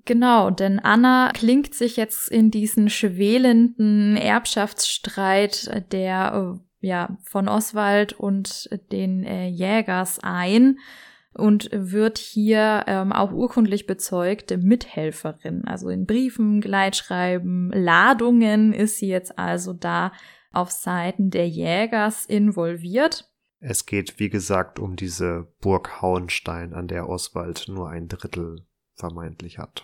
Genau, 0.06 0.50
denn 0.50 0.80
Anna 0.80 1.32
klingt 1.34 1.76
sich 1.76 1.98
jetzt 1.98 2.28
in 2.28 2.50
diesen 2.50 2.90
schwelenden 2.90 4.18
Erbschaftsstreit 4.18 5.92
der 5.92 6.58
äh, 6.58 6.88
ja 6.88 7.18
von 7.24 7.48
Oswald 7.48 8.14
und 8.14 8.70
den 8.92 9.24
äh, 9.24 9.48
Jägers 9.48 10.20
ein 10.24 10.80
und 11.36 11.70
wird 11.72 12.18
hier 12.18 12.86
ähm, 12.88 13.12
auch 13.12 13.32
urkundlich 13.32 13.86
bezeugte 13.86 14.58
Mithelferin. 14.58 15.66
Also 15.66 15.90
in 15.90 16.06
Briefen, 16.06 16.60
Gleitschreiben, 16.60 17.72
Ladungen 17.72 18.74
ist 18.74 18.98
sie 18.98 19.08
jetzt 19.08 19.38
also 19.38 19.74
da 19.74 20.12
auf 20.54 20.72
Seiten 20.72 21.30
der 21.30 21.50
Jägers 21.50 22.26
involviert. 22.26 23.30
Es 23.60 23.86
geht, 23.86 24.20
wie 24.20 24.30
gesagt, 24.30 24.80
um 24.80 24.96
diese 24.96 25.48
Burg 25.62 26.02
Hauenstein, 26.02 26.74
an 26.74 26.88
der 26.88 27.10
Oswald 27.10 27.66
nur 27.68 27.90
ein 27.90 28.08
Drittel 28.08 28.66
vermeintlich 28.96 29.58
hat. 29.58 29.84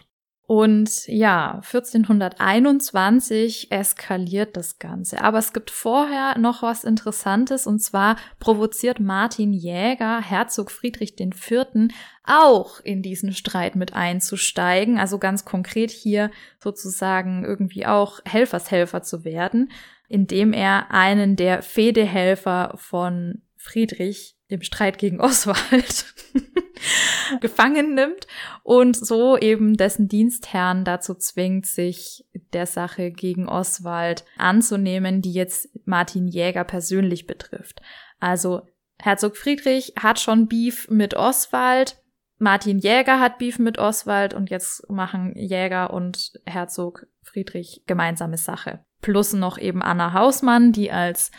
Und 0.49 1.05
ja, 1.05 1.61
1421 1.63 3.71
eskaliert 3.71 4.57
das 4.57 4.79
Ganze. 4.79 5.21
Aber 5.21 5.37
es 5.37 5.53
gibt 5.53 5.69
vorher 5.69 6.39
noch 6.39 6.63
was 6.63 6.85
Interessantes 6.85 7.67
und 7.67 7.83
zwar 7.83 8.15
provoziert 8.39 8.99
Martin 8.99 9.53
Jäger 9.53 10.19
Herzog 10.19 10.71
Friedrich 10.71 11.19
IV. 11.19 11.91
auch 12.23 12.79
in 12.79 13.03
diesen 13.03 13.33
Streit 13.33 13.75
mit 13.75 13.93
einzusteigen. 13.93 14.97
Also 14.97 15.19
ganz 15.19 15.45
konkret 15.45 15.91
hier 15.91 16.31
sozusagen 16.57 17.45
irgendwie 17.45 17.85
auch 17.85 18.19
Helfershelfer 18.25 19.03
zu 19.03 19.23
werden, 19.23 19.69
indem 20.09 20.51
er 20.51 20.91
einen 20.91 21.35
der 21.35 21.61
Fehdehelfer 21.61 22.73
von 22.75 23.43
Friedrich 23.55 24.35
im 24.47 24.61
Streit 24.61 24.97
gegen 24.97 25.21
Oswald 25.21 26.13
gefangen 27.41 27.93
nimmt 27.93 28.25
und 28.63 28.97
so 28.97 29.37
eben 29.37 29.77
dessen 29.77 30.07
Dienstherrn 30.07 30.83
dazu 30.83 31.13
zwingt, 31.13 31.67
sich 31.67 32.25
der 32.53 32.65
Sache 32.65 33.11
gegen 33.11 33.47
Oswald 33.47 34.25
anzunehmen, 34.37 35.21
die 35.21 35.33
jetzt 35.33 35.69
Martin 35.85 36.27
Jäger 36.27 36.63
persönlich 36.63 37.27
betrifft. 37.27 37.81
Also 38.19 38.63
Herzog 38.97 39.37
Friedrich 39.37 39.93
hat 39.99 40.19
schon 40.19 40.47
Beef 40.47 40.89
mit 40.89 41.13
Oswald, 41.13 42.01
Martin 42.39 42.79
Jäger 42.79 43.19
hat 43.19 43.37
Beef 43.37 43.59
mit 43.59 43.77
Oswald 43.77 44.33
und 44.33 44.49
jetzt 44.49 44.89
machen 44.89 45.35
Jäger 45.35 45.93
und 45.93 46.39
Herzog 46.45 47.05
Friedrich 47.21 47.83
gemeinsame 47.85 48.37
Sache. 48.37 48.85
Plus 49.01 49.33
noch 49.33 49.57
eben 49.57 49.81
Anna 49.81 50.13
Hausmann, 50.13 50.71
die 50.71 50.91
als 50.91 51.31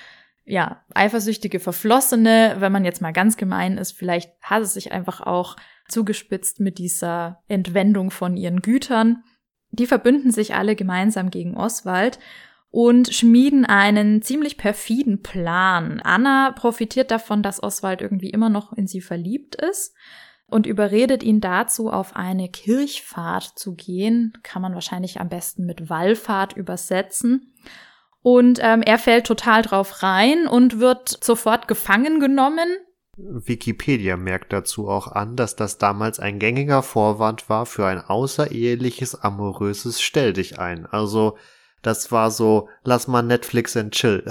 ja, 0.45 0.83
eifersüchtige 0.95 1.61
Verflossene, 1.61 2.57
wenn 2.59 2.73
man 2.73 2.85
jetzt 2.85 3.01
mal 3.01 3.13
ganz 3.13 3.37
gemein 3.37 3.79
ist, 3.79 3.93
vielleicht 3.93 4.33
hat 4.43 4.63
es 4.63 4.75
sich 4.75 4.91
einfach 4.93 5.21
auch 5.21 5.57
zugespitzt 5.89 6.61
mit 6.61 6.79
dieser 6.79 7.43
Entwendung 7.49 8.11
von 8.11 8.37
ihren 8.37 8.61
Gütern. 8.61 9.23
Die 9.71 9.87
verbünden 9.87 10.33
sich 10.33 10.55
alle 10.55 10.75
gemeinsam 10.75 11.31
gegen 11.31 11.57
Oswald 11.57 12.19
und 12.71 13.13
schmieden 13.13 13.65
einen 13.65 14.23
ziemlich 14.23 14.57
perfiden 14.57 15.23
Plan. 15.23 16.01
Anna 16.01 16.53
profitiert 16.53 17.11
davon, 17.11 17.43
dass 17.43 17.63
Oswald 17.63 18.01
irgendwie 18.01 18.31
immer 18.31 18.49
noch 18.49 18.73
in 18.73 18.87
sie 18.87 19.01
verliebt 19.01 19.55
ist 19.57 19.95
und 20.51 20.67
überredet 20.67 21.23
ihn 21.23 21.41
dazu, 21.41 21.91
auf 21.91 22.17
eine 22.17 22.49
Kirchfahrt 22.49 23.53
zu 23.57 23.75
gehen. 23.75 24.33
Kann 24.43 24.63
man 24.63 24.75
wahrscheinlich 24.75 25.21
am 25.21 25.29
besten 25.29 25.65
mit 25.65 25.89
Wallfahrt 25.89 26.57
übersetzen. 26.57 27.55
Und 28.23 28.59
ähm, 28.63 28.83
er 28.83 28.99
fällt 28.99 29.27
total 29.27 29.63
drauf 29.63 30.03
rein 30.03 30.47
und 30.47 30.79
wird 30.79 31.25
sofort 31.25 31.69
gefangen 31.69 32.21
genommen. 32.21 32.69
Wikipedia 33.17 34.17
merkt 34.17 34.53
dazu 34.53 34.89
auch 34.89 35.09
an, 35.09 35.37
dass 35.37 35.57
das 35.57 35.79
damals 35.79 36.21
ein 36.21 36.39
gängiger 36.39 36.83
Vorwand 36.83 37.49
war 37.49 37.67
für 37.67 37.87
ein 37.87 38.01
außereheliches, 38.01 39.15
amoröses 39.15 40.01
Stell 40.01 40.33
dich 40.33 40.59
ein. 40.59 40.87
Also, 40.87 41.37
das 41.83 42.13
war 42.13 42.31
so, 42.31 42.69
lass 42.83 43.09
mal 43.09 43.23
Netflix 43.23 43.77
and 43.77 43.93
chill. 43.93 44.25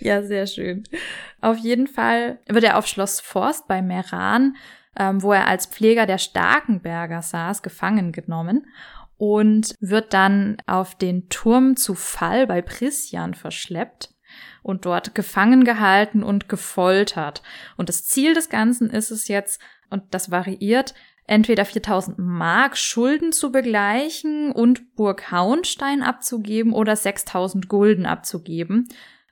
ja, 0.00 0.22
sehr 0.22 0.46
schön. 0.46 0.84
Auf 1.40 1.56
jeden 1.58 1.86
Fall 1.86 2.38
wird 2.48 2.64
er 2.64 2.78
auf 2.78 2.86
Schloss 2.86 3.20
Forst 3.20 3.68
bei 3.68 3.82
Meran, 3.82 4.56
ähm, 4.96 5.22
wo 5.22 5.32
er 5.32 5.46
als 5.46 5.66
Pfleger 5.66 6.06
der 6.06 6.18
Starkenberger 6.18 7.22
saß, 7.22 7.62
gefangen 7.62 8.12
genommen 8.12 8.66
und 9.16 9.74
wird 9.80 10.14
dann 10.14 10.56
auf 10.66 10.94
den 10.94 11.28
Turm 11.28 11.76
zu 11.76 11.94
Fall 11.94 12.46
bei 12.46 12.62
Prisjan 12.62 13.34
verschleppt 13.34 14.14
und 14.62 14.86
dort 14.86 15.14
gefangen 15.14 15.64
gehalten 15.64 16.22
und 16.22 16.48
gefoltert. 16.48 17.42
Und 17.76 17.88
das 17.88 18.06
Ziel 18.06 18.34
des 18.34 18.48
Ganzen 18.48 18.88
ist 18.88 19.10
es 19.10 19.28
jetzt, 19.28 19.60
und 19.90 20.02
das 20.14 20.30
variiert, 20.30 20.94
entweder 21.26 21.64
4000 21.64 22.18
Mark 22.18 22.76
Schulden 22.76 23.32
zu 23.32 23.52
begleichen 23.52 24.52
und 24.52 24.94
Burg 24.96 25.30
Hauenstein 25.30 26.02
abzugeben 26.02 26.72
oder 26.72 26.96
6000 26.96 27.68
Gulden 27.68 28.06
abzugeben. 28.06 28.88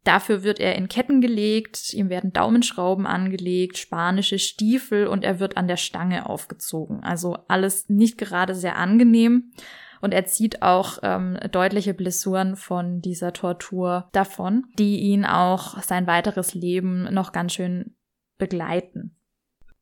Dafür 0.09 0.43
wird 0.43 0.59
er 0.59 0.75
in 0.75 0.89
Ketten 0.89 1.21
gelegt, 1.21 1.93
ihm 1.93 2.09
werden 2.09 2.33
Daumenschrauben 2.33 3.07
angelegt, 3.07 3.77
spanische 3.77 4.39
Stiefel 4.39 5.07
und 5.07 5.23
er 5.23 5.39
wird 5.39 5.59
an 5.59 5.69
der 5.69 5.77
Stange 5.77 6.25
aufgezogen. 6.25 7.05
Also 7.05 7.37
alles 7.47 7.91
nicht 7.91 8.17
gerade 8.17 8.55
sehr 8.55 8.77
angenehm. 8.77 9.53
Und 10.01 10.15
er 10.15 10.25
zieht 10.25 10.63
auch 10.63 11.01
ähm, 11.03 11.37
deutliche 11.53 11.93
Blessuren 11.93 12.57
von 12.57 13.03
dieser 13.03 13.35
Tortur 13.35 14.09
davon, 14.13 14.65
die 14.79 14.99
ihn 14.99 15.27
auch 15.27 15.83
sein 15.83 16.07
weiteres 16.07 16.55
Leben 16.55 17.13
noch 17.13 17.33
ganz 17.33 17.53
schön 17.53 17.95
begleiten. 18.39 19.15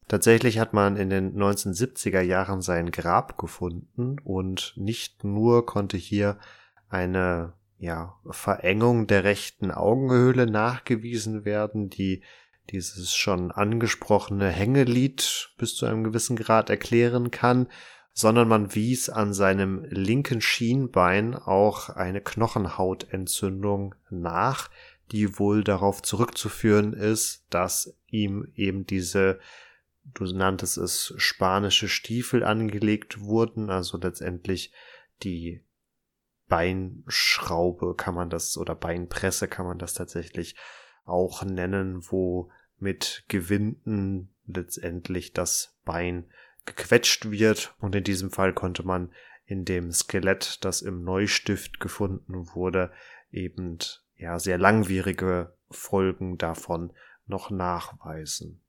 Tatsächlich 0.09 0.59
hat 0.59 0.73
man 0.73 0.97
in 0.97 1.09
den 1.09 1.37
1970er 1.37 2.21
Jahren 2.21 2.63
sein 2.63 2.91
Grab 2.91 3.39
gefunden 3.39 4.17
und 4.25 4.73
nicht 4.75 5.23
nur 5.23 5.67
konnte 5.67 5.97
hier 5.97 6.37
eine 6.89 7.53
ja, 7.79 8.17
Verengung 8.31 9.07
der 9.07 9.25
rechten 9.25 9.71
Augenhöhle 9.71 10.47
nachgewiesen 10.51 11.45
werden, 11.45 11.91
die 11.91 12.23
dieses 12.71 13.15
schon 13.15 13.53
angesprochene 13.53 14.49
Hängelied 14.49 15.51
bis 15.59 15.77
zu 15.77 15.87
einem 15.87 16.05
gewissen 16.05 16.37
Grad 16.37 16.71
erklären 16.71 17.31
kann, 17.31 17.69
sondern 18.13 18.49
man 18.49 18.75
wies 18.75 19.09
an 19.09 19.35
seinem 19.35 19.85
linken 19.89 20.41
Schienbein 20.41 21.35
auch 21.35 21.91
eine 21.91 22.21
Knochenhautentzündung 22.21 23.95
nach, 24.11 24.71
die 25.13 25.39
wohl 25.39 25.63
darauf 25.63 26.03
zurückzuführen 26.03 26.93
ist, 26.95 27.45
dass 27.51 27.95
ihm 28.09 28.49
eben 28.57 28.87
diese, 28.87 29.39
du 30.03 30.25
nanntest 30.25 30.79
es, 30.79 31.15
spanische 31.19 31.89
Stiefel 31.89 32.43
angelegt 32.43 33.21
wurden, 33.21 33.71
also 33.71 33.99
letztendlich 33.99 34.73
die 35.23 35.61
Beinschraube 36.49 37.95
kann 37.97 38.15
man 38.15 38.31
das 38.31 38.57
oder 38.57 38.75
Beinpresse 38.75 39.49
kann 39.49 39.67
man 39.67 39.79
das 39.79 39.95
tatsächlich 39.95 40.57
auch 41.05 41.43
nennen, 41.43 42.05
wo 42.11 42.51
mit 42.79 43.25
Gewinden 43.29 44.35
letztendlich 44.47 45.33
das 45.33 45.77
Bein 45.85 46.31
gequetscht 46.65 47.31
wird 47.31 47.75
und 47.81 47.95
in 47.95 48.05
diesem 48.05 48.31
Fall 48.31 48.53
konnte 48.53 48.83
man 48.85 49.13
in 49.45 49.65
dem 49.65 49.93
Skelett, 49.93 50.65
das 50.65 50.83
im 50.83 51.05
Neustift 51.05 51.79
gefunden 51.79 52.55
wurde, 52.55 52.93
eben 53.31 53.79
ja 54.17 54.39
sehr 54.39 54.59
langwierige 54.59 55.57
Folgen 55.71 56.39
davon 56.39 56.93
noch 57.27 57.51
nachweisen. 57.51 58.61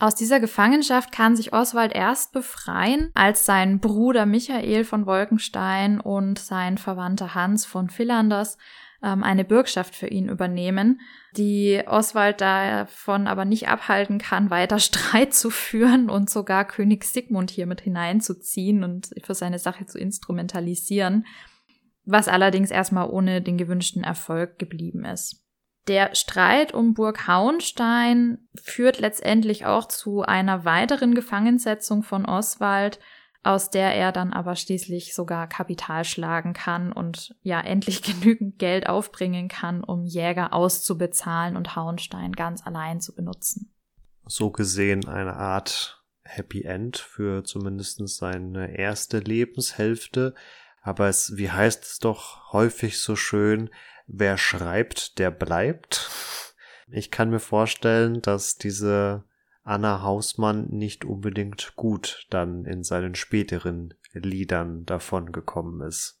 Aus 0.00 0.14
dieser 0.14 0.40
Gefangenschaft 0.40 1.12
kann 1.12 1.36
sich 1.36 1.52
Oswald 1.52 1.92
erst 1.92 2.32
befreien, 2.32 3.10
als 3.12 3.44
sein 3.44 3.80
Bruder 3.80 4.24
Michael 4.24 4.84
von 4.84 5.04
Wolkenstein 5.04 6.00
und 6.00 6.38
sein 6.38 6.78
Verwandter 6.78 7.34
Hans 7.34 7.66
von 7.66 7.90
Villanders 7.90 8.56
ähm, 9.02 9.22
eine 9.22 9.44
Bürgschaft 9.44 9.94
für 9.94 10.06
ihn 10.06 10.30
übernehmen, 10.30 11.02
die 11.36 11.82
Oswald 11.86 12.40
davon 12.40 13.26
aber 13.26 13.44
nicht 13.44 13.68
abhalten 13.68 14.16
kann, 14.16 14.48
weiter 14.48 14.78
Streit 14.80 15.34
zu 15.34 15.50
führen 15.50 16.08
und 16.08 16.30
sogar 16.30 16.64
König 16.64 17.04
Sigmund 17.04 17.50
hier 17.50 17.66
mit 17.66 17.82
hineinzuziehen 17.82 18.82
und 18.84 19.10
für 19.22 19.34
seine 19.34 19.58
Sache 19.58 19.84
zu 19.84 19.98
instrumentalisieren, 19.98 21.26
was 22.06 22.26
allerdings 22.26 22.70
erstmal 22.70 23.10
ohne 23.10 23.42
den 23.42 23.58
gewünschten 23.58 24.02
Erfolg 24.02 24.58
geblieben 24.58 25.04
ist. 25.04 25.44
Der 25.88 26.14
Streit 26.14 26.74
um 26.74 26.94
Burg 26.94 27.26
Hauenstein 27.26 28.38
führt 28.54 29.00
letztendlich 29.00 29.66
auch 29.66 29.88
zu 29.88 30.22
einer 30.22 30.64
weiteren 30.64 31.14
Gefangensetzung 31.14 32.02
von 32.02 32.26
Oswald, 32.26 33.00
aus 33.42 33.70
der 33.70 33.94
er 33.94 34.12
dann 34.12 34.32
aber 34.32 34.54
schließlich 34.54 35.14
sogar 35.14 35.48
Kapital 35.48 36.04
schlagen 36.04 36.52
kann 36.52 36.92
und 36.92 37.34
ja 37.42 37.60
endlich 37.60 38.02
genügend 38.20 38.58
Geld 38.58 38.88
aufbringen 38.88 39.48
kann, 39.48 39.82
um 39.82 40.04
Jäger 40.04 40.52
auszubezahlen 40.52 41.56
und 41.56 41.74
Hauenstein 41.76 42.32
ganz 42.32 42.66
allein 42.66 43.00
zu 43.00 43.14
benutzen. 43.14 43.72
So 44.26 44.50
gesehen 44.50 45.08
eine 45.08 45.34
Art 45.34 46.04
Happy 46.22 46.62
End 46.62 46.98
für 46.98 47.42
zumindest 47.42 48.06
seine 48.08 48.78
erste 48.78 49.18
Lebenshälfte. 49.18 50.34
Aber 50.82 51.08
es, 51.08 51.36
wie 51.36 51.50
heißt 51.50 51.84
es 51.84 51.98
doch 51.98 52.52
häufig 52.52 52.98
so 52.98 53.16
schön, 53.16 53.70
wer 54.12 54.38
schreibt, 54.38 55.18
der 55.18 55.30
bleibt. 55.30 56.10
Ich 56.90 57.10
kann 57.10 57.30
mir 57.30 57.40
vorstellen, 57.40 58.20
dass 58.20 58.56
diese 58.56 59.24
Anna 59.62 60.02
Hausmann 60.02 60.68
nicht 60.70 61.04
unbedingt 61.04 61.74
gut 61.76 62.26
dann 62.30 62.64
in 62.64 62.82
seinen 62.82 63.14
späteren 63.14 63.94
Liedern 64.12 64.84
davon 64.84 65.32
gekommen 65.32 65.80
ist. 65.86 66.20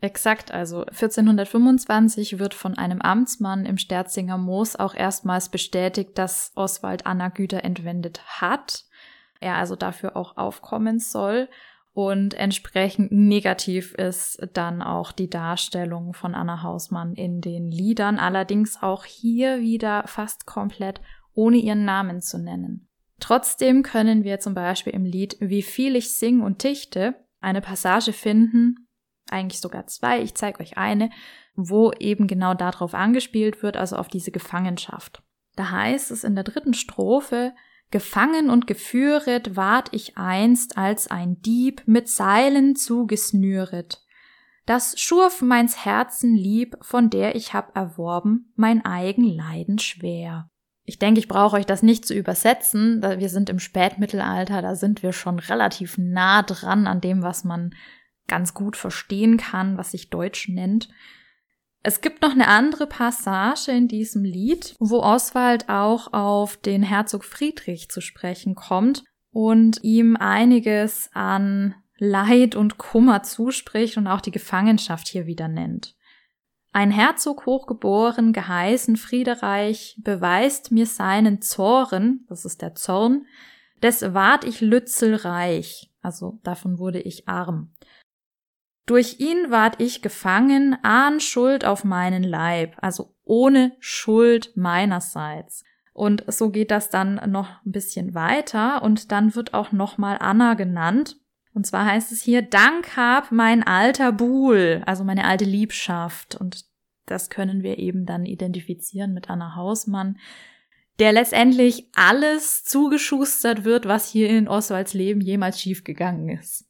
Exakt, 0.00 0.52
also 0.52 0.84
1425 0.84 2.38
wird 2.38 2.52
von 2.52 2.76
einem 2.76 3.00
Amtsmann 3.00 3.64
im 3.64 3.78
Sterzinger 3.78 4.36
Moos 4.36 4.76
auch 4.76 4.94
erstmals 4.94 5.48
bestätigt, 5.48 6.18
dass 6.18 6.52
Oswald 6.54 7.06
Anna 7.06 7.28
Güter 7.30 7.64
entwendet 7.64 8.20
hat, 8.40 8.84
er 9.40 9.56
also 9.56 9.76
dafür 9.76 10.14
auch 10.14 10.36
aufkommen 10.36 10.98
soll. 10.98 11.48
Und 11.94 12.34
entsprechend 12.34 13.12
negativ 13.12 13.94
ist 13.94 14.44
dann 14.52 14.82
auch 14.82 15.12
die 15.12 15.30
Darstellung 15.30 16.12
von 16.12 16.34
Anna 16.34 16.64
Hausmann 16.64 17.14
in 17.14 17.40
den 17.40 17.70
Liedern, 17.70 18.18
allerdings 18.18 18.82
auch 18.82 19.04
hier 19.04 19.60
wieder 19.60 20.02
fast 20.06 20.44
komplett 20.44 21.00
ohne 21.34 21.56
ihren 21.56 21.84
Namen 21.84 22.20
zu 22.20 22.38
nennen. 22.38 22.88
Trotzdem 23.20 23.84
können 23.84 24.24
wir 24.24 24.40
zum 24.40 24.54
Beispiel 24.54 24.92
im 24.92 25.04
Lied 25.04 25.36
Wie 25.38 25.62
viel 25.62 25.94
ich 25.94 26.10
sing 26.10 26.40
und 26.40 26.64
dichte 26.64 27.14
eine 27.40 27.60
Passage 27.60 28.12
finden, 28.12 28.88
eigentlich 29.30 29.60
sogar 29.60 29.86
zwei, 29.86 30.20
ich 30.20 30.34
zeige 30.34 30.60
euch 30.60 30.76
eine, 30.76 31.10
wo 31.54 31.92
eben 31.92 32.26
genau 32.26 32.54
darauf 32.54 32.94
angespielt 32.94 33.62
wird, 33.62 33.76
also 33.76 33.96
auf 33.96 34.08
diese 34.08 34.32
Gefangenschaft. 34.32 35.22
Da 35.54 35.70
heißt 35.70 36.10
es 36.10 36.24
in 36.24 36.34
der 36.34 36.44
dritten 36.44 36.74
Strophe, 36.74 37.54
Gefangen 37.94 38.50
und 38.50 38.66
geführet 38.66 39.54
ward 39.54 39.90
ich 39.92 40.18
einst 40.18 40.76
als 40.76 41.06
ein 41.06 41.40
Dieb 41.42 41.84
mit 41.86 42.08
Seilen 42.08 42.74
zugesnüret. 42.74 44.02
Das 44.66 44.98
schurf 44.98 45.42
meins 45.42 45.84
Herzen 45.84 46.34
lieb, 46.34 46.76
von 46.80 47.08
der 47.08 47.36
ich 47.36 47.54
hab 47.54 47.76
erworben 47.76 48.52
mein 48.56 48.84
eigen 48.84 49.22
Leiden 49.22 49.78
schwer. 49.78 50.50
Ich 50.82 50.98
denke, 50.98 51.20
ich 51.20 51.28
brauche 51.28 51.54
euch 51.54 51.66
das 51.66 51.84
nicht 51.84 52.04
zu 52.04 52.14
übersetzen. 52.14 53.00
Wir 53.00 53.28
sind 53.28 53.48
im 53.48 53.60
Spätmittelalter, 53.60 54.60
da 54.60 54.74
sind 54.74 55.04
wir 55.04 55.12
schon 55.12 55.38
relativ 55.38 55.96
nah 55.96 56.42
dran 56.42 56.88
an 56.88 57.00
dem, 57.00 57.22
was 57.22 57.44
man 57.44 57.76
ganz 58.26 58.54
gut 58.54 58.76
verstehen 58.76 59.36
kann, 59.36 59.78
was 59.78 59.92
sich 59.92 60.10
Deutsch 60.10 60.48
nennt. 60.48 60.88
Es 61.86 62.00
gibt 62.00 62.22
noch 62.22 62.32
eine 62.32 62.48
andere 62.48 62.86
Passage 62.86 63.70
in 63.70 63.88
diesem 63.88 64.24
Lied, 64.24 64.74
wo 64.78 65.00
Oswald 65.00 65.68
auch 65.68 66.14
auf 66.14 66.56
den 66.56 66.82
Herzog 66.82 67.26
Friedrich 67.26 67.90
zu 67.90 68.00
sprechen 68.00 68.54
kommt 68.54 69.04
und 69.32 69.84
ihm 69.84 70.16
einiges 70.16 71.10
an 71.12 71.74
Leid 71.98 72.54
und 72.54 72.78
Kummer 72.78 73.22
zuspricht 73.22 73.98
und 73.98 74.06
auch 74.06 74.22
die 74.22 74.30
Gefangenschaft 74.30 75.08
hier 75.08 75.26
wieder 75.26 75.46
nennt. 75.48 75.94
Ein 76.72 76.90
Herzog 76.90 77.44
hochgeboren, 77.44 78.32
geheißen 78.32 78.96
Friedereich, 78.96 80.00
beweist 80.02 80.72
mir 80.72 80.86
seinen 80.86 81.42
Zorn, 81.42 82.24
das 82.30 82.46
ist 82.46 82.62
der 82.62 82.74
Zorn, 82.74 83.26
des 83.82 84.14
ward 84.14 84.44
ich 84.44 84.62
lützelreich, 84.62 85.92
also 86.00 86.40
davon 86.44 86.78
wurde 86.78 87.02
ich 87.02 87.28
arm. 87.28 87.73
Durch 88.86 89.18
ihn 89.18 89.50
ward 89.50 89.80
ich 89.80 90.02
gefangen, 90.02 90.76
ahn 90.82 91.20
Schuld 91.20 91.64
auf 91.64 91.84
meinen 91.84 92.22
Leib, 92.22 92.76
also 92.80 93.14
ohne 93.24 93.72
Schuld 93.80 94.52
meinerseits. 94.56 95.64
Und 95.94 96.24
so 96.26 96.50
geht 96.50 96.70
das 96.70 96.90
dann 96.90 97.30
noch 97.30 97.64
ein 97.64 97.70
bisschen 97.70 98.14
weiter 98.14 98.82
und 98.82 99.12
dann 99.12 99.34
wird 99.34 99.54
auch 99.54 99.72
nochmal 99.72 100.18
Anna 100.20 100.54
genannt. 100.54 101.16
Und 101.54 101.66
zwar 101.66 101.86
heißt 101.86 102.10
es 102.10 102.20
hier, 102.20 102.42
Dank 102.42 102.96
hab 102.96 103.30
mein 103.30 103.62
alter 103.62 104.10
Buhl, 104.12 104.82
also 104.86 105.04
meine 105.04 105.24
alte 105.24 105.44
Liebschaft. 105.44 106.34
Und 106.34 106.64
das 107.06 107.30
können 107.30 107.62
wir 107.62 107.78
eben 107.78 108.06
dann 108.06 108.26
identifizieren 108.26 109.14
mit 109.14 109.30
Anna 109.30 109.54
Hausmann, 109.54 110.18
der 110.98 111.12
letztendlich 111.12 111.88
alles 111.94 112.64
zugeschustert 112.64 113.64
wird, 113.64 113.86
was 113.86 114.08
hier 114.08 114.28
in 114.28 114.48
Oswalds 114.48 114.94
Leben 114.94 115.20
jemals 115.20 115.60
schiefgegangen 115.60 116.28
ist. 116.28 116.66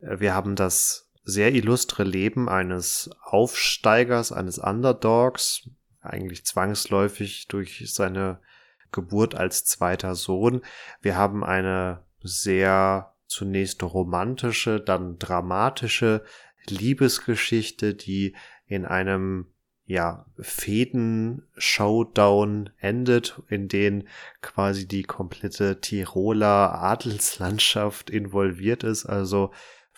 Wir 0.00 0.34
haben 0.34 0.56
das 0.56 1.11
sehr 1.24 1.54
illustre 1.54 2.04
Leben 2.04 2.48
eines 2.48 3.10
Aufsteigers, 3.22 4.32
eines 4.32 4.58
Underdogs, 4.58 5.68
eigentlich 6.00 6.44
zwangsläufig 6.44 7.48
durch 7.48 7.84
seine 7.92 8.40
Geburt 8.90 9.34
als 9.34 9.64
zweiter 9.64 10.14
Sohn. 10.14 10.62
Wir 11.00 11.16
haben 11.16 11.44
eine 11.44 12.04
sehr 12.22 13.14
zunächst 13.26 13.82
romantische, 13.82 14.80
dann 14.80 15.18
dramatische 15.18 16.24
Liebesgeschichte, 16.68 17.94
die 17.94 18.36
in 18.66 18.84
einem 18.84 19.46
ja, 19.84 20.26
Fäden-Showdown 20.38 22.70
endet, 22.78 23.42
in 23.48 23.66
den 23.68 24.06
quasi 24.40 24.86
die 24.86 25.02
komplette 25.02 25.80
Tiroler 25.80 26.80
Adelslandschaft 26.80 28.08
involviert 28.10 28.84
ist. 28.84 29.06
Also 29.06 29.50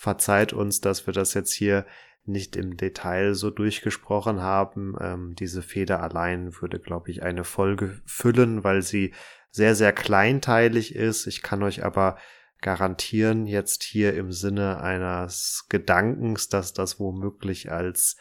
verzeiht 0.05 0.53
uns, 0.53 0.83
dass 0.83 1.07
wir 1.07 1.15
das 1.15 1.33
jetzt 1.33 1.53
hier 1.53 1.87
nicht 2.27 2.57
im 2.57 2.77
Detail 2.77 3.35
so 3.35 3.51
durchgesprochen 3.51 4.43
haben. 4.43 4.95
Ähm, 5.01 5.35
diese 5.35 5.63
Feder 5.63 6.03
allein 6.03 6.61
würde, 6.61 6.79
glaube 6.79 7.11
ich, 7.11 7.23
eine 7.23 7.43
Folge 7.43 8.01
füllen, 8.05 8.65
weil 8.65 8.83
sie 8.83 9.15
sehr, 9.51 9.75
sehr 9.75 9.93
kleinteilig 9.93 10.95
ist. 10.95 11.27
Ich 11.27 11.43
kann 11.43 11.63
euch 11.63 11.85
aber 11.85 12.19
garantieren, 12.61 13.47
jetzt 13.47 13.83
hier 13.83 14.15
im 14.15 14.31
Sinne 14.31 14.81
eines 14.81 15.67
Gedankens, 15.71 16.49
dass 16.49 16.75
das 16.75 17.01
womöglich 17.01 17.73
als 17.73 18.17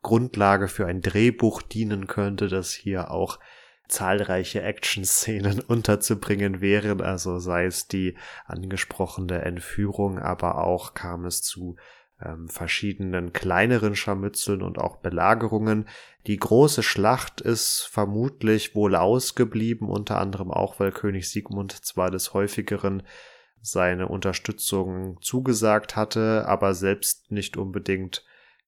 Grundlage 0.00 0.68
für 0.68 0.86
ein 0.86 1.02
Drehbuch 1.02 1.60
dienen 1.60 2.06
könnte, 2.06 2.48
dass 2.48 2.72
hier 2.72 3.10
auch 3.10 3.38
zahlreiche 3.88 4.62
Action-Szenen 4.62 5.60
unterzubringen 5.66 6.60
wären, 6.60 7.00
also 7.00 7.38
sei 7.38 7.66
es 7.66 7.88
die 7.88 8.16
angesprochene 8.46 9.42
Entführung, 9.42 10.18
aber 10.18 10.64
auch 10.64 10.94
kam 10.94 11.24
es 11.24 11.42
zu 11.42 11.76
ähm, 12.20 12.48
verschiedenen 12.48 13.32
kleineren 13.32 13.94
Scharmützeln 13.94 14.62
und 14.62 14.78
auch 14.78 14.96
Belagerungen. 14.96 15.88
Die 16.26 16.36
große 16.38 16.82
Schlacht 16.82 17.40
ist 17.40 17.88
vermutlich 17.90 18.74
wohl 18.74 18.96
ausgeblieben, 18.96 19.88
unter 19.88 20.18
anderem 20.18 20.50
auch, 20.50 20.80
weil 20.80 20.92
König 20.92 21.30
Sigmund 21.30 21.72
zwar 21.72 22.10
des 22.10 22.32
häufigeren 22.34 23.02
seine 23.60 24.08
Unterstützung 24.08 25.18
zugesagt 25.20 25.96
hatte, 25.96 26.44
aber 26.46 26.74
selbst 26.74 27.30
nicht 27.30 27.56
unbedingt 27.56 28.24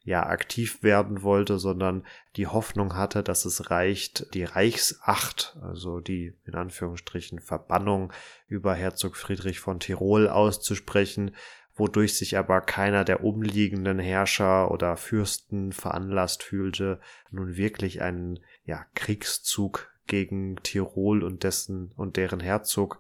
ja 0.09 0.26
aktiv 0.26 0.82
werden 0.82 1.22
wollte, 1.22 1.59
sondern 1.59 2.02
die 2.36 2.46
Hoffnung 2.46 2.96
hatte, 2.96 3.22
dass 3.22 3.44
es 3.44 3.70
reicht, 3.70 4.32
die 4.32 4.44
Reichsacht, 4.44 5.59
also 5.61 6.00
die 6.00 6.32
in 6.46 6.54
Anführungsstrichen 6.54 7.40
Verbannung 7.40 8.11
über 8.48 8.74
Herzog 8.74 9.16
Friedrich 9.16 9.61
von 9.61 9.80
Tirol 9.80 10.28
auszusprechen, 10.28 11.36
wodurch 11.74 12.16
sich 12.16 12.38
aber 12.38 12.62
keiner 12.62 13.04
der 13.04 13.22
umliegenden 13.22 13.98
Herrscher 13.98 14.70
oder 14.70 14.96
Fürsten 14.96 15.72
veranlasst 15.72 16.42
fühlte, 16.42 17.00
nun 17.30 17.59
wirklich 17.59 18.00
einen 18.00 18.40
ja, 18.64 18.86
Kriegszug 18.94 19.92
gegen 20.06 20.56
Tirol 20.62 21.22
und 21.22 21.42
dessen 21.42 21.92
und 21.96 22.16
deren 22.16 22.40
Herzog 22.40 22.98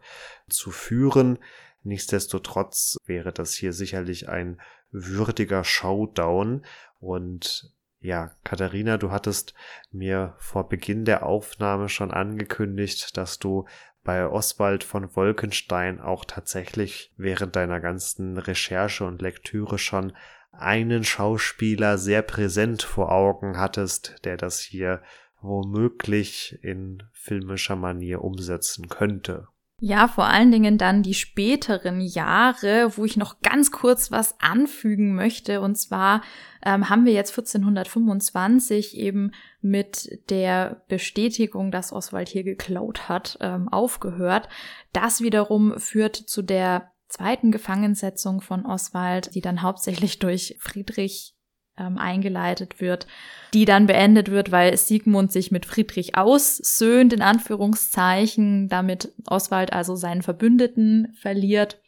zu 0.50 0.70
führen. 0.70 1.38
Nichtsdestotrotz 1.84 2.98
wäre 3.06 3.32
das 3.32 3.54
hier 3.54 3.72
sicherlich 3.72 4.28
ein 4.28 4.60
würdiger 4.90 5.64
Showdown 5.64 6.64
und 7.00 7.72
ja, 8.00 8.30
Katharina, 8.44 8.96
du 8.96 9.10
hattest 9.10 9.54
mir 9.90 10.34
vor 10.38 10.68
Beginn 10.68 11.04
der 11.04 11.26
Aufnahme 11.26 11.88
schon 11.88 12.12
angekündigt, 12.12 13.16
dass 13.16 13.38
du 13.38 13.66
bei 14.04 14.26
Oswald 14.26 14.84
von 14.84 15.14
Wolkenstein 15.16 16.00
auch 16.00 16.24
tatsächlich 16.24 17.12
während 17.16 17.56
deiner 17.56 17.80
ganzen 17.80 18.38
Recherche 18.38 19.04
und 19.04 19.20
Lektüre 19.20 19.78
schon 19.78 20.12
einen 20.52 21.04
Schauspieler 21.04 21.98
sehr 21.98 22.22
präsent 22.22 22.82
vor 22.82 23.12
Augen 23.12 23.58
hattest, 23.58 24.24
der 24.24 24.36
das 24.36 24.60
hier 24.60 25.02
womöglich 25.40 26.58
in 26.62 27.02
filmischer 27.12 27.76
Manier 27.76 28.22
umsetzen 28.22 28.88
könnte. 28.88 29.48
Ja, 29.80 30.08
vor 30.08 30.26
allen 30.26 30.50
Dingen 30.50 30.76
dann 30.76 31.04
die 31.04 31.14
späteren 31.14 32.00
Jahre, 32.00 32.96
wo 32.96 33.04
ich 33.04 33.16
noch 33.16 33.40
ganz 33.42 33.70
kurz 33.70 34.10
was 34.10 34.34
anfügen 34.40 35.14
möchte. 35.14 35.60
Und 35.60 35.76
zwar 35.76 36.22
ähm, 36.64 36.90
haben 36.90 37.04
wir 37.04 37.12
jetzt 37.12 37.30
1425 37.30 38.96
eben 38.96 39.30
mit 39.60 40.18
der 40.30 40.82
Bestätigung, 40.88 41.70
dass 41.70 41.92
Oswald 41.92 42.28
hier 42.28 42.42
geklaut 42.42 43.08
hat, 43.08 43.38
ähm, 43.40 43.68
aufgehört. 43.68 44.48
Das 44.92 45.20
wiederum 45.20 45.78
führt 45.78 46.16
zu 46.16 46.42
der 46.42 46.90
zweiten 47.06 47.52
Gefangensetzung 47.52 48.40
von 48.40 48.66
Oswald, 48.66 49.32
die 49.36 49.40
dann 49.40 49.62
hauptsächlich 49.62 50.18
durch 50.18 50.56
Friedrich 50.58 51.37
ähm, 51.78 51.98
eingeleitet 51.98 52.80
wird, 52.80 53.06
die 53.54 53.64
dann 53.64 53.86
beendet 53.86 54.30
wird, 54.30 54.50
weil 54.50 54.76
Siegmund 54.76 55.32
sich 55.32 55.50
mit 55.50 55.66
Friedrich 55.66 56.16
aussöhnt, 56.16 57.12
in 57.12 57.22
Anführungszeichen, 57.22 58.68
damit 58.68 59.12
Oswald 59.26 59.72
also 59.72 59.96
seinen 59.96 60.22
Verbündeten 60.22 61.14
verliert 61.20 61.80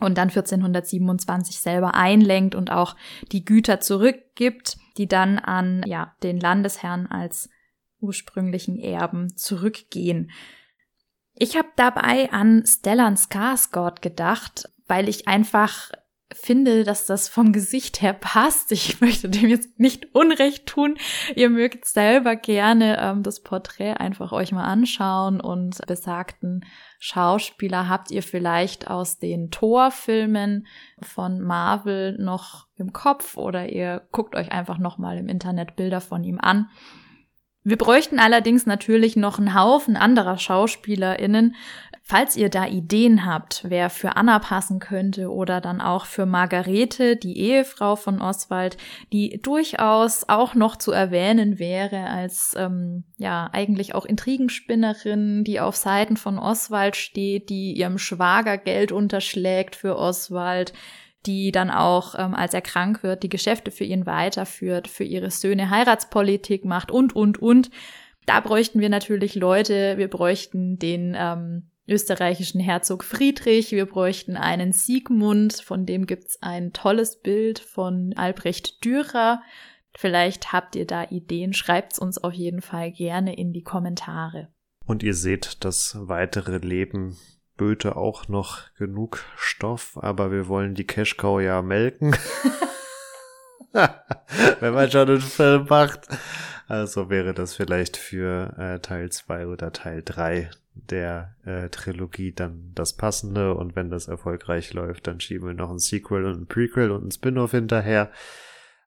und 0.00 0.16
dann 0.16 0.28
1427 0.28 1.58
selber 1.60 1.94
einlenkt 1.94 2.54
und 2.54 2.70
auch 2.70 2.96
die 3.32 3.44
Güter 3.44 3.80
zurückgibt, 3.80 4.78
die 4.96 5.06
dann 5.06 5.38
an 5.38 5.82
ja, 5.86 6.14
den 6.22 6.38
Landesherrn 6.38 7.06
als 7.06 7.50
ursprünglichen 8.00 8.78
Erben 8.78 9.36
zurückgehen. 9.36 10.30
Ich 11.34 11.56
habe 11.56 11.68
dabei 11.76 12.32
an 12.32 12.64
Stellan 12.66 13.16
Skarsgård 13.16 14.02
gedacht, 14.02 14.68
weil 14.86 15.08
ich 15.08 15.28
einfach 15.28 15.90
finde, 16.32 16.84
dass 16.84 17.06
das 17.06 17.28
vom 17.28 17.52
Gesicht 17.52 18.02
her 18.02 18.12
passt. 18.12 18.72
Ich 18.72 19.00
möchte 19.00 19.28
dem 19.28 19.48
jetzt 19.48 19.78
nicht 19.78 20.14
Unrecht 20.14 20.66
tun. 20.66 20.96
Ihr 21.34 21.50
mögt 21.50 21.84
selber 21.84 22.36
gerne 22.36 22.98
ähm, 23.00 23.22
das 23.22 23.40
Porträt 23.40 23.94
einfach 23.94 24.32
euch 24.32 24.52
mal 24.52 24.64
anschauen 24.64 25.40
und 25.40 25.78
besagten 25.86 26.64
Schauspieler 26.98 27.88
habt 27.88 28.10
ihr 28.10 28.22
vielleicht 28.22 28.88
aus 28.88 29.18
den 29.18 29.50
Torfilmen 29.50 30.66
von 31.00 31.40
Marvel 31.40 32.18
noch 32.18 32.66
im 32.76 32.92
Kopf 32.92 33.36
oder 33.36 33.68
ihr 33.68 34.02
guckt 34.12 34.34
euch 34.34 34.50
einfach 34.52 34.78
noch 34.78 34.98
mal 34.98 35.16
im 35.16 35.28
Internet 35.28 35.76
Bilder 35.76 36.00
von 36.00 36.24
ihm 36.24 36.38
an. 36.40 36.68
Wir 37.68 37.76
bräuchten 37.76 38.18
allerdings 38.18 38.64
natürlich 38.64 39.14
noch 39.14 39.38
einen 39.38 39.54
Haufen 39.54 39.96
anderer 39.96 40.38
SchauspielerInnen, 40.38 41.54
Falls 42.10 42.38
ihr 42.38 42.48
da 42.48 42.66
Ideen 42.66 43.26
habt, 43.26 43.64
wer 43.68 43.90
für 43.90 44.16
Anna 44.16 44.38
passen 44.38 44.78
könnte 44.78 45.30
oder 45.30 45.60
dann 45.60 45.82
auch 45.82 46.06
für 46.06 46.24
Margarete, 46.24 47.16
die 47.16 47.36
Ehefrau 47.36 47.96
von 47.96 48.22
Oswald, 48.22 48.78
die 49.12 49.42
durchaus 49.42 50.26
auch 50.26 50.54
noch 50.54 50.76
zu 50.76 50.90
erwähnen 50.90 51.58
wäre 51.58 52.06
als 52.06 52.54
ähm, 52.56 53.04
ja 53.18 53.50
eigentlich 53.52 53.94
auch 53.94 54.06
Intrigenspinnerin, 54.06 55.44
die 55.44 55.60
auf 55.60 55.76
Seiten 55.76 56.16
von 56.16 56.38
Oswald 56.38 56.96
steht, 56.96 57.50
die 57.50 57.74
ihrem 57.74 57.98
Schwager 57.98 58.56
Geld 58.56 58.90
unterschlägt 58.90 59.76
für 59.76 59.98
Oswald, 59.98 60.72
die 61.26 61.52
dann 61.52 61.70
auch, 61.70 62.14
ähm, 62.16 62.34
als 62.34 62.54
er 62.54 62.60
krank 62.60 63.02
wird, 63.02 63.22
die 63.22 63.28
Geschäfte 63.28 63.70
für 63.70 63.84
ihn 63.84 64.06
weiterführt, 64.06 64.88
für 64.88 65.04
ihre 65.04 65.30
Söhne 65.30 65.70
Heiratspolitik 65.70 66.64
macht 66.64 66.90
und, 66.90 67.14
und, 67.14 67.38
und. 67.38 67.70
Da 68.26 68.40
bräuchten 68.40 68.80
wir 68.80 68.88
natürlich 68.88 69.34
Leute, 69.34 69.96
wir 69.96 70.08
bräuchten 70.08 70.78
den 70.78 71.16
ähm, 71.18 71.70
österreichischen 71.88 72.60
Herzog 72.60 73.02
Friedrich. 73.02 73.72
Wir 73.72 73.86
bräuchten 73.86 74.36
einen 74.36 74.72
Siegmund, 74.72 75.54
von 75.54 75.86
dem 75.86 76.06
gibt's 76.06 76.40
ein 76.42 76.72
tolles 76.72 77.20
Bild 77.20 77.58
von 77.58 78.12
Albrecht 78.16 78.84
Dürer. 78.84 79.42
Vielleicht 79.96 80.52
habt 80.52 80.76
ihr 80.76 80.86
da 80.86 81.04
Ideen, 81.04 81.54
schreibt's 81.54 81.98
uns 81.98 82.22
auf 82.22 82.34
jeden 82.34 82.60
Fall 82.60 82.92
gerne 82.92 83.34
in 83.36 83.52
die 83.52 83.62
Kommentare. 83.62 84.48
Und 84.84 85.02
ihr 85.02 85.14
seht, 85.14 85.64
das 85.64 85.96
weitere 85.98 86.58
Leben 86.58 87.16
böte 87.58 87.96
auch 87.96 88.28
noch 88.28 88.72
genug 88.78 89.22
Stoff, 89.36 89.98
aber 90.00 90.32
wir 90.32 90.48
wollen 90.48 90.74
die 90.74 90.86
Cashcow 90.86 91.42
ja 91.42 91.60
melken. 91.60 92.16
Wenn 94.60 94.72
man 94.72 94.90
schon 94.90 95.08
einen 95.08 95.20
Film 95.20 95.66
macht. 95.68 96.08
Also 96.66 97.10
wäre 97.10 97.34
das 97.34 97.54
vielleicht 97.54 97.98
für 97.98 98.54
äh, 98.58 98.78
Teil 98.80 99.10
2 99.10 99.46
oder 99.46 99.72
Teil 99.72 100.02
3 100.02 100.50
der 100.74 101.34
äh, 101.44 101.68
Trilogie 101.68 102.32
dann 102.32 102.72
das 102.74 102.94
Passende 102.94 103.54
und 103.54 103.74
wenn 103.74 103.90
das 103.90 104.08
erfolgreich 104.08 104.72
läuft, 104.72 105.06
dann 105.06 105.20
schieben 105.20 105.48
wir 105.48 105.54
noch 105.54 105.70
ein 105.70 105.78
Sequel 105.78 106.24
und 106.24 106.42
ein 106.42 106.46
Prequel 106.46 106.90
und 106.90 107.06
ein 107.06 107.10
Spin-off 107.10 107.50
hinterher. 107.50 108.10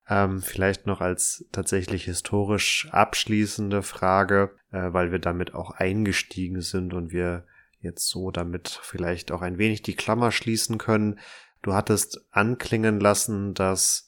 Ähm, 0.07 0.41
vielleicht 0.41 0.87
noch 0.87 1.01
als 1.01 1.45
tatsächlich 1.51 2.05
historisch 2.05 2.87
abschließende 2.91 3.83
Frage, 3.83 4.51
äh, 4.71 4.93
weil 4.93 5.11
wir 5.11 5.19
damit 5.19 5.53
auch 5.53 5.71
eingestiegen 5.71 6.61
sind 6.61 6.93
und 6.93 7.11
wir 7.11 7.45
jetzt 7.81 8.07
so 8.07 8.31
damit 8.31 8.79
vielleicht 8.81 9.31
auch 9.31 9.41
ein 9.41 9.57
wenig 9.57 9.81
die 9.81 9.95
Klammer 9.95 10.31
schließen 10.31 10.77
können. 10.77 11.19
Du 11.61 11.73
hattest 11.73 12.25
anklingen 12.31 12.99
lassen, 12.99 13.53
dass 13.53 14.07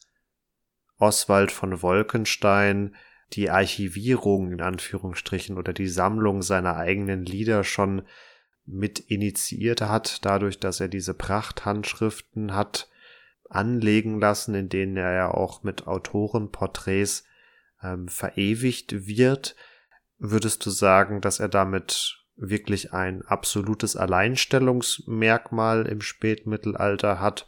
Oswald 0.98 1.52
von 1.52 1.82
Wolkenstein 1.82 2.96
die 3.34 3.50
Archivierung 3.50 4.52
in 4.52 4.62
Anführungsstrichen 4.62 5.58
oder 5.58 5.74
die 5.74 5.88
Sammlung 5.88 6.42
seiner 6.42 6.76
eigenen 6.76 7.26
Lieder 7.26 7.64
schon 7.64 8.04
mit 8.66 9.00
initiiert 9.00 9.82
hat, 9.82 10.24
dadurch, 10.24 10.60
dass 10.60 10.80
er 10.80 10.88
diese 10.88 11.14
Prachthandschriften 11.14 12.54
hat 12.56 12.90
anlegen 13.50 14.20
lassen, 14.20 14.56
in 14.56 14.70
denen 14.70 14.98
er 14.98 15.14
ja 15.14 15.32
auch 15.32 15.64
mit 15.64 15.88
Autorenporträts 15.88 17.26
ähm, 17.82 18.08
verewigt 18.08 19.08
wird. 19.08 19.56
Würdest 20.18 20.66
du 20.66 20.70
sagen, 20.70 21.22
dass 21.22 21.40
er 21.40 21.50
damit 21.50 22.23
wirklich 22.36 22.94
ein 22.94 23.24
absolutes 23.24 23.96
Alleinstellungsmerkmal 23.96 25.86
im 25.86 26.02
Spätmittelalter 26.02 27.20
hat 27.20 27.46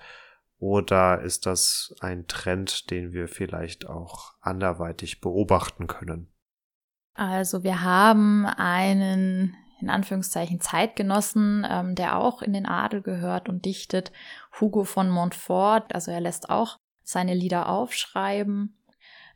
oder 0.58 1.22
ist 1.22 1.46
das 1.46 1.96
ein 2.00 2.28
Trend, 2.28 2.90
den 2.90 3.12
wir 3.12 3.28
vielleicht 3.28 3.88
auch 3.88 4.34
anderweitig 4.42 5.22
beobachten 5.22 5.88
können? 5.88 6.32
Also 7.14 7.64
wir 7.64 7.82
haben 7.82 8.46
einen 8.46 9.56
in 9.82 9.90
Anführungszeichen 9.90 10.62
Zeitgenossen, 10.62 11.66
ähm, 11.70 11.96
der 11.96 12.18
auch 12.18 12.42
in 12.42 12.54
den 12.54 12.66
Adel 12.66 13.02
gehört 13.02 13.50
und 13.50 13.66
dichtet, 13.66 14.12
Hugo 14.60 14.84
von 14.84 15.10
Montfort. 15.10 15.94
Also 15.94 16.12
er 16.12 16.22
lässt 16.22 16.50
auch 16.50 16.80
seine 17.04 17.34
Lieder 17.34 17.70
aufschreiben. 17.70 18.78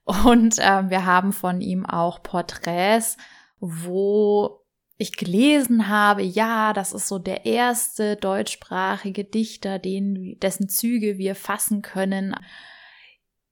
Und 0.05 0.55
ähm, 0.59 0.89
wir 0.89 1.05
haben 1.05 1.33
von 1.33 1.61
ihm 1.61 1.85
auch 1.85 2.23
Porträts, 2.23 3.17
wo 3.59 4.65
ich 5.01 5.15
gelesen 5.15 5.87
habe, 5.87 6.21
ja, 6.21 6.73
das 6.73 6.91
ist 6.91 7.07
so 7.07 7.19
der 7.19 7.45
erste 7.45 8.17
deutschsprachige 8.17 9.23
Dichter, 9.23 9.79
den, 9.79 10.37
dessen 10.39 10.67
Züge 10.67 11.17
wir 11.17 11.35
fassen 11.35 11.81
können. 11.81 12.35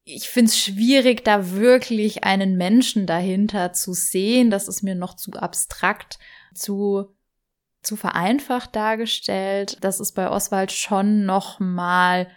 Ich 0.03 0.27
finde 0.27 0.49
es 0.49 0.59
schwierig, 0.59 1.23
da 1.23 1.51
wirklich 1.51 2.25
einen 2.25 2.57
Menschen 2.57 3.05
dahinter 3.07 3.71
zu 3.71 3.93
sehen. 3.93 4.51
Das 4.51 4.67
ist 4.67 4.83
mir 4.83 4.93
noch 4.93 5.15
zu 5.15 5.31
abstrakt, 5.31 6.19
zu, 6.53 7.15
zu 7.81 7.95
vereinfacht 7.95 8.75
dargestellt. 8.75 9.77
Das 9.79 10.01
ist 10.01 10.11
bei 10.15 10.29
Oswald 10.29 10.73
schon 10.73 11.25
noch 11.25 11.61
mal 11.61 12.27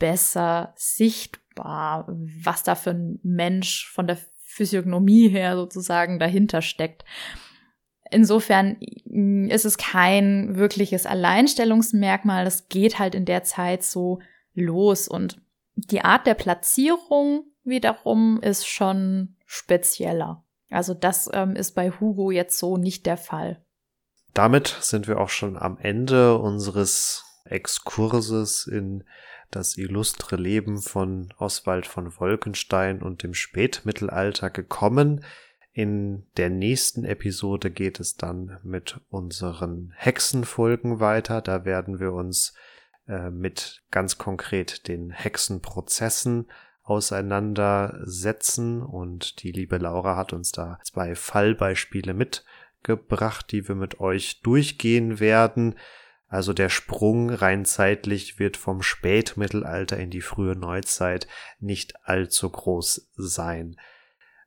besser 0.00 0.74
sichtbar, 0.74 2.08
was 2.08 2.64
da 2.64 2.74
für 2.74 2.90
ein 2.90 3.20
Mensch 3.22 3.88
von 3.92 4.08
der 4.08 4.18
Physiognomie 4.42 5.28
her 5.28 5.54
sozusagen 5.54 6.18
dahinter 6.18 6.62
steckt. 6.62 7.04
Insofern 8.10 8.76
mm, 9.04 9.48
ist 9.48 9.64
es 9.64 9.78
kein 9.78 10.56
wirkliches 10.56 11.06
Alleinstellungsmerkmal. 11.06 12.44
Das 12.44 12.68
geht 12.68 12.98
halt 12.98 13.14
in 13.14 13.24
der 13.24 13.42
Zeit 13.42 13.82
so 13.82 14.20
los. 14.54 15.08
Und 15.08 15.40
die 15.74 16.02
Art 16.02 16.26
der 16.26 16.34
Platzierung 16.34 17.44
wiederum 17.64 18.40
ist 18.40 18.66
schon 18.66 19.36
spezieller. 19.44 20.44
Also 20.70 20.94
das 20.94 21.30
ähm, 21.32 21.54
ist 21.54 21.74
bei 21.74 21.90
Hugo 21.90 22.30
jetzt 22.30 22.58
so 22.58 22.76
nicht 22.76 23.06
der 23.06 23.16
Fall. 23.16 23.62
Damit 24.34 24.76
sind 24.80 25.08
wir 25.08 25.20
auch 25.20 25.28
schon 25.28 25.56
am 25.56 25.78
Ende 25.78 26.36
unseres 26.38 27.24
Exkurses 27.44 28.66
in 28.66 29.04
das 29.50 29.78
illustre 29.78 30.36
Leben 30.36 30.82
von 30.82 31.32
Oswald 31.38 31.86
von 31.86 32.18
Wolkenstein 32.18 33.00
und 33.00 33.22
dem 33.22 33.32
Spätmittelalter 33.32 34.50
gekommen. 34.50 35.24
In 35.76 36.24
der 36.38 36.48
nächsten 36.48 37.04
Episode 37.04 37.70
geht 37.70 38.00
es 38.00 38.16
dann 38.16 38.58
mit 38.62 38.98
unseren 39.10 39.92
Hexenfolgen 39.94 41.00
weiter. 41.00 41.42
Da 41.42 41.66
werden 41.66 42.00
wir 42.00 42.14
uns 42.14 42.54
äh, 43.06 43.28
mit 43.28 43.82
ganz 43.90 44.16
konkret 44.16 44.88
den 44.88 45.10
Hexenprozessen 45.10 46.46
auseinandersetzen 46.82 48.80
und 48.80 49.42
die 49.42 49.52
liebe 49.52 49.76
Laura 49.76 50.16
hat 50.16 50.32
uns 50.32 50.50
da 50.50 50.78
zwei 50.82 51.14
Fallbeispiele 51.14 52.14
mitgebracht, 52.14 53.52
die 53.52 53.68
wir 53.68 53.74
mit 53.74 54.00
euch 54.00 54.40
durchgehen 54.40 55.20
werden. 55.20 55.74
Also 56.26 56.54
der 56.54 56.70
Sprung 56.70 57.28
rein 57.28 57.66
zeitlich 57.66 58.38
wird 58.38 58.56
vom 58.56 58.80
Spätmittelalter 58.80 59.98
in 59.98 60.08
die 60.08 60.22
frühe 60.22 60.56
Neuzeit 60.56 61.28
nicht 61.60 61.96
allzu 62.06 62.48
groß 62.48 63.10
sein. 63.16 63.76